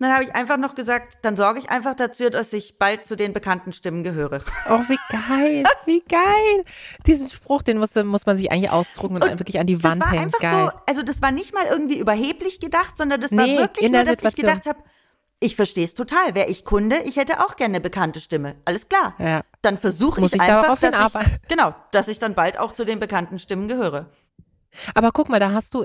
Dann 0.00 0.12
habe 0.12 0.24
ich 0.24 0.34
einfach 0.34 0.56
noch 0.56 0.74
gesagt, 0.74 1.18
dann 1.22 1.36
sorge 1.36 1.60
ich 1.60 1.70
einfach 1.70 1.94
dazu, 1.94 2.28
dass 2.28 2.52
ich 2.52 2.78
bald 2.78 3.06
zu 3.06 3.14
den 3.14 3.32
bekannten 3.32 3.72
Stimmen 3.72 4.02
gehöre. 4.02 4.40
Oh, 4.68 4.80
wie 4.88 4.98
geil, 5.08 5.62
wie 5.86 6.02
geil. 6.08 6.64
Diesen 7.06 7.30
Spruch, 7.30 7.62
den 7.62 7.78
muss, 7.78 7.94
muss 7.94 8.26
man 8.26 8.36
sich 8.36 8.50
eigentlich 8.50 8.70
ausdrucken 8.70 9.14
und, 9.14 9.22
und 9.22 9.38
wirklich 9.38 9.60
an 9.60 9.68
die 9.68 9.84
Wand 9.84 10.02
das 10.02 10.06
war 10.06 10.12
hängen. 10.12 10.24
Einfach 10.24 10.40
geil. 10.40 10.72
So, 10.72 10.80
also 10.86 11.02
das 11.02 11.22
war 11.22 11.30
nicht 11.30 11.54
mal 11.54 11.66
irgendwie 11.70 11.98
überheblich 11.98 12.58
gedacht, 12.58 12.96
sondern 12.96 13.20
das 13.20 13.30
nee, 13.30 13.38
war 13.38 13.46
wirklich 13.62 13.88
nur, 13.88 14.02
dass 14.02 14.16
Situation. 14.16 14.30
ich 14.30 14.54
gedacht 14.54 14.66
habe, 14.66 14.84
ich 15.40 15.56
verstehe 15.56 15.84
es 15.84 15.94
total. 15.94 16.34
Wäre 16.34 16.48
ich 16.48 16.64
Kunde, 16.64 16.96
ich 17.04 17.16
hätte 17.16 17.40
auch 17.40 17.56
gerne 17.56 17.74
eine 17.74 17.80
bekannte 17.80 18.20
Stimme. 18.20 18.56
Alles 18.64 18.88
klar. 18.88 19.14
Ja. 19.18 19.42
Dann 19.62 19.78
versuche 19.78 20.20
ich, 20.24 20.34
ich 20.34 20.40
einfach, 20.40 20.78
dass 20.78 20.94
ich, 20.94 21.38
genau, 21.48 21.74
dass 21.92 22.08
ich 22.08 22.18
dann 22.18 22.34
bald 22.34 22.58
auch 22.58 22.72
zu 22.72 22.84
den 22.84 23.00
bekannten 23.00 23.38
Stimmen 23.38 23.68
gehöre. 23.68 24.10
Aber 24.94 25.12
guck 25.12 25.28
mal, 25.28 25.40
da 25.40 25.52
hast 25.52 25.74
du, 25.74 25.84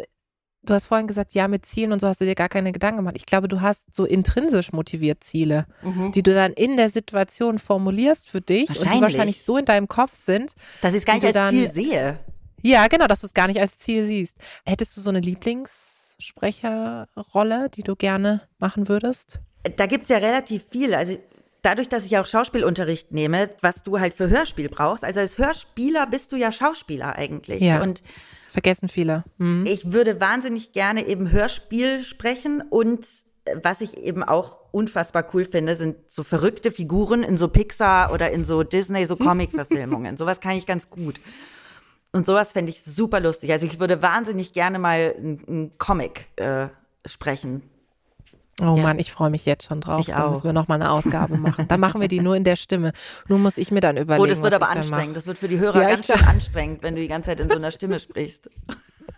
du 0.63 0.73
hast 0.73 0.85
vorhin 0.85 1.07
gesagt, 1.07 1.33
ja, 1.33 1.47
mit 1.47 1.65
Zielen 1.65 1.91
und 1.91 1.99
so 1.99 2.07
hast 2.07 2.21
du 2.21 2.25
dir 2.25 2.35
gar 2.35 2.49
keine 2.49 2.71
Gedanken 2.71 2.97
gemacht. 2.97 3.15
Ich 3.17 3.25
glaube, 3.25 3.47
du 3.47 3.61
hast 3.61 3.93
so 3.93 4.05
intrinsisch 4.05 4.71
motiviert 4.71 5.23
Ziele, 5.23 5.65
mhm. 5.81 6.11
die 6.11 6.23
du 6.23 6.33
dann 6.33 6.53
in 6.53 6.77
der 6.77 6.89
Situation 6.89 7.59
formulierst 7.59 8.29
für 8.29 8.41
dich 8.41 8.69
und 8.79 8.91
die 8.93 9.01
wahrscheinlich 9.01 9.43
so 9.43 9.57
in 9.57 9.65
deinem 9.65 9.87
Kopf 9.87 10.15
sind, 10.15 10.53
dass 10.81 10.93
ich 10.93 10.99
es 10.99 11.05
gar 11.05 11.15
nicht 11.15 11.25
als 11.25 11.33
dann, 11.33 11.51
Ziel 11.51 11.69
sehe. 11.69 12.19
Ja, 12.61 12.87
genau, 12.87 13.07
dass 13.07 13.21
du 13.21 13.27
es 13.27 13.33
gar 13.33 13.47
nicht 13.47 13.59
als 13.59 13.77
Ziel 13.77 14.05
siehst. 14.05 14.37
Hättest 14.65 14.97
du 14.97 15.01
so 15.01 15.09
eine 15.09 15.19
Lieblingssprecherrolle, 15.19 17.69
die 17.69 17.83
du 17.83 17.95
gerne 17.95 18.41
machen 18.57 18.87
würdest? 18.87 19.39
Da 19.77 19.85
gibt 19.85 20.03
es 20.03 20.09
ja 20.09 20.17
relativ 20.17 20.65
viel. 20.71 20.93
Also 20.93 21.17
dadurch, 21.61 21.89
dass 21.89 22.05
ich 22.05 22.17
auch 22.17 22.25
Schauspielunterricht 22.25 23.11
nehme, 23.11 23.49
was 23.61 23.83
du 23.83 23.99
halt 23.99 24.13
für 24.13 24.29
Hörspiel 24.29 24.69
brauchst. 24.69 25.03
Also 25.03 25.19
als 25.19 25.37
Hörspieler 25.37 26.07
bist 26.07 26.31
du 26.31 26.37
ja 26.37 26.51
Schauspieler 26.51 27.15
eigentlich. 27.15 27.61
Ja. 27.61 27.81
Und 27.81 28.01
Vergessen 28.49 28.89
viele. 28.89 29.23
Mhm. 29.37 29.65
Ich 29.67 29.91
würde 29.91 30.19
wahnsinnig 30.19 30.71
gerne 30.71 31.07
eben 31.07 31.31
Hörspiel 31.31 32.03
sprechen 32.03 32.61
und 32.61 33.05
äh, 33.45 33.57
was 33.61 33.81
ich 33.81 33.97
eben 33.97 34.23
auch 34.23 34.57
unfassbar 34.71 35.27
cool 35.33 35.45
finde, 35.45 35.75
sind 35.75 35.97
so 36.07 36.23
verrückte 36.23 36.71
Figuren 36.71 37.21
in 37.21 37.37
so 37.37 37.47
Pixar 37.47 38.11
oder 38.11 38.31
in 38.31 38.45
so 38.45 38.63
Disney, 38.63 39.05
so 39.05 39.15
Comic-Verfilmungen. 39.15 40.17
sowas 40.17 40.39
kann 40.39 40.53
ich 40.53 40.65
ganz 40.65 40.89
gut. 40.89 41.19
Und 42.11 42.25
sowas 42.25 42.53
fände 42.53 42.71
ich 42.71 42.83
super 42.83 43.19
lustig. 43.19 43.51
Also 43.51 43.67
ich 43.67 43.79
würde 43.79 44.01
wahnsinnig 44.01 44.53
gerne 44.53 44.79
mal 44.79 45.13
einen 45.17 45.77
Comic 45.77 46.27
äh, 46.37 46.69
sprechen. 47.05 47.69
Oh 48.61 48.75
ja. 48.75 48.83
Mann, 48.83 48.99
ich 48.99 49.11
freue 49.11 49.29
mich 49.29 49.45
jetzt 49.45 49.67
schon 49.67 49.79
drauf. 49.79 50.01
Ich 50.01 50.07
da 50.07 50.25
auch. 50.25 50.29
müssen 50.31 50.43
wir 50.43 50.53
nochmal 50.53 50.81
eine 50.81 50.91
Ausgabe 50.91 51.37
machen. 51.37 51.67
Dann 51.67 51.79
machen 51.79 52.01
wir 52.01 52.07
die 52.07 52.19
nur 52.19 52.35
in 52.35 52.43
der 52.43 52.55
Stimme. 52.55 52.91
Nun 53.27 53.41
muss 53.41 53.57
ich 53.57 53.71
mir 53.71 53.79
dann 53.79 53.95
überlegen. 53.95 54.23
Oh, 54.23 54.27
das 54.27 54.41
wird 54.41 54.53
aber 54.53 54.69
anstrengend. 54.69 55.15
Das 55.15 55.27
wird 55.27 55.37
für 55.37 55.47
die 55.47 55.59
Hörer 55.59 55.81
ja, 55.81 55.89
ganz 55.89 56.05
schön 56.05 56.23
anstrengend, 56.25 56.83
wenn 56.83 56.95
du 56.95 57.01
die 57.01 57.07
ganze 57.07 57.29
Zeit 57.29 57.39
in 57.39 57.49
so 57.49 57.55
einer 57.55 57.71
Stimme 57.71 57.99
sprichst. 57.99 58.49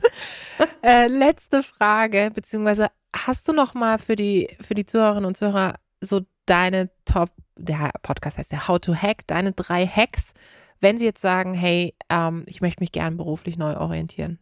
äh, 0.83 1.07
letzte 1.07 1.63
Frage, 1.63 2.31
beziehungsweise 2.33 2.87
hast 3.15 3.47
du 3.47 3.53
noch 3.53 3.73
mal 3.73 3.97
für 3.97 4.15
die, 4.15 4.55
für 4.61 4.75
die 4.75 4.85
Zuhörerinnen 4.85 5.25
und 5.25 5.37
Zuhörer 5.37 5.75
so 6.01 6.21
deine 6.45 6.89
Top, 7.05 7.29
der 7.57 7.91
Podcast 8.03 8.37
heißt 8.37 8.51
ja 8.51 8.67
How 8.67 8.79
to 8.79 8.93
Hack, 8.93 9.25
deine 9.27 9.53
drei 9.53 9.85
Hacks, 9.87 10.33
wenn 10.81 10.97
sie 10.97 11.05
jetzt 11.05 11.21
sagen, 11.21 11.53
hey, 11.53 11.95
ähm, 12.09 12.43
ich 12.47 12.59
möchte 12.59 12.81
mich 12.81 12.91
gern 12.91 13.15
beruflich 13.15 13.57
neu 13.57 13.77
orientieren? 13.77 14.39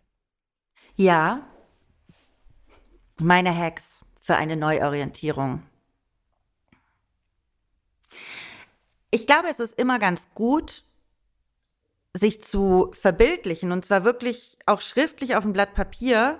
Ja, 0.95 1.45
meine 3.21 3.55
Hacks 3.55 4.03
für 4.19 4.35
eine 4.35 4.55
Neuorientierung. 4.55 5.63
Ich 9.11 9.27
glaube, 9.27 9.47
es 9.49 9.59
ist 9.59 9.77
immer 9.77 9.99
ganz 9.99 10.27
gut, 10.33 10.83
sich 12.13 12.43
zu 12.43 12.91
verbildlichen, 12.93 13.71
und 13.71 13.85
zwar 13.85 14.03
wirklich 14.03 14.57
auch 14.65 14.81
schriftlich 14.81 15.35
auf 15.35 15.43
dem 15.43 15.53
Blatt 15.53 15.73
Papier, 15.73 16.39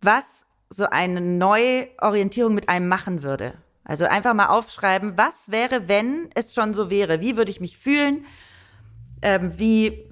was 0.00 0.46
so 0.70 0.86
eine 0.86 1.20
Neuorientierung 1.20 2.54
mit 2.54 2.68
einem 2.68 2.88
machen 2.88 3.22
würde. 3.22 3.54
Also 3.84 4.06
einfach 4.06 4.34
mal 4.34 4.46
aufschreiben, 4.46 5.18
was 5.18 5.50
wäre, 5.50 5.88
wenn 5.88 6.30
es 6.34 6.54
schon 6.54 6.72
so 6.72 6.88
wäre? 6.88 7.20
Wie 7.20 7.36
würde 7.36 7.50
ich 7.50 7.60
mich 7.60 7.78
fühlen? 7.78 8.26
Ähm, 9.22 9.58
wie, 9.58 10.10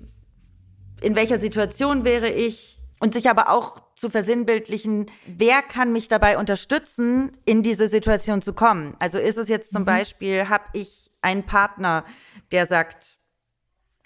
in 1.02 1.14
welcher 1.16 1.38
Situation 1.38 2.04
wäre 2.04 2.28
ich? 2.28 2.78
Und 3.02 3.14
sich 3.14 3.30
aber 3.30 3.48
auch 3.48 3.80
zu 3.96 4.10
versinnbildlichen, 4.10 5.10
wer 5.26 5.62
kann 5.62 5.90
mich 5.90 6.08
dabei 6.08 6.36
unterstützen, 6.36 7.32
in 7.46 7.62
diese 7.62 7.88
Situation 7.88 8.42
zu 8.42 8.52
kommen. 8.52 8.94
Also 8.98 9.18
ist 9.18 9.38
es 9.38 9.48
jetzt 9.48 9.72
zum 9.72 9.82
mhm. 9.82 9.86
Beispiel, 9.86 10.48
habe 10.48 10.64
ich 10.74 11.10
einen 11.22 11.44
Partner, 11.44 12.04
der 12.52 12.66
sagt, 12.66 13.18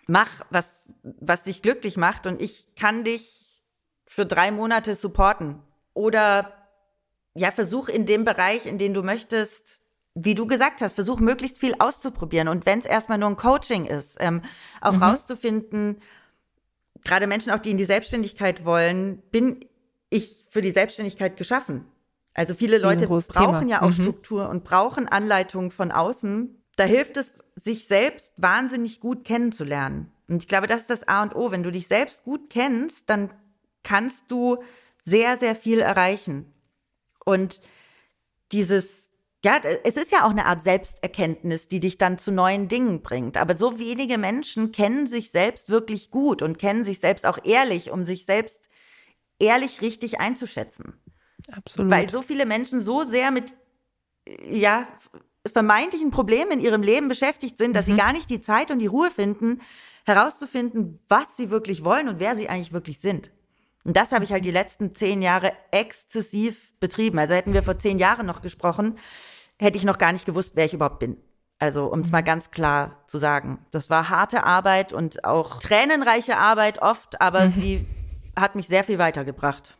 mach, 0.06 0.28
was, 0.50 0.92
was 1.02 1.42
dich 1.42 1.62
glücklich 1.62 1.96
macht 1.96 2.26
und 2.26 2.40
ich 2.40 2.74
kann 2.76 3.04
dich 3.04 3.44
für 4.06 4.26
drei 4.26 4.50
Monate 4.50 4.94
supporten. 4.94 5.62
Oder 5.92 6.52
ja, 7.34 7.50
versuch 7.50 7.88
in 7.88 8.06
dem 8.06 8.24
Bereich, 8.24 8.66
in 8.66 8.78
dem 8.78 8.94
du 8.94 9.02
möchtest, 9.02 9.80
wie 10.14 10.34
du 10.34 10.46
gesagt 10.46 10.80
hast, 10.80 10.94
versuch 10.94 11.20
möglichst 11.20 11.58
viel 11.58 11.74
auszuprobieren. 11.78 12.48
Und 12.48 12.66
wenn 12.66 12.78
es 12.78 12.84
erstmal 12.84 13.18
nur 13.18 13.30
ein 13.30 13.36
Coaching 13.36 13.84
ist, 13.84 14.16
ähm, 14.20 14.42
auch 14.80 14.92
mhm. 14.92 15.02
rauszufinden, 15.02 16.00
gerade 17.02 17.26
Menschen 17.26 17.52
auch, 17.52 17.58
die 17.58 17.70
in 17.70 17.78
die 17.78 17.84
Selbstständigkeit 17.84 18.64
wollen, 18.64 19.22
bin 19.30 19.64
ich 20.10 20.46
für 20.48 20.62
die 20.62 20.70
Selbstständigkeit 20.70 21.36
geschaffen. 21.36 21.86
Also 22.32 22.54
viele 22.54 22.78
Leute 22.78 23.06
brauchen 23.06 23.28
Thema. 23.28 23.66
ja 23.66 23.82
auch 23.82 23.88
mhm. 23.88 23.92
Struktur 23.92 24.48
und 24.48 24.64
brauchen 24.64 25.08
Anleitungen 25.08 25.70
von 25.70 25.92
außen. 25.92 26.62
Da 26.76 26.84
hilft 26.84 27.16
es, 27.16 27.44
sich 27.56 27.86
selbst 27.86 28.32
wahnsinnig 28.36 29.00
gut 29.00 29.24
kennenzulernen. 29.24 30.12
Und 30.28 30.42
ich 30.42 30.48
glaube, 30.48 30.66
das 30.66 30.82
ist 30.82 30.90
das 30.90 31.06
A 31.06 31.22
und 31.22 31.36
O. 31.36 31.50
Wenn 31.50 31.62
du 31.62 31.70
dich 31.70 31.86
selbst 31.86 32.24
gut 32.24 32.50
kennst, 32.50 33.10
dann 33.10 33.30
kannst 33.84 34.30
du 34.30 34.62
sehr, 35.04 35.36
sehr 35.36 35.54
viel 35.54 35.78
erreichen. 35.78 36.52
Und 37.24 37.60
dieses, 38.50 39.03
ja, 39.44 39.60
es 39.84 39.96
ist 39.96 40.10
ja 40.10 40.24
auch 40.24 40.30
eine 40.30 40.46
Art 40.46 40.62
Selbsterkenntnis, 40.62 41.68
die 41.68 41.78
dich 41.78 41.98
dann 41.98 42.16
zu 42.16 42.32
neuen 42.32 42.68
Dingen 42.68 43.02
bringt. 43.02 43.36
Aber 43.36 43.58
so 43.58 43.78
wenige 43.78 44.16
Menschen 44.16 44.72
kennen 44.72 45.06
sich 45.06 45.30
selbst 45.30 45.68
wirklich 45.68 46.10
gut 46.10 46.40
und 46.40 46.58
kennen 46.58 46.82
sich 46.82 46.98
selbst 46.98 47.26
auch 47.26 47.38
ehrlich, 47.44 47.90
um 47.90 48.06
sich 48.06 48.24
selbst 48.24 48.70
ehrlich 49.38 49.82
richtig 49.82 50.18
einzuschätzen. 50.18 50.94
Absolut. 51.52 51.92
Weil 51.92 52.08
so 52.08 52.22
viele 52.22 52.46
Menschen 52.46 52.80
so 52.80 53.04
sehr 53.04 53.30
mit, 53.30 53.52
ja, 54.48 54.88
vermeintlichen 55.52 56.10
Problemen 56.10 56.52
in 56.52 56.60
ihrem 56.60 56.80
Leben 56.80 57.08
beschäftigt 57.08 57.58
sind, 57.58 57.76
dass 57.76 57.86
mhm. 57.86 57.92
sie 57.92 57.98
gar 57.98 58.14
nicht 58.14 58.30
die 58.30 58.40
Zeit 58.40 58.70
und 58.70 58.78
die 58.78 58.86
Ruhe 58.86 59.10
finden, 59.10 59.60
herauszufinden, 60.06 61.00
was 61.10 61.36
sie 61.36 61.50
wirklich 61.50 61.84
wollen 61.84 62.08
und 62.08 62.18
wer 62.18 62.34
sie 62.34 62.48
eigentlich 62.48 62.72
wirklich 62.72 62.98
sind. 63.00 63.30
Und 63.84 63.98
das 63.98 64.12
habe 64.12 64.24
ich 64.24 64.32
halt 64.32 64.46
die 64.46 64.50
letzten 64.50 64.94
zehn 64.94 65.20
Jahre 65.20 65.52
exzessiv 65.70 66.72
betrieben. 66.80 67.18
Also 67.18 67.34
hätten 67.34 67.52
wir 67.52 67.62
vor 67.62 67.78
zehn 67.78 67.98
Jahren 67.98 68.24
noch 68.24 68.40
gesprochen, 68.40 68.96
hätte 69.60 69.78
ich 69.78 69.84
noch 69.84 69.98
gar 69.98 70.12
nicht 70.12 70.26
gewusst, 70.26 70.52
wer 70.54 70.64
ich 70.64 70.74
überhaupt 70.74 70.98
bin. 70.98 71.16
Also, 71.58 71.86
um 71.86 72.00
es 72.00 72.10
mal 72.10 72.20
mhm. 72.20 72.26
ganz 72.26 72.50
klar 72.50 73.04
zu 73.06 73.18
sagen. 73.18 73.64
Das 73.70 73.88
war 73.88 74.08
harte 74.10 74.44
Arbeit 74.44 74.92
und 74.92 75.24
auch 75.24 75.60
tränenreiche 75.60 76.36
Arbeit 76.36 76.82
oft, 76.82 77.20
aber 77.20 77.46
mhm. 77.46 77.52
sie 77.52 77.86
hat 78.36 78.54
mich 78.56 78.66
sehr 78.66 78.84
viel 78.84 78.98
weitergebracht. 78.98 79.76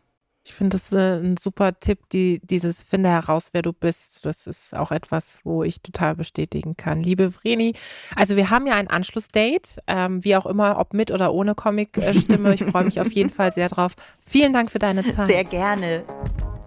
Ich 0.46 0.52
finde 0.52 0.76
das 0.76 0.92
äh, 0.92 1.16
ein 1.18 1.38
super 1.38 1.80
Tipp, 1.80 2.00
die, 2.12 2.40
dieses 2.44 2.82
Finde 2.82 3.08
heraus, 3.08 3.48
wer 3.52 3.62
du 3.62 3.72
bist. 3.72 4.26
Das 4.26 4.46
ist 4.46 4.74
auch 4.76 4.92
etwas, 4.92 5.40
wo 5.42 5.62
ich 5.62 5.80
total 5.80 6.16
bestätigen 6.16 6.76
kann. 6.76 7.02
Liebe 7.02 7.30
Vreni, 7.30 7.74
also 8.14 8.36
wir 8.36 8.50
haben 8.50 8.66
ja 8.66 8.74
ein 8.74 8.88
Anschlussdate, 8.88 9.80
ähm, 9.86 10.22
wie 10.22 10.36
auch 10.36 10.44
immer, 10.44 10.78
ob 10.78 10.92
mit 10.92 11.10
oder 11.10 11.32
ohne 11.32 11.54
Comic-Stimme. 11.54 12.52
Ich 12.54 12.64
freue 12.64 12.84
mich 12.84 13.00
auf 13.00 13.10
jeden 13.10 13.30
Fall 13.34 13.52
sehr 13.52 13.68
drauf. 13.68 13.94
Vielen 14.26 14.52
Dank 14.52 14.70
für 14.70 14.78
deine 14.78 15.02
Zeit. 15.14 15.28
Sehr 15.28 15.44
gerne. 15.44 16.04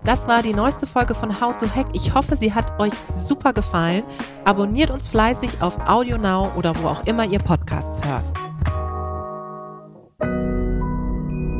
Das 0.07 0.25
war 0.25 0.41
die 0.41 0.53
neueste 0.53 0.87
Folge 0.87 1.13
von 1.13 1.41
How 1.41 1.57
to 1.57 1.67
Hack. 1.67 1.87
Ich 1.91 2.13
hoffe, 2.13 2.37
sie 2.37 2.53
hat 2.53 2.79
euch 2.79 2.93
super 3.13 3.51
gefallen. 3.51 4.03
Abonniert 4.45 4.89
uns 4.89 5.05
fleißig 5.05 5.61
auf 5.61 5.77
Audio 5.85 6.17
Now 6.17 6.49
oder 6.55 6.73
wo 6.81 6.87
auch 6.87 7.05
immer 7.05 7.25
ihr 7.25 7.39
Podcasts 7.39 8.01
hört. 8.07 8.31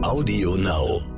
Audio 0.02 0.56
Now. 0.56 1.17